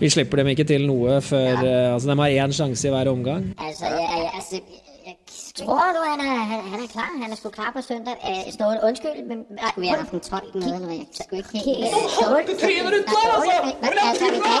vi 0.00 0.08
slipper 0.16 0.40
dem 0.42 0.48
ikke 0.54 0.64
til 0.72 0.88
noe 0.88 1.20
før 1.20 1.52
eh, 1.60 1.92
Altså, 1.92 2.08
de 2.10 2.16
har 2.24 2.40
én 2.48 2.56
sjanse 2.62 2.88
i 2.88 2.94
hver 2.96 3.12
omgang. 3.12 3.52
Altså, 3.60 3.84
jeg, 3.92 4.08
jeg, 4.08 4.30
Altså, 4.40 4.56
jeg, 4.56 4.82
tror 5.60 5.88
du, 5.96 6.00
han 6.12 6.20
er, 6.28 6.36
han, 6.50 6.60
han 6.72 6.78
er 6.84 6.88
klar? 6.94 7.10
Han 7.22 7.30
er 7.32 7.36
sgu 7.36 7.48
klar 7.58 7.70
på 7.76 7.80
søndag. 7.90 8.14
Øh, 8.28 8.52
Ståle, 8.56 8.78
undskyld, 8.88 9.18
men... 9.30 9.38
Nej, 9.60 9.72
vi 9.76 9.86
haft 9.86 10.12
en 10.18 10.20
tolk 10.30 10.54
med, 10.54 10.62
eller 10.62 10.88
hvad? 10.90 10.96
Jeg 10.96 11.22
skulle 11.24 11.40
ikke 11.42 11.58
helt... 11.68 11.86
Ståle, 12.16 12.42
Ståle, 12.60 13.32
altså, 14.10 14.26
vi 14.34 14.40
kan 14.48 14.60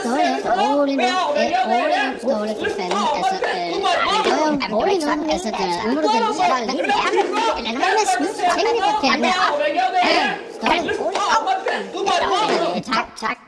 Ståle, 0.00 0.26
rolig 0.60 0.96
nu. 1.02 1.10
Øh, 1.40 1.50
rolig 1.70 1.98
nu, 2.04 2.10
Ståle, 2.24 2.52
for 2.60 2.70
fanden. 2.76 3.04
Altså, 3.18 3.36
øh, 3.54 3.72
men 4.60 4.68
rolig 4.76 4.96
nu. 5.02 5.06
Altså, 5.34 5.48
nu 5.86 5.90
må 5.94 6.00
du 6.04 6.08
da 6.14 6.18
lige 6.26 6.44
holde 6.52 6.66
lige 6.72 6.84
være. 6.92 7.08
Eller 7.58 7.72
nu 7.74 7.78
må 7.84 7.90
du 7.98 8.04
smide 8.14 8.34
tingene 8.56 8.80
for 8.86 8.94
kærne. 9.02 9.30
Ståle, 10.56 10.90
rolig. 11.02 11.28
Øh, 12.76 12.82
tak, 12.92 13.08
tak. 13.24 13.38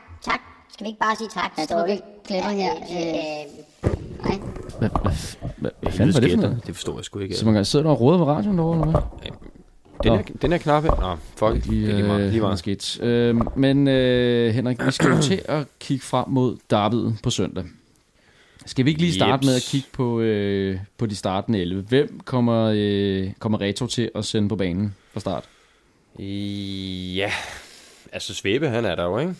Skal 0.77 0.83
vi 0.85 0.89
ikke 0.89 0.99
bare 0.99 1.15
sige 1.15 1.29
tak, 1.33 1.51
Jeg 1.57 1.67
tror, 1.67 1.85
vi 1.87 1.99
klipper 2.27 2.49
her. 2.49 2.73
Øh, 2.75 3.51
nej. 4.25 4.39
Hvad, 4.79 4.89
hvad, 5.01 5.11
hvad, 5.57 5.71
hvad 5.81 5.91
fanden 5.91 6.13
var 6.13 6.19
det 6.19 6.31
for 6.31 6.37
noget? 6.41 6.61
Det 6.67 6.75
forstår 6.75 6.95
jeg 6.97 7.05
sgu 7.05 7.19
ikke. 7.19 7.35
Så 7.35 7.45
man 7.45 7.53
kan 7.53 7.65
sidde 7.65 7.83
der 7.83 7.89
og 7.89 8.01
råde 8.01 8.19
ved 8.19 8.25
radioen 8.25 8.57
derovre, 8.57 8.79
eller 8.87 8.91
hvad? 8.91 9.31
Den 10.03 10.11
Nå. 10.11 10.17
er, 10.17 10.21
den 10.41 10.53
er 10.53 10.57
knap. 10.57 10.83
Nå, 10.83 11.15
fuck. 11.35 11.53
Det 11.53 11.65
lige, 11.67 11.85
det 11.87 11.91
er 11.91 11.95
lige 11.97 12.07
meget. 12.07 12.21
øh, 12.25 12.29
Lige 12.31 12.41
meget. 12.41 12.59
skidt. 12.59 13.01
Øh, 13.01 13.35
men 13.57 13.87
øh, 13.87 14.53
Henrik, 14.53 14.85
vi 14.85 14.91
skal 14.91 15.09
jo 15.09 15.21
til 15.21 15.41
at 15.45 15.67
kigge 15.79 16.05
frem 16.05 16.29
mod 16.29 16.57
derbyet 16.69 17.17
på 17.23 17.29
søndag. 17.29 17.63
Skal 18.65 18.85
vi 18.85 18.89
ikke 18.89 19.01
lige 19.01 19.13
starte 19.13 19.33
Jeps. 19.33 19.45
med 19.45 19.55
at 19.55 19.61
kigge 19.61 19.87
på, 19.93 20.19
øh, 20.19 20.79
på 20.97 21.05
de 21.05 21.15
startende 21.15 21.59
11? 21.61 21.83
Hvem 21.83 22.19
kommer, 22.25 22.71
øh, 22.75 23.31
kommer 23.39 23.61
Retro 23.61 23.87
til 23.87 24.11
at 24.15 24.25
sende 24.25 24.49
på 24.49 24.55
banen 24.55 24.95
fra 25.13 25.19
start? 25.19 25.43
Ja, 27.15 27.31
altså 28.11 28.33
Svebe, 28.33 28.69
han 28.69 28.85
er 28.85 28.95
der 28.95 29.03
jo, 29.03 29.17
ikke? 29.19 29.35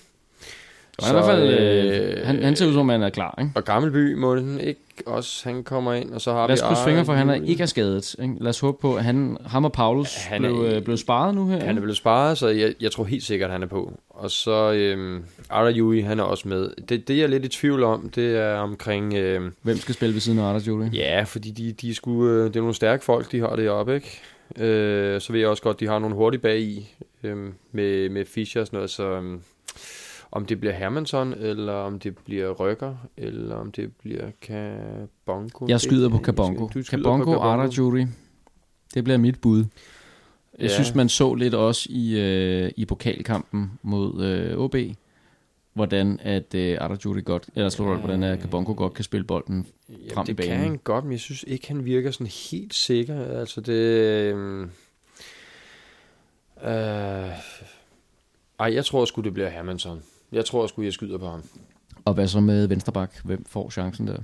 Så, 1.02 1.10
I 1.10 1.14
hvert 1.14 1.26
fald, 1.26 1.50
øh, 1.60 2.12
øh, 2.20 2.26
han, 2.26 2.44
han 2.44 2.56
ser 2.56 2.66
ud 2.68 2.72
som 2.72 2.80
om, 2.80 2.90
han 2.90 3.04
er 3.04 3.10
klar. 3.10 3.36
Ikke? 3.40 3.52
Og 3.56 3.64
Gammelby 3.64 4.14
må 4.14 4.36
den 4.36 4.60
ikke 4.60 4.80
også, 5.06 5.50
han 5.50 5.64
kommer 5.64 5.94
ind, 5.94 6.12
og 6.12 6.22
så 6.22 6.32
har 6.34 6.48
Lad 6.48 6.54
os 6.54 6.62
vi 6.62 6.68
krydse 6.68 6.84
fingre 6.84 7.06
for, 7.06 7.12
at 7.14 7.20
han 7.20 7.30
er 7.30 7.34
ikke 7.34 7.62
er 7.64 7.68
skadet. 7.68 8.16
Ikke? 8.22 8.36
Lad 8.40 8.50
os 8.50 8.60
håbe 8.60 8.78
på, 8.82 8.96
at 8.96 9.04
han, 9.04 9.38
ham 9.46 9.66
og 9.66 9.72
Paulus 9.74 10.16
Han 10.16 10.46
er- 10.46 10.50
blev, 10.50 10.64
øh, 10.66 10.82
blev 10.82 10.98
sparet 10.98 11.36
nu 11.36 11.48
her. 11.48 11.64
Han 11.66 11.78
er 11.78 11.82
blevet 11.82 11.98
sparet, 11.98 12.38
så 12.38 12.48
jeg, 12.48 12.74
jeg 12.82 12.92
tror 12.92 13.04
helt 13.04 13.24
sikkert, 13.24 13.50
han 13.52 13.64
er 13.64 13.68
på. 13.68 13.94
Og 14.10 14.32
så 14.32 14.72
øhm, 14.74 15.24
Ara 15.50 15.72
Yui, 15.72 16.02
han 16.02 16.20
er 16.20 16.24
også 16.24 16.48
med. 16.48 16.70
Det, 16.90 17.08
det 17.08 17.18
jeg 17.18 17.24
er 17.24 17.28
lidt 17.28 17.46
i 17.46 17.48
tvivl 17.48 17.84
om, 17.84 18.10
det 18.16 18.38
er 18.38 18.54
omkring... 18.56 19.14
Øhm, 19.14 19.54
Hvem 19.62 19.78
skal 19.78 19.96
spille 19.96 20.14
ved 20.14 20.22
siden 20.22 20.40
af 20.40 20.44
Anders 20.44 20.68
Julie? 20.68 20.90
ja, 20.94 21.24
fordi 21.24 21.52
de, 21.52 21.72
de 21.72 21.90
er 21.90 21.94
sgu, 21.94 22.28
øh, 22.28 22.48
det 22.48 22.56
er 22.56 22.60
nogle 22.60 22.76
stærke 22.76 23.04
folk, 23.04 23.32
de 23.32 23.40
har 23.40 23.56
det 23.56 23.70
oppe, 23.70 23.96
ikke? 23.96 24.22
Øh, 24.58 25.22
så 25.22 25.32
ved 25.34 25.40
jeg 25.40 25.50
også 25.50 25.64
godt, 25.64 25.80
de 25.80 25.88
har 25.88 26.00
nogle 26.00 26.16
hurtige 26.16 26.42
bag 26.42 26.60
i 26.60 26.96
øhm, 27.24 27.54
med, 27.72 28.10
med 28.10 28.26
Fischer 28.26 28.62
og 28.62 28.68
sådan 28.68 28.78
noget, 28.78 28.90
så 28.90 29.04
øhm, 29.12 29.40
om 30.32 30.46
det 30.46 30.60
bliver 30.60 30.74
Hermansson, 30.74 31.34
eller 31.34 31.74
om 31.74 32.00
det 32.00 32.18
bliver 32.18 32.52
Rykker, 32.52 32.96
eller 33.18 33.56
om 33.56 33.72
det 33.72 33.96
bliver 33.96 34.32
Kabongo. 34.42 35.66
Jeg 35.68 35.82
skyder 35.82 36.10
på 36.10 36.16
Det- 36.18 36.26
Kabongo. 36.26 36.68
Kabongo, 36.90 37.64
Jury. 37.78 38.06
Det 38.94 39.04
bliver 39.04 39.18
mit 39.18 39.42
bud. 39.42 39.58
Jeg 40.60 40.62
Ja. 40.62 40.68
synes, 40.74 40.96
man 40.96 41.10
så 41.10 41.34
lidt 41.34 41.54
også 41.54 41.88
i, 41.92 42.20
øh, 42.20 42.72
i 42.76 42.86
pokalkampen 42.86 43.72
mod 43.82 44.24
øh, 44.26 44.58
OB, 44.58 44.76
hvordan 45.74 46.20
at 46.24 46.56
øh, 46.56 46.78
Arda 46.82 46.96
Jury 47.06 47.24
godt, 47.26 47.50
eller 47.56 47.70
slår 47.70 47.92
ja. 47.92 47.98
hvordan 47.98 48.24
at 48.24 48.40
Kabongo 48.40 48.74
godt 48.78 48.94
kan 48.94 49.04
spille 49.04 49.24
bolden 49.24 49.68
frem 49.88 49.98
Jamen, 50.10 50.24
i 50.24 50.28
det 50.28 50.36
banen. 50.38 50.50
kan 50.50 50.58
han 50.60 50.80
godt, 50.84 51.06
men 51.06 51.12
jeg 51.12 51.20
synes 51.20 51.44
ikke, 51.48 51.68
han 51.68 51.86
virker 51.86 52.12
sådan 52.12 52.28
helt 52.52 52.74
sikker. 52.74 53.40
Altså 53.40 53.62
det... 53.62 53.74
Øh, 53.74 54.62
øh, 56.64 57.30
ej, 58.60 58.74
jeg 58.74 58.86
tror 58.86 59.06
sgu, 59.06 59.22
det 59.22 59.34
bliver 59.34 59.50
Hermansson. 59.50 60.02
Jeg 60.32 60.46
tror 60.46 60.68
sgu, 60.68 60.82
jeg 60.82 60.94
skyder 60.94 61.18
på 61.18 61.28
ham. 61.28 61.44
Og 62.06 62.14
hvad 62.14 62.28
så 62.28 62.40
med 62.40 62.68
Vensterbak? 62.68 63.16
Hvem 63.24 63.46
får 63.46 63.70
chancen 63.70 64.08
der? 64.08 64.18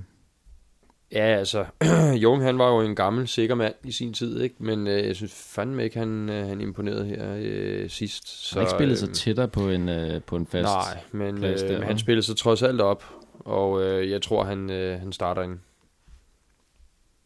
Ja, 1.12 1.24
altså, 1.24 1.64
Jung, 2.22 2.42
han 2.42 2.58
var 2.58 2.68
jo 2.68 2.80
en 2.80 2.96
gammel, 2.96 3.28
sikker 3.28 3.54
mand 3.54 3.74
i 3.84 3.92
sin 3.92 4.12
tid, 4.12 4.40
ikke? 4.40 4.54
Men 4.58 4.86
øh, 4.86 5.06
jeg 5.06 5.16
synes 5.16 5.32
fandme 5.32 5.84
ikke, 5.84 5.98
han, 5.98 6.28
øh, 6.28 6.46
han 6.46 6.60
imponerede 6.60 7.06
her 7.06 7.34
øh, 7.38 7.90
sidst. 7.90 8.28
Så, 8.28 8.54
han 8.54 8.66
har 8.66 8.72
ikke 8.72 8.78
spillet 8.78 8.98
sig 8.98 9.08
øh, 9.08 9.14
tættere 9.14 9.48
på 9.48 9.68
en, 9.68 9.88
øh, 9.88 10.22
på 10.22 10.36
en 10.36 10.46
fast... 10.46 10.64
Nej, 10.64 11.00
men, 11.12 11.38
plads 11.38 11.62
øh, 11.62 11.70
men 11.70 11.82
han 11.82 11.98
spillede 11.98 12.26
sig 12.26 12.36
trods 12.36 12.62
alt 12.62 12.80
op, 12.80 13.04
og 13.38 13.82
øh, 13.82 14.10
jeg 14.10 14.22
tror, 14.22 14.44
han, 14.44 14.70
øh, 14.70 15.00
han 15.00 15.12
starter 15.12 15.42
ind. 15.42 15.58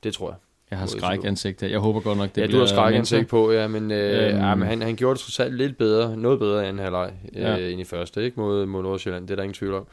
Det 0.02 0.14
tror 0.14 0.30
jeg. 0.30 0.38
Jeg 0.70 0.78
har 0.78 0.86
Mod 0.86 0.98
skræk 0.98 1.18
FCK. 1.18 1.26
ansigt 1.26 1.60
her. 1.60 1.68
Jeg 1.68 1.78
håber 1.78 2.00
godt 2.00 2.18
nok, 2.18 2.34
det 2.34 2.40
ja, 2.40 2.46
bliver 2.46 2.60
du 2.60 2.66
har 2.66 2.66
skræk 2.66 2.94
Mensa. 2.94 3.16
ansigt 3.16 3.30
på, 3.30 3.52
ja, 3.52 3.68
men, 3.68 3.90
øh, 3.90 4.28
Øhm. 4.28 4.38
ja, 4.38 4.54
men 4.54 4.68
han, 4.68 4.82
han 4.82 4.96
gjorde 4.96 5.14
det 5.14 5.20
trods 5.20 5.40
alt 5.40 5.54
lidt 5.54 5.78
bedre, 5.78 6.16
noget 6.16 6.38
bedre 6.38 6.66
anden 6.66 6.82
halvleg, 6.82 7.12
øh, 7.34 7.42
Ja. 7.42 7.56
end 7.56 7.80
i 7.80 7.84
første, 7.84 8.24
ikke? 8.24 8.40
Mod, 8.40 8.66
mod 8.66 8.82
Nordsjælland, 8.82 9.24
det 9.28 9.30
er 9.30 9.36
der 9.36 9.42
ingen 9.42 9.54
tvivl 9.54 9.74
om. 9.74 9.86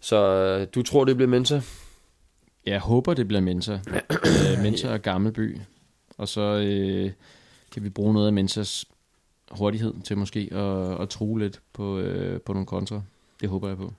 Så 0.00 0.16
øh, 0.26 0.66
du 0.74 0.82
tror, 0.82 1.04
det 1.04 1.16
bliver 1.16 1.28
Mensa? 1.30 1.60
Jeg 2.66 2.80
håber, 2.80 3.14
det 3.14 3.28
bliver 3.28 3.40
Mensa. 3.40 3.72
øh, 4.52 4.62
Mensa 4.62 4.92
og 4.92 5.02
Gammelby. 5.02 5.58
Og 6.18 6.28
så 6.28 6.40
øh, 6.40 7.10
kan 7.72 7.84
vi 7.84 7.88
bruge 7.88 8.14
noget 8.14 8.26
af 8.26 8.32
Mensas 8.32 8.84
hurtighed 9.50 9.94
til 10.04 10.18
måske 10.18 10.48
at, 10.52 11.00
at 11.02 11.08
true 11.08 11.38
lidt 11.38 11.60
på, 11.72 11.98
øh, 11.98 12.40
på 12.40 12.52
nogle 12.52 12.66
kontra. 12.66 13.02
Det 13.40 13.48
håber 13.48 13.68
jeg 13.68 13.76
på. 13.76 13.92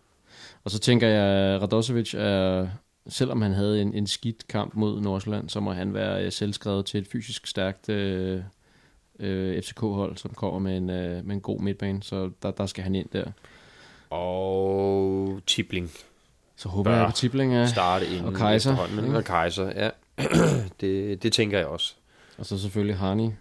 Og 0.64 0.72
så 0.72 0.80
tænker 0.80 1.08
jeg, 1.08 1.24
at 1.56 1.62
Radosevic 1.62 2.14
er, 2.18 2.68
selvom 3.10 3.42
han 3.42 3.54
havde 3.54 3.82
en, 3.82 3.94
en 3.94 4.08
skidt 4.08 4.48
kamp 4.48 4.76
mod 4.76 5.02
Nordsjælland, 5.02 5.50
så 5.50 5.60
må 5.60 5.74
han 5.74 5.94
være 5.94 6.26
øh, 6.26 6.32
selvskrevet 6.32 6.86
til 6.86 7.02
et 7.02 7.08
fysisk 7.08 7.48
stærkt 7.48 7.90
øh, 7.90 8.42
øh, 9.20 9.62
FCK-hold, 9.62 10.18
som 10.18 10.32
kommer 10.32 10.60
med 10.60 10.78
en, 10.78 10.90
øh, 10.90 11.26
med 11.26 11.36
en 11.36 11.42
god 11.42 11.60
midtbane. 11.60 12.04
Så 12.04 12.32
der, 12.44 12.52
der 12.52 12.66
skal 12.66 12.84
han 12.84 12.96
ind 12.96 13.10
der. 13.14 13.26
Og 14.10 15.40
Tibling 15.48 15.92
Så 16.56 16.70
håber 16.70 16.92
Bør 16.92 16.98
jeg 16.98 17.06
på 17.06 17.12
Tibling 17.12 17.54
af. 17.54 17.70
starte 17.70 18.06
inden 18.08 18.26
og 18.26 18.34
Kaiser, 18.34 18.98
ikke? 19.02 19.18
Og 19.18 19.24
Kaiser, 19.24 19.72
ja. 19.76 19.90
det, 20.82 21.24
det 21.24 21.34
tænker 21.34 21.58
jeg 21.58 21.68
også. 21.68 21.94
Og 22.38 22.46
så 22.46 22.58
selvfølgelig 22.60 22.98
Harni. 22.98 23.32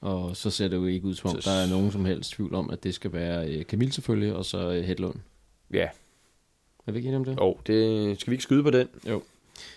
Og 0.00 0.36
så 0.36 0.50
ser 0.50 0.68
det 0.68 0.76
jo 0.76 0.86
ikke 0.86 1.06
ud 1.06 1.14
som 1.14 1.30
om, 1.30 1.36
der 1.44 1.50
er 1.50 1.70
nogen 1.70 1.92
som 1.92 2.04
helst 2.04 2.30
tvivl 2.30 2.54
om, 2.54 2.70
at 2.70 2.84
det 2.84 2.94
skal 2.94 3.12
være 3.12 3.48
øh, 3.48 3.64
Camille 3.64 3.92
selvfølgelig, 3.92 4.34
og 4.34 4.44
så 4.44 4.70
øh, 4.70 4.84
Hedlund. 4.84 5.14
Ja, 5.72 5.88
Er 6.86 6.92
vi 6.92 6.98
ikke 6.98 7.06
enige 7.06 7.18
om 7.18 7.24
det? 7.24 7.38
og 7.38 7.60
det, 7.66 8.20
skal 8.20 8.30
vi 8.30 8.34
ikke 8.34 8.42
skyde 8.42 8.62
på 8.62 8.70
den? 8.70 8.88
Jo. 9.08 9.22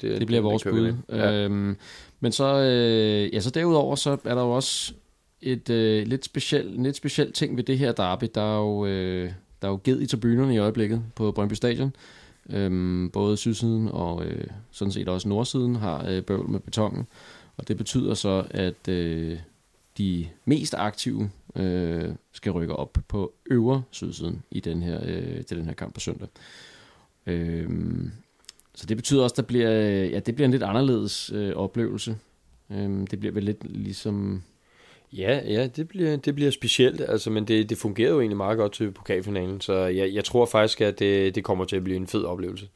Det 0.01 0.27
bliver 0.27 0.41
vores 0.41 0.65
vi 0.65 0.71
bud. 0.71 0.93
Ja. 1.09 1.33
Øhm, 1.33 1.77
men 2.19 2.31
så, 2.31 2.55
øh, 2.55 3.33
ja, 3.33 3.39
så 3.39 3.49
derudover, 3.49 3.95
så 3.95 4.17
er 4.23 4.35
der 4.35 4.41
jo 4.41 4.51
også 4.51 4.93
et 5.41 5.69
øh, 5.69 6.07
lidt 6.07 6.25
specielt 6.25 6.81
lidt 6.83 6.95
speciel 6.95 7.31
ting 7.31 7.57
ved 7.57 7.63
det 7.63 7.77
her 7.77 7.91
derby. 7.91 8.25
Der 8.35 8.41
er 8.41 8.59
jo, 8.59 8.85
øh, 8.85 9.31
der 9.61 9.67
er 9.67 9.71
jo 9.71 9.79
ged 9.83 10.01
i 10.01 10.05
tribunerne 10.05 10.55
i 10.55 10.57
øjeblikket 10.57 11.03
på 11.15 11.31
Brøndby 11.31 11.53
Stadion. 11.53 11.95
Øhm, 12.49 13.09
både 13.13 13.37
sydsiden 13.37 13.87
og 13.87 14.25
øh, 14.25 14.47
sådan 14.71 14.91
set 14.91 15.09
også 15.09 15.27
nordsiden 15.27 15.75
har 15.75 16.05
øh, 16.07 16.21
bøvl 16.21 16.49
med 16.49 16.59
betongen. 16.59 17.07
Og 17.57 17.67
det 17.67 17.77
betyder 17.77 18.13
så, 18.13 18.43
at 18.49 18.87
øh, 18.87 19.37
de 19.97 20.27
mest 20.45 20.75
aktive 20.77 21.29
øh, 21.55 22.09
skal 22.33 22.51
rykke 22.51 22.75
op 22.75 22.97
på 23.07 23.33
øvre 23.51 23.83
sydsiden 23.91 24.43
i 24.51 24.59
den 24.59 24.81
her, 24.81 24.99
øh, 25.03 25.45
til 25.45 25.57
den 25.57 25.65
her 25.65 25.73
kamp 25.73 25.93
på 25.93 25.99
søndag. 25.99 26.27
Øhm, 27.29 28.11
så 28.75 28.85
det 28.85 28.97
betyder 28.97 29.23
også, 29.23 29.33
at 29.33 29.37
der 29.37 29.43
bliver, 29.43 29.71
øh, 29.71 30.11
ja, 30.11 30.19
det 30.19 30.35
bliver 30.35 30.45
en 30.45 30.51
lidt 30.51 30.63
anderledes 30.63 31.31
øh, 31.35 31.55
oplevelse. 31.55 32.17
Øhm, 32.71 33.07
det 33.07 33.19
bliver 33.19 33.33
vel 33.33 33.43
lidt 33.43 33.63
ligesom... 33.63 34.43
Ja, 35.13 35.41
ja, 35.47 35.67
det 35.67 35.87
bliver, 35.87 36.15
det 36.15 36.35
bliver 36.35 36.51
specielt, 36.51 37.01
altså, 37.01 37.29
men 37.29 37.47
det, 37.47 37.69
det 37.69 37.77
fungerede 37.77 38.13
jo 38.13 38.19
egentlig 38.19 38.37
meget 38.37 38.57
godt 38.57 38.73
til 38.73 38.91
pokalfinalen, 38.91 39.61
så 39.61 39.73
jeg, 39.73 40.13
jeg 40.13 40.23
tror 40.23 40.45
faktisk, 40.45 40.81
at 40.81 40.99
det, 40.99 41.35
det 41.35 41.43
kommer 41.43 41.65
til 41.65 41.75
at 41.75 41.83
blive 41.83 41.97
en 41.97 42.07
fed 42.07 42.23
oplevelse. 42.23 42.67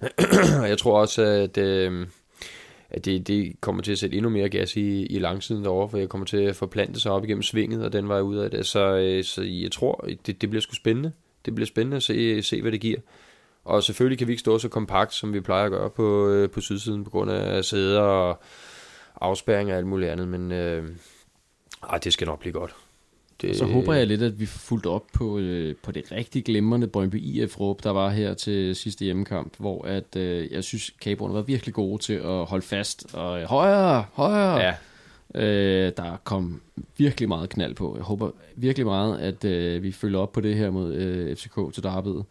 Og 0.62 0.68
jeg 0.68 0.78
tror 0.78 1.00
også, 1.00 1.22
at, 1.22 1.58
øh, 1.58 2.06
at 2.90 3.04
det, 3.04 3.26
det 3.26 3.60
kommer 3.60 3.82
til 3.82 3.92
at 3.92 3.98
sætte 3.98 4.16
endnu 4.16 4.30
mere 4.30 4.48
gas 4.48 4.76
i, 4.76 5.06
i 5.06 5.18
langsiden 5.18 5.64
derovre, 5.64 5.88
for 5.88 5.98
jeg 5.98 6.08
kommer 6.08 6.26
til 6.26 6.36
at 6.36 6.56
forplante 6.56 7.00
sig 7.00 7.12
op 7.12 7.24
igennem 7.24 7.42
svinget, 7.42 7.84
og 7.84 7.92
den 7.92 8.08
vej 8.08 8.20
ud 8.20 8.36
af 8.36 8.50
det. 8.50 8.66
Så, 8.66 8.96
øh, 8.96 9.24
så 9.24 9.42
jeg 9.42 9.72
tror, 9.72 10.08
det, 10.26 10.42
det 10.42 10.50
bliver 10.50 10.60
sgu 10.60 10.74
spændende. 10.74 11.12
Det 11.44 11.54
bliver 11.54 11.66
spændende 11.66 11.96
at 11.96 12.02
se, 12.02 12.42
se, 12.42 12.62
hvad 12.62 12.72
det 12.72 12.80
giver. 12.80 12.98
Og 13.64 13.82
selvfølgelig 13.82 14.18
kan 14.18 14.26
vi 14.26 14.32
ikke 14.32 14.40
stå 14.40 14.58
så 14.58 14.68
kompakt, 14.68 15.14
som 15.14 15.32
vi 15.32 15.40
plejer 15.40 15.64
at 15.64 15.70
gøre 15.70 15.90
på, 15.90 16.28
øh, 16.28 16.50
på 16.50 16.60
sydsiden, 16.60 17.04
på 17.04 17.10
grund 17.10 17.30
af 17.30 17.64
sæder 17.64 18.00
og 18.00 18.40
afspærring 19.20 19.70
og 19.70 19.76
alt 19.76 19.86
muligt 19.86 20.10
andet, 20.10 20.28
men 20.28 20.52
øh, 20.52 20.88
ej, 21.90 21.98
det 21.98 22.12
skal 22.12 22.26
nok 22.26 22.40
blive 22.40 22.52
godt. 22.52 22.74
Det, 23.40 23.56
Så 23.56 23.64
håber 23.64 23.94
jeg 23.94 24.06
lidt, 24.06 24.22
at 24.22 24.40
vi 24.40 24.46
får 24.46 24.58
fulgt 24.58 24.86
op 24.86 25.04
på, 25.12 25.38
øh, 25.38 25.74
på 25.82 25.92
det 25.92 26.12
rigtig 26.12 26.44
glimrende 26.44 26.86
Brøndby 26.86 27.22
IF-råb, 27.22 27.82
der 27.82 27.90
var 27.90 28.10
her 28.10 28.34
til 28.34 28.76
sidste 28.76 29.04
hjemmekamp, 29.04 29.52
hvor 29.58 29.84
at, 29.86 30.16
øh, 30.16 30.52
jeg 30.52 30.64
synes, 30.64 30.90
Kaboerne 31.00 31.34
var 31.34 31.42
virkelig 31.42 31.74
gode 31.74 32.02
til 32.02 32.12
at 32.14 32.44
holde 32.44 32.66
fast. 32.66 33.06
Og 33.14 33.40
øh, 33.40 33.46
højere, 33.46 34.04
højere! 34.12 34.56
Ja, 34.56 34.74
Øh, 35.34 35.92
der 35.96 36.16
kom 36.24 36.60
virkelig 36.96 37.28
meget 37.28 37.48
knald 37.48 37.74
på. 37.74 37.96
Jeg 37.96 38.04
håber 38.04 38.30
virkelig 38.56 38.86
meget, 38.86 39.18
at 39.18 39.44
øh, 39.44 39.82
vi 39.82 39.92
følger 39.92 40.18
op 40.18 40.32
på 40.32 40.40
det 40.40 40.56
her 40.56 40.70
mod 40.70 40.94
øh, 40.94 41.36
FCK 41.36 41.74
til 41.74 41.82
derbyet. 41.82 42.24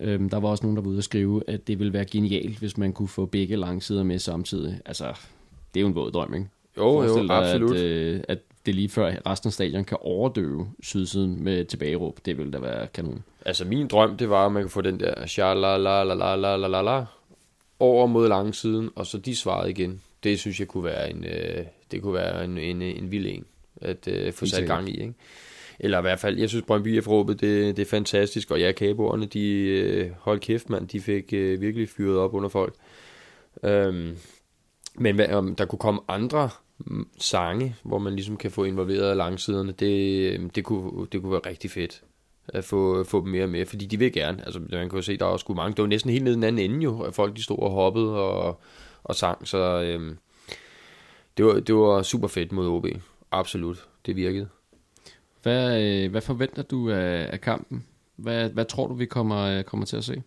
Øhm, 0.00 0.30
der 0.30 0.40
var 0.40 0.48
også 0.48 0.64
nogen, 0.64 0.76
der 0.76 0.82
var 0.82 0.90
ude 0.90 0.98
og 0.98 1.04
skrive, 1.04 1.42
at 1.46 1.66
det 1.66 1.78
ville 1.78 1.92
være 1.92 2.04
genialt, 2.04 2.58
hvis 2.58 2.76
man 2.76 2.92
kunne 2.92 3.08
få 3.08 3.26
begge 3.26 3.56
langsider 3.56 4.02
med 4.02 4.18
samtidig. 4.18 4.80
Altså, 4.86 5.04
det 5.74 5.80
er 5.80 5.82
jo 5.82 5.86
en 5.86 5.94
våd 5.94 6.10
drøm, 6.10 6.34
ikke? 6.34 6.48
jo, 6.76 7.02
jo, 7.02 7.26
dig, 7.26 7.30
absolut. 7.30 7.76
At, 7.76 7.82
øh, 7.82 8.20
at 8.28 8.38
det 8.66 8.74
lige 8.74 8.88
før 8.88 9.12
resten 9.26 9.48
af 9.48 9.52
stadion 9.52 9.84
kan 9.84 9.98
overdøve 10.00 10.70
sydsiden 10.82 11.44
med 11.44 11.64
tilbageråb. 11.64 12.18
Det 12.24 12.38
ville 12.38 12.52
da 12.52 12.58
være 12.58 12.86
kanon. 12.86 13.22
Altså 13.46 13.64
min 13.64 13.88
drøm, 13.88 14.16
det 14.16 14.30
var, 14.30 14.46
at 14.46 14.52
man 14.52 14.62
kunne 14.62 14.70
få 14.70 14.80
den 14.80 15.00
der 15.00 15.26
sha-la-la-la-la-la-la 15.26 17.04
over 17.78 18.06
mod 18.06 18.28
langsiden, 18.28 18.90
og 18.94 19.06
så 19.06 19.18
de 19.18 19.36
svarede 19.36 19.70
igen. 19.70 20.02
Det 20.24 20.38
synes 20.40 20.60
jeg 20.60 20.68
kunne 20.68 20.84
være 20.84 21.10
en, 21.10 21.24
øh, 21.24 21.64
det 21.90 22.02
kunne 22.02 22.14
være 22.14 22.44
en, 22.44 22.58
en, 22.58 22.82
en 22.82 23.10
vild 23.10 23.26
en, 23.26 23.44
at 23.80 24.08
øh, 24.08 24.32
få 24.32 24.46
sat 24.46 24.66
gang 24.66 24.88
i. 24.88 25.00
Ikke? 25.00 25.14
Eller 25.82 25.98
i 25.98 26.00
hvert 26.00 26.18
fald, 26.18 26.38
jeg 26.38 26.48
synes 26.48 26.64
Brøndby 26.64 27.02
råbet 27.06 27.40
det, 27.40 27.76
det 27.76 27.82
er 27.82 27.90
fantastisk, 27.90 28.50
og 28.50 28.60
ja, 28.60 28.72
kaboerne, 28.72 29.26
de 29.26 29.70
holdt 29.98 30.14
hold 30.18 30.40
kæft 30.40 30.70
mand, 30.70 30.88
de 30.88 31.00
fik 31.00 31.32
øh, 31.32 31.60
virkelig 31.60 31.88
fyret 31.88 32.18
op 32.18 32.34
under 32.34 32.48
folk. 32.48 32.74
Øhm, 33.64 34.16
men 34.94 35.14
hvad, 35.14 35.28
om 35.28 35.54
der 35.54 35.64
kunne 35.64 35.78
komme 35.78 36.00
andre 36.08 36.50
mm, 36.78 37.08
sange, 37.18 37.76
hvor 37.82 37.98
man 37.98 38.14
ligesom 38.14 38.36
kan 38.36 38.50
få 38.50 38.64
involveret 38.64 39.16
langsiderne, 39.16 39.72
det, 39.72 40.32
øhm, 40.32 40.50
det, 40.50 40.64
kunne, 40.64 41.06
det 41.12 41.22
kunne 41.22 41.32
være 41.32 41.46
rigtig 41.46 41.70
fedt 41.70 42.02
at 42.48 42.64
få, 42.64 43.04
få 43.04 43.20
dem 43.20 43.28
mere 43.28 43.46
med, 43.46 43.66
fordi 43.66 43.86
de 43.86 43.98
vil 43.98 44.12
gerne. 44.12 44.44
Altså, 44.44 44.60
man 44.60 44.88
kan 44.88 44.98
jo 44.98 45.02
se, 45.02 45.16
der 45.16 45.24
er 45.24 45.30
også 45.30 45.52
mange. 45.56 45.74
Det 45.74 45.82
var 45.82 45.88
næsten 45.88 46.10
helt 46.10 46.24
nede 46.24 46.34
den 46.34 46.44
anden 46.44 46.70
ende 46.70 46.84
jo, 46.84 47.00
at 47.00 47.14
folk 47.14 47.36
de 47.36 47.42
stod 47.42 47.58
og 47.58 47.70
hoppede 47.70 48.18
og, 48.18 48.60
og 49.04 49.14
sang, 49.14 49.48
så 49.48 49.82
øhm, 49.82 50.18
det, 51.36 51.44
var, 51.44 51.60
det 51.60 51.74
var 51.74 52.02
super 52.02 52.28
fedt 52.28 52.52
mod 52.52 52.68
OB. 52.68 52.86
Absolut, 53.30 53.88
det 54.06 54.16
virkede. 54.16 54.48
Hvad, 55.42 55.82
øh, 55.82 56.10
hvad 56.10 56.20
forventer 56.20 56.62
du 56.62 56.90
af, 56.90 57.28
af 57.32 57.40
kampen? 57.40 57.86
Hvad, 58.16 58.50
hvad 58.50 58.64
tror 58.64 58.86
du, 58.86 58.94
vi 58.94 59.06
kommer, 59.06 59.58
øh, 59.58 59.64
kommer 59.64 59.86
til 59.86 59.96
at 59.96 60.04
se? 60.04 60.22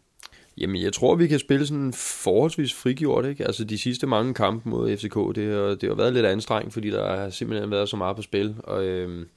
Jamen, 0.58 0.82
jeg 0.82 0.94
tror, 0.94 1.16
vi 1.16 1.28
kan 1.28 1.40
spille 1.40 1.68
sådan 1.68 1.94
forholdsvis 1.94 2.74
frigjort, 2.74 3.26
ikke? 3.26 3.46
Altså, 3.46 3.64
de 3.64 3.78
sidste 3.78 4.08
mange 4.08 4.34
kampe 4.34 4.70
mod 4.70 4.98
FCK, 4.98 5.36
det 5.36 5.54
har, 5.54 5.62
det 5.62 5.90
har 5.90 5.96
været 5.96 6.14
lidt 6.14 6.26
anstrengt, 6.26 6.74
fordi 6.74 6.90
der 6.90 7.16
har 7.16 7.30
simpelthen 7.30 7.72
været 7.72 7.90
så 7.90 7.98
meget 7.98 8.16
på 8.16 8.22
spil. 8.22 8.56
Og, 8.64 8.86
øhm, 8.86 9.28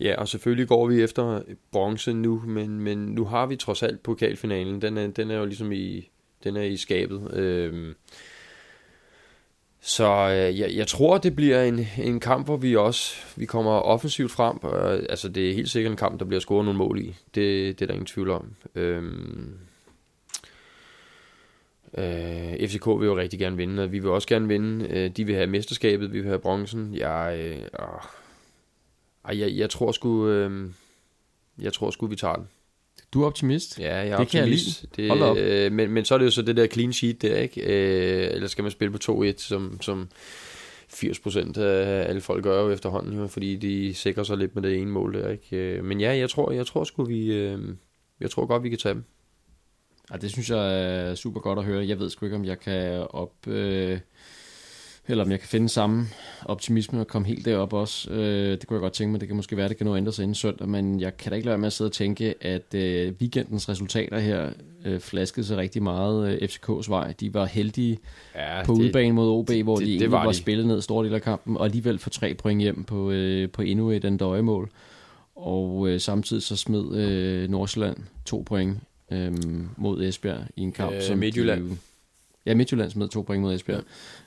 ja, 0.00 0.14
og 0.18 0.28
selvfølgelig 0.28 0.68
går 0.68 0.86
vi 0.86 1.02
efter 1.02 1.42
bronze 1.72 2.12
nu, 2.12 2.42
men, 2.46 2.80
men 2.80 2.98
nu 2.98 3.24
har 3.24 3.46
vi 3.46 3.56
trods 3.56 3.82
alt 3.82 4.02
pokalfinalen. 4.02 4.82
Den 4.82 4.98
er, 4.98 5.06
den 5.06 5.30
er 5.30 5.38
jo 5.38 5.44
ligesom 5.44 5.72
i, 5.72 6.10
den 6.44 6.56
er 6.56 6.62
i 6.62 6.76
skabet. 6.76 7.34
Øhm, 7.34 7.94
så 9.88 10.28
øh, 10.30 10.58
jeg, 10.58 10.70
jeg 10.74 10.86
tror, 10.86 11.18
det 11.18 11.36
bliver 11.36 11.62
en, 11.62 11.86
en 11.98 12.20
kamp, 12.20 12.46
hvor 12.46 12.56
vi 12.56 12.76
også 12.76 13.14
vi 13.36 13.46
kommer 13.46 13.70
offensivt 13.70 14.30
frem. 14.30 14.62
Og, 14.62 14.96
øh, 14.96 15.06
altså, 15.10 15.28
det 15.28 15.50
er 15.50 15.54
helt 15.54 15.70
sikkert 15.70 15.90
en 15.90 15.96
kamp, 15.96 16.20
der 16.20 16.26
bliver 16.26 16.40
scoret 16.40 16.64
nogle 16.64 16.78
mål 16.78 16.98
i. 16.98 17.16
Det, 17.34 17.78
det 17.78 17.82
er 17.82 17.86
der 17.86 17.94
ingen 17.94 18.06
tvivl 18.06 18.30
om. 18.30 18.54
Øhm, 18.74 19.58
Øh, 21.94 22.68
FCK 22.68 22.86
vil 22.86 23.06
jo 23.06 23.16
rigtig 23.16 23.38
gerne 23.38 23.56
vinde, 23.56 23.82
og 23.82 23.92
vi 23.92 23.98
vil 23.98 24.10
også 24.10 24.28
gerne 24.28 24.48
vinde. 24.48 24.86
Øh, 24.90 25.10
de 25.10 25.24
vil 25.24 25.34
have 25.34 25.46
mesterskabet, 25.46 26.12
vi 26.12 26.18
vil 26.20 26.28
have 26.28 26.38
bronzen. 26.38 26.94
Jeg, 26.94 27.38
øh, 27.40 27.56
øh, 29.30 29.40
jeg, 29.40 29.56
jeg 29.56 29.70
tror 29.70 29.92
sgu, 29.92 30.28
øh, 30.28 30.70
jeg 31.58 31.72
tror 31.72 31.90
sgu, 31.90 32.06
vi 32.06 32.16
tager 32.16 32.34
den. 32.34 32.48
Du 33.12 33.22
er 33.22 33.26
optimist? 33.26 33.78
Ja, 33.78 33.96
jeg 33.96 34.08
er 34.08 34.16
Det 34.16 34.28
kan 34.28 34.38
jeg 34.38 34.44
optimist. 34.44 34.86
Det. 34.96 35.38
Øh, 35.38 35.72
men, 35.72 35.90
men 35.90 36.04
så 36.04 36.14
er 36.14 36.18
det 36.18 36.24
jo 36.24 36.30
så 36.30 36.42
det 36.42 36.56
der 36.56 36.66
clean 36.66 36.92
sheet 36.92 37.22
der, 37.22 37.36
ikke? 37.36 37.60
Øh, 37.60 38.34
eller 38.34 38.48
skal 38.48 38.62
man 38.62 38.70
spille 38.70 38.98
på 38.98 39.22
2-1, 39.24 39.32
som, 39.38 39.78
som 39.82 40.08
80% 40.92 41.60
af 41.60 42.08
alle 42.08 42.20
folk 42.20 42.44
gør 42.44 42.62
jo 42.62 42.70
efterhånden, 42.70 43.18
jo, 43.18 43.26
fordi 43.26 43.56
de 43.56 43.94
sikrer 43.94 44.22
sig 44.22 44.36
lidt 44.36 44.54
med 44.54 44.62
det 44.62 44.76
ene 44.76 44.90
mål 44.90 45.14
der, 45.14 45.30
ikke? 45.30 45.56
Øh, 45.56 45.84
men 45.84 46.00
ja, 46.00 46.16
jeg 46.16 46.30
tror, 46.30 46.52
jeg 46.52 46.66
tror 46.66 46.84
sgu, 46.84 47.04
vi, 47.04 47.32
øh, 47.32 47.58
jeg 48.20 48.30
tror 48.30 48.46
godt, 48.46 48.62
vi 48.62 48.68
kan 48.68 48.78
tage 48.78 48.94
dem. 48.94 49.04
Ja, 50.12 50.16
det 50.16 50.30
synes 50.30 50.50
jeg 50.50 50.82
er 50.82 51.14
super 51.14 51.40
godt 51.40 51.58
at 51.58 51.64
høre. 51.64 51.88
Jeg 51.88 51.98
ved 51.98 52.10
sgu 52.10 52.26
ikke, 52.26 52.36
om 52.36 52.44
jeg 52.44 52.60
kan 52.60 53.06
op... 53.10 53.46
Øh, 53.46 53.98
eller 55.08 55.24
om 55.24 55.30
jeg 55.30 55.40
kan 55.40 55.48
finde 55.48 55.68
samme 55.68 56.06
optimisme 56.44 57.00
og 57.00 57.06
komme 57.06 57.28
helt 57.28 57.44
derop 57.44 57.72
også. 57.72 58.10
Øh, 58.10 58.50
det 58.50 58.66
kunne 58.66 58.74
jeg 58.74 58.80
godt 58.80 58.92
tænke 58.92 59.10
mig. 59.10 59.20
Det 59.20 59.28
kan 59.28 59.36
måske 59.36 59.56
være, 59.56 59.68
det 59.68 59.76
kan 59.76 59.86
nå 59.86 59.96
ændre 59.96 60.12
sig 60.12 60.22
inden 60.22 60.34
søndag, 60.34 60.68
men 60.68 61.00
jeg 61.00 61.16
kan 61.16 61.30
da 61.30 61.36
ikke 61.36 61.46
lade 61.46 61.52
være 61.52 61.58
med 61.58 61.66
at 61.66 61.72
sidde 61.72 61.88
og 61.88 61.92
tænke, 61.92 62.34
at 62.40 62.74
øh, 62.74 63.12
weekendens 63.20 63.68
resultater 63.68 64.18
her 64.18 64.50
øh, 64.84 65.00
flaskede 65.00 65.46
sig 65.46 65.56
rigtig 65.56 65.82
meget 65.82 66.32
øh, 66.42 66.48
FCK's 66.48 66.90
vej. 66.90 67.14
De 67.20 67.34
var 67.34 67.44
heldige 67.46 67.98
Ja, 68.34 68.64
på 68.64 68.72
udebane 68.72 69.12
mod 69.12 69.28
OB, 69.28 69.50
hvor 69.62 69.76
det- 69.76 69.80
de 69.80 69.84
det 69.86 69.90
egentlig 69.90 70.10
var 70.10 70.18
var, 70.18 70.24
var 70.24 70.32
de. 70.32 70.38
spillet 70.38 70.66
ned 70.66 70.80
stor 70.80 71.02
del 71.02 71.14
af 71.14 71.22
kampen, 71.22 71.56
og 71.56 71.64
alligevel 71.64 71.98
få 71.98 72.10
tre 72.10 72.34
point 72.34 72.60
hjem 72.62 72.84
på, 72.84 73.10
øh, 73.10 73.50
på 73.50 73.62
endnu 73.62 73.90
et 73.90 74.16
døjemål. 74.20 74.70
Og 75.36 75.88
øh, 75.88 76.00
samtidig 76.00 76.42
så 76.42 76.56
smed 76.56 76.96
øh, 76.96 77.48
Nordsjælland 77.50 77.96
to 78.26 78.42
point 78.46 78.76
øh, 79.12 79.32
mod 79.76 80.02
Esbjerg 80.02 80.40
i 80.56 80.62
en 80.62 80.72
kamp, 80.72 80.92
Øh, 80.94 81.02
som 81.02 81.18
Midtjylland. 81.18 81.70
De, 81.70 81.76
ja, 82.48 82.54
Midtjylland 82.54 82.90
smed 82.90 83.08
to 83.08 83.22
point 83.22 83.42
mod 83.42 83.54
Esbjerg. 83.54 83.84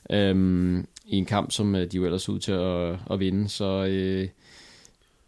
Ja. 0.10 0.30
Øhm, 0.30 0.86
I 1.06 1.18
en 1.18 1.26
kamp, 1.26 1.52
som 1.52 1.76
øh, 1.76 1.92
de 1.92 1.98
jo 1.98 2.06
ellers 2.06 2.30
ud 2.30 2.40
til 2.40 2.52
at, 2.52 2.96
at 3.12 3.20
vinde. 3.20 3.50
Så 3.50 3.86
øh, 3.90 4.28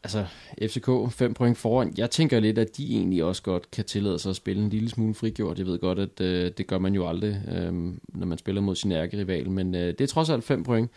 altså, 0.04 0.26
FCK 0.62 0.90
fem 1.12 1.34
point 1.34 1.58
foran. 1.58 1.94
Jeg 1.98 2.12
tænker 2.12 2.40
lidt, 2.40 2.58
at 2.58 2.78
de 2.78 2.92
egentlig 2.92 3.24
også 3.24 3.44
godt 3.44 3.72
kan 3.72 3.86
tillade 3.86 4.20
sig 4.20 4.30
at 4.30 4.36
spille 4.36 4.64
en 4.64 4.70
lille 4.70 4.90
smule 4.90 5.14
frigjort. 5.14 5.58
Jeg 5.58 5.66
ved 5.66 5.80
godt, 5.80 6.00
at 6.00 6.22
øh, 6.22 6.52
det 6.58 6.68
gør 6.68 6.78
man 6.78 6.94
jo 6.94 7.08
aldrig, 7.08 7.42
øh, 7.48 7.74
når 8.08 8.26
man 8.26 8.38
spiller 8.38 8.62
mod 8.62 8.76
sin 8.76 8.92
ærkerival. 8.92 9.50
Men 9.50 9.76
øh, 9.76 9.88
det 9.88 10.02
er 10.02 10.08
trods 10.08 10.30
alt 10.30 10.44
fem 10.44 10.64
point. 10.64 10.92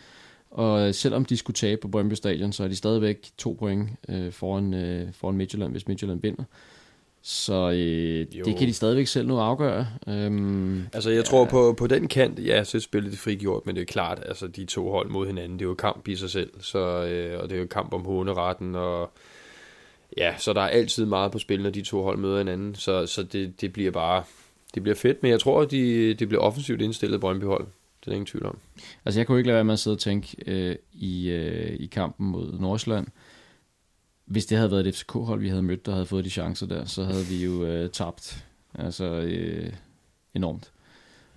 Og 0.51 0.95
selvom 0.95 1.25
de 1.25 1.37
skulle 1.37 1.55
tabe 1.55 1.81
på 1.81 1.87
Brøndby 1.87 2.13
Stadion, 2.13 2.51
så 2.51 2.63
er 2.63 2.67
de 2.67 2.75
stadigvæk 2.75 3.31
to 3.37 3.55
point 3.59 3.89
øh, 4.09 4.31
foran, 4.31 4.73
øh, 4.73 5.13
foran 5.13 5.35
Midtjylland, 5.35 5.71
hvis 5.71 5.87
Midtjylland 5.87 6.21
vinder. 6.21 6.43
Så 7.21 7.71
øh, 7.71 8.37
Jo. 8.39 8.43
det 8.45 8.57
kan 8.57 8.67
de 8.67 8.73
stadigvæk 8.73 9.07
selv 9.07 9.27
nu 9.27 9.37
afgøre. 9.39 9.87
Øhm, 10.07 10.87
Altså, 10.93 11.09
jeg 11.09 11.25
tror 11.25 11.45
på, 11.45 11.73
på 11.77 11.87
den 11.87 12.07
kant, 12.07 12.45
ja, 12.45 12.63
så 12.63 12.79
spiller 12.79 13.09
det 13.09 13.19
frigjort, 13.19 13.65
men 13.65 13.75
det 13.75 13.81
er 13.81 13.85
klart, 13.85 14.19
altså, 14.25 14.47
de 14.47 14.65
to 14.65 14.91
hold 14.91 15.09
mod 15.09 15.27
hinanden, 15.27 15.59
det 15.59 15.65
er 15.65 15.69
jo 15.69 15.73
kamp 15.75 16.07
i 16.07 16.15
sig 16.15 16.29
selv, 16.29 16.49
så, 16.61 16.79
øh, 16.79 17.41
og 17.43 17.49
det 17.49 17.55
er 17.55 17.59
jo 17.59 17.67
kamp 17.67 17.93
om 17.93 18.05
håneretten, 18.05 18.75
og 18.75 19.11
ja, 20.17 20.33
så 20.37 20.53
der 20.53 20.61
er 20.61 20.67
altid 20.67 21.05
meget 21.05 21.31
på 21.31 21.39
spil, 21.39 21.63
når 21.63 21.69
de 21.69 21.81
to 21.81 22.03
hold 22.03 22.17
møder 22.17 22.37
hinanden, 22.37 22.75
så, 22.75 23.05
så 23.05 23.23
det, 23.23 23.61
det 23.61 23.73
bliver 23.73 23.91
bare, 23.91 24.23
det 24.75 24.83
bliver 24.83 24.95
fedt, 24.95 25.23
men 25.23 25.31
jeg 25.31 25.39
tror, 25.39 25.61
at 25.61 25.71
de, 25.71 26.13
det 26.13 26.27
bliver 26.27 26.41
offensivt 26.41 26.81
indstillet 26.81 27.19
Brøndby 27.21 27.43
hold, 27.45 27.67
det 28.05 28.07
er 28.07 28.15
ingen 28.15 28.25
tvivl 28.25 28.45
om. 28.45 28.57
Altså, 29.05 29.19
jeg 29.19 29.27
kunne 29.27 29.37
ikke 29.39 29.47
lade 29.47 29.55
være 29.55 29.63
med 29.63 29.73
at 29.73 29.79
sidde 29.79 29.95
og 29.95 29.99
tænke 29.99 30.35
øh, 30.47 30.75
i, 30.93 31.29
øh, 31.29 31.75
i 31.79 31.85
kampen 31.85 32.27
mod 32.27 32.59
Nordsjælland. 32.59 33.07
Hvis 34.27 34.45
det 34.45 34.57
havde 34.57 34.71
været 34.71 34.87
et 34.87 34.95
FCK-hold, 34.95 35.41
vi 35.41 35.49
havde 35.49 35.63
mødt, 35.63 35.85
der 35.85 35.91
havde 35.91 36.05
fået 36.05 36.25
de 36.25 36.29
chancer 36.29 36.67
der, 36.67 36.85
så 36.85 37.03
havde 37.03 37.25
vi 37.25 37.45
jo 37.45 37.65
øh, 37.65 37.89
tabt. 37.89 38.45
Altså, 38.73 39.05
øh, 39.05 39.73
enormt. 40.33 40.71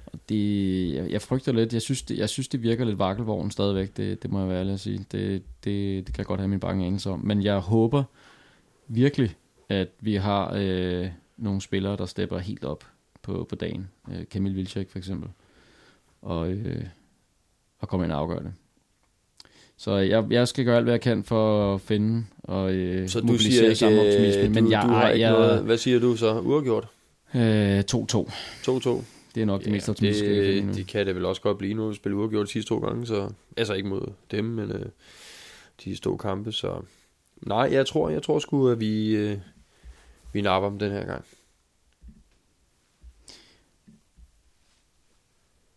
Og 0.06 0.18
det, 0.28 0.94
jeg, 0.94 1.10
jeg 1.10 1.22
frygter 1.22 1.52
lidt. 1.52 1.72
Jeg 1.72 1.82
synes, 1.82 2.02
det, 2.02 2.18
jeg 2.18 2.28
synes, 2.28 2.48
det 2.48 2.62
virker 2.62 2.84
lidt 2.84 2.98
vakkelvogn 2.98 3.50
stadigvæk. 3.50 3.96
Det, 3.96 4.22
det 4.22 4.30
må 4.30 4.40
jeg 4.40 4.48
være 4.48 4.60
ærlig 4.60 4.72
at 4.72 4.80
sige. 4.80 5.06
Det, 5.12 5.42
det, 5.64 6.06
det 6.06 6.14
kan 6.14 6.18
jeg 6.18 6.26
godt 6.26 6.40
have 6.40 6.48
min 6.48 6.60
bange 6.60 6.86
anelse 6.86 7.10
om. 7.10 7.20
Men 7.20 7.42
jeg 7.42 7.58
håber 7.58 8.04
virkelig, 8.88 9.36
at 9.68 9.88
vi 10.00 10.14
har 10.14 10.52
øh, 10.56 11.08
nogle 11.36 11.60
spillere, 11.60 11.96
der 11.96 12.06
stepper 12.06 12.38
helt 12.38 12.64
op 12.64 12.84
på, 13.22 13.46
på 13.48 13.54
dagen. 13.54 13.88
Øh, 14.12 14.28
Kamil 14.30 14.56
Vilcek 14.56 14.90
for 14.90 14.98
eksempel. 14.98 15.30
Og, 16.22 16.50
øh, 16.52 16.84
og 17.78 17.88
komme 17.88 18.04
ind 18.06 18.12
og 18.12 18.18
afgør 18.18 18.38
det. 18.38 18.52
Så 19.80 19.96
jeg, 19.96 20.26
jeg 20.30 20.48
skal 20.48 20.64
gøre 20.64 20.76
alt, 20.76 20.84
hvad 20.84 20.92
jeg 20.94 21.00
kan 21.00 21.24
for 21.24 21.74
at 21.74 21.80
finde 21.80 22.24
og 22.42 22.72
øh, 22.72 23.08
Så 23.08 23.20
du 23.20 23.26
mobilisere 23.26 23.74
siger 23.74 23.90
ikke, 23.90 24.00
optimisme. 24.00 24.42
øh, 24.42 24.50
Men 24.50 24.64
du, 24.64 24.70
jeg, 24.70 24.82
du 24.82 24.88
har 24.88 25.08
ikke 25.10 25.20
jeg, 25.26 25.32
noget, 25.32 25.62
hvad 25.62 25.76
siger 25.78 26.00
du 26.00 26.16
så, 26.16 26.40
uafgjort? 26.40 26.88
Øh, 27.34 27.78
2-2. 27.78 27.80
2-2? 27.80 29.04
Det 29.34 29.40
er 29.40 29.44
nok 29.44 29.64
det 29.64 29.72
mest 29.72 29.88
optimistiske, 29.88 30.56
det, 30.56 30.64
nu. 30.64 30.72
det 30.72 30.86
kan 30.86 31.06
det 31.06 31.14
vel 31.14 31.24
også 31.24 31.42
godt 31.42 31.58
blive 31.58 31.74
nu, 31.74 31.88
vi 31.88 31.94
spiller 31.94 32.18
uafgjort 32.18 32.46
de 32.46 32.52
sidste 32.52 32.68
to 32.68 32.78
gange, 32.78 33.06
så, 33.06 33.30
altså 33.56 33.74
ikke 33.74 33.88
mod 33.88 34.12
dem, 34.30 34.44
men 34.44 34.70
øh, 34.72 34.86
de 35.84 35.96
to 35.96 36.16
kampe, 36.16 36.52
så 36.52 36.80
nej, 37.46 37.68
jeg 37.72 37.86
tror, 37.86 38.08
jeg 38.10 38.22
tror 38.22 38.38
sgu, 38.38 38.68
at 38.68 38.80
vi, 38.80 39.10
øh, 39.16 39.36
vi 40.32 40.40
napper 40.40 40.68
dem 40.68 40.78
den 40.78 40.92
her 40.92 41.04
gang. 41.06 41.24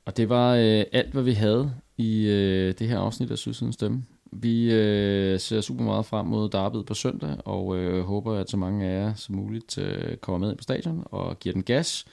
Og 0.06 0.18
det 0.18 0.30
var 0.30 0.56
øh, 0.56 0.84
alt, 0.92 1.12
hvad 1.12 1.24
vi 1.24 1.34
havde 1.34 1.74
i 1.98 2.28
øh, 2.28 2.74
det 2.80 2.88
her 2.88 3.00
afsnit 3.00 3.32
af 3.32 3.38
Sydsidens 3.38 3.76
Stemme. 3.76 4.04
Vi 4.32 4.74
øh, 4.74 5.40
ser 5.40 5.62
super 5.62 5.84
meget 5.84 6.06
frem 6.06 6.26
mod 6.26 6.50
derbyet 6.50 6.86
på 6.86 6.94
søndag, 6.94 7.38
og 7.46 7.78
øh, 7.78 8.04
håber, 8.04 8.34
at 8.34 8.50
så 8.50 8.58
mange 8.58 8.86
af 8.86 9.00
jer 9.00 9.14
som 9.14 9.36
muligt 9.36 9.78
øh, 9.78 10.18
kommer 10.18 10.38
med 10.40 10.50
ind 10.50 10.58
på 10.58 10.64
stadion 10.64 11.04
og 11.06 11.40
giver 11.40 11.54
den 11.54 11.64
gas. 11.64 12.06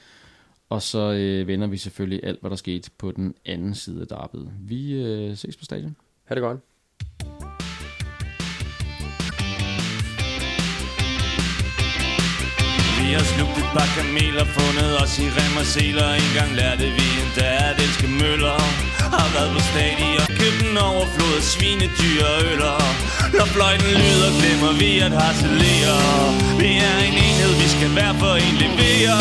Og 0.69 0.83
så 0.83 1.13
øh, 1.13 1.47
vender 1.47 1.67
vi 1.67 1.77
selvfølgelig 1.77 2.21
alt, 2.25 2.41
hvad 2.41 2.51
der 2.51 2.57
skete 2.57 2.91
på 2.99 3.11
den 3.11 3.35
anden 3.47 3.75
side 3.75 4.01
af 4.01 4.07
derbyet. 4.07 4.53
Vi 4.61 5.03
øh, 5.03 5.37
ses 5.37 5.57
på 5.57 5.65
stadion. 5.65 5.97
Ha' 6.25 6.35
det 6.35 6.43
godt. 6.43 6.59
Vi 13.11 13.17
har 13.17 13.25
slugt 13.37 13.57
et 13.59 13.71
par 13.79 13.89
kameler, 13.97 14.45
fundet 14.59 14.91
os 15.03 15.19
i 15.19 15.27
rem 15.37 15.55
og 15.63 15.67
seler. 15.75 16.09
En 16.23 16.31
gang 16.39 16.51
lærte 16.61 16.87
vi 16.99 17.07
endda 17.23 17.49
at 17.71 17.77
elske 17.85 18.09
møller. 18.23 18.59
Har 19.15 19.29
været 19.35 19.51
på 19.57 19.61
stadion, 19.71 20.27
købt 20.41 20.61
en 20.71 20.79
overflod 20.91 21.35
af 21.41 21.45
svinedyr 21.55 22.23
og 22.33 22.39
øller. 22.51 22.79
Når 23.39 23.47
fløjten 23.55 23.93
lyder, 24.01 24.31
glemmer 24.39 24.73
vi 24.83 24.91
at 25.07 25.13
harcelere. 25.21 25.99
Vi 26.61 26.71
er 26.91 26.99
en 27.09 27.17
enhed, 27.27 27.53
vi 27.63 27.69
skal 27.77 27.91
være 28.01 28.15
for 28.23 28.35
en 28.47 28.57
levere. 28.63 29.19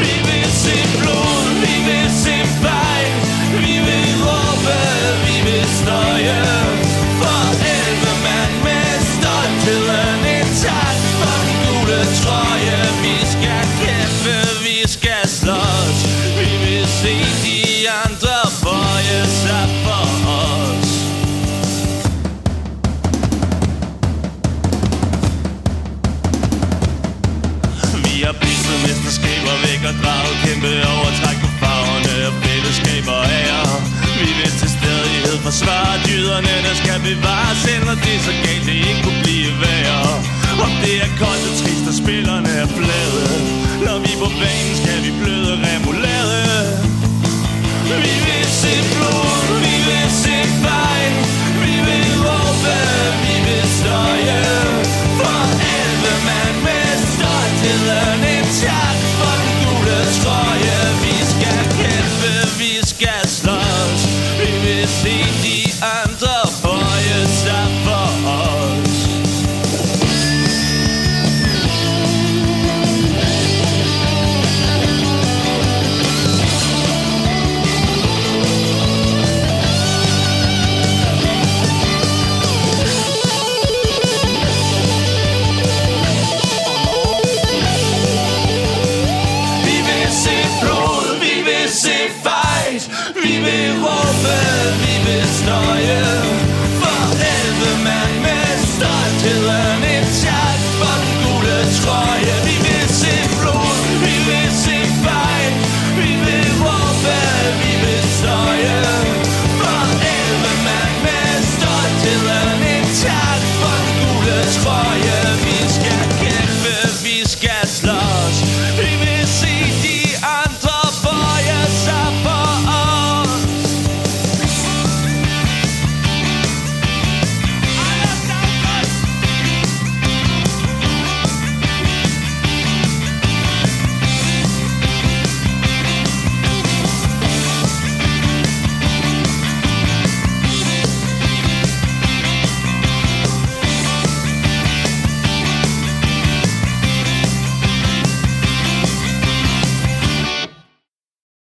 Vi 0.00 0.12
vil 0.28 0.48
se 0.64 0.76
blod, 1.00 1.44
vi 1.64 1.74
vil 1.88 2.08
se 2.24 2.36
fejl. 2.64 3.14
Vi 3.62 3.74
vil 3.86 4.08
råbe, 4.26 4.78
vi 5.26 5.36
vil 5.46 5.64
støje. 5.80 6.63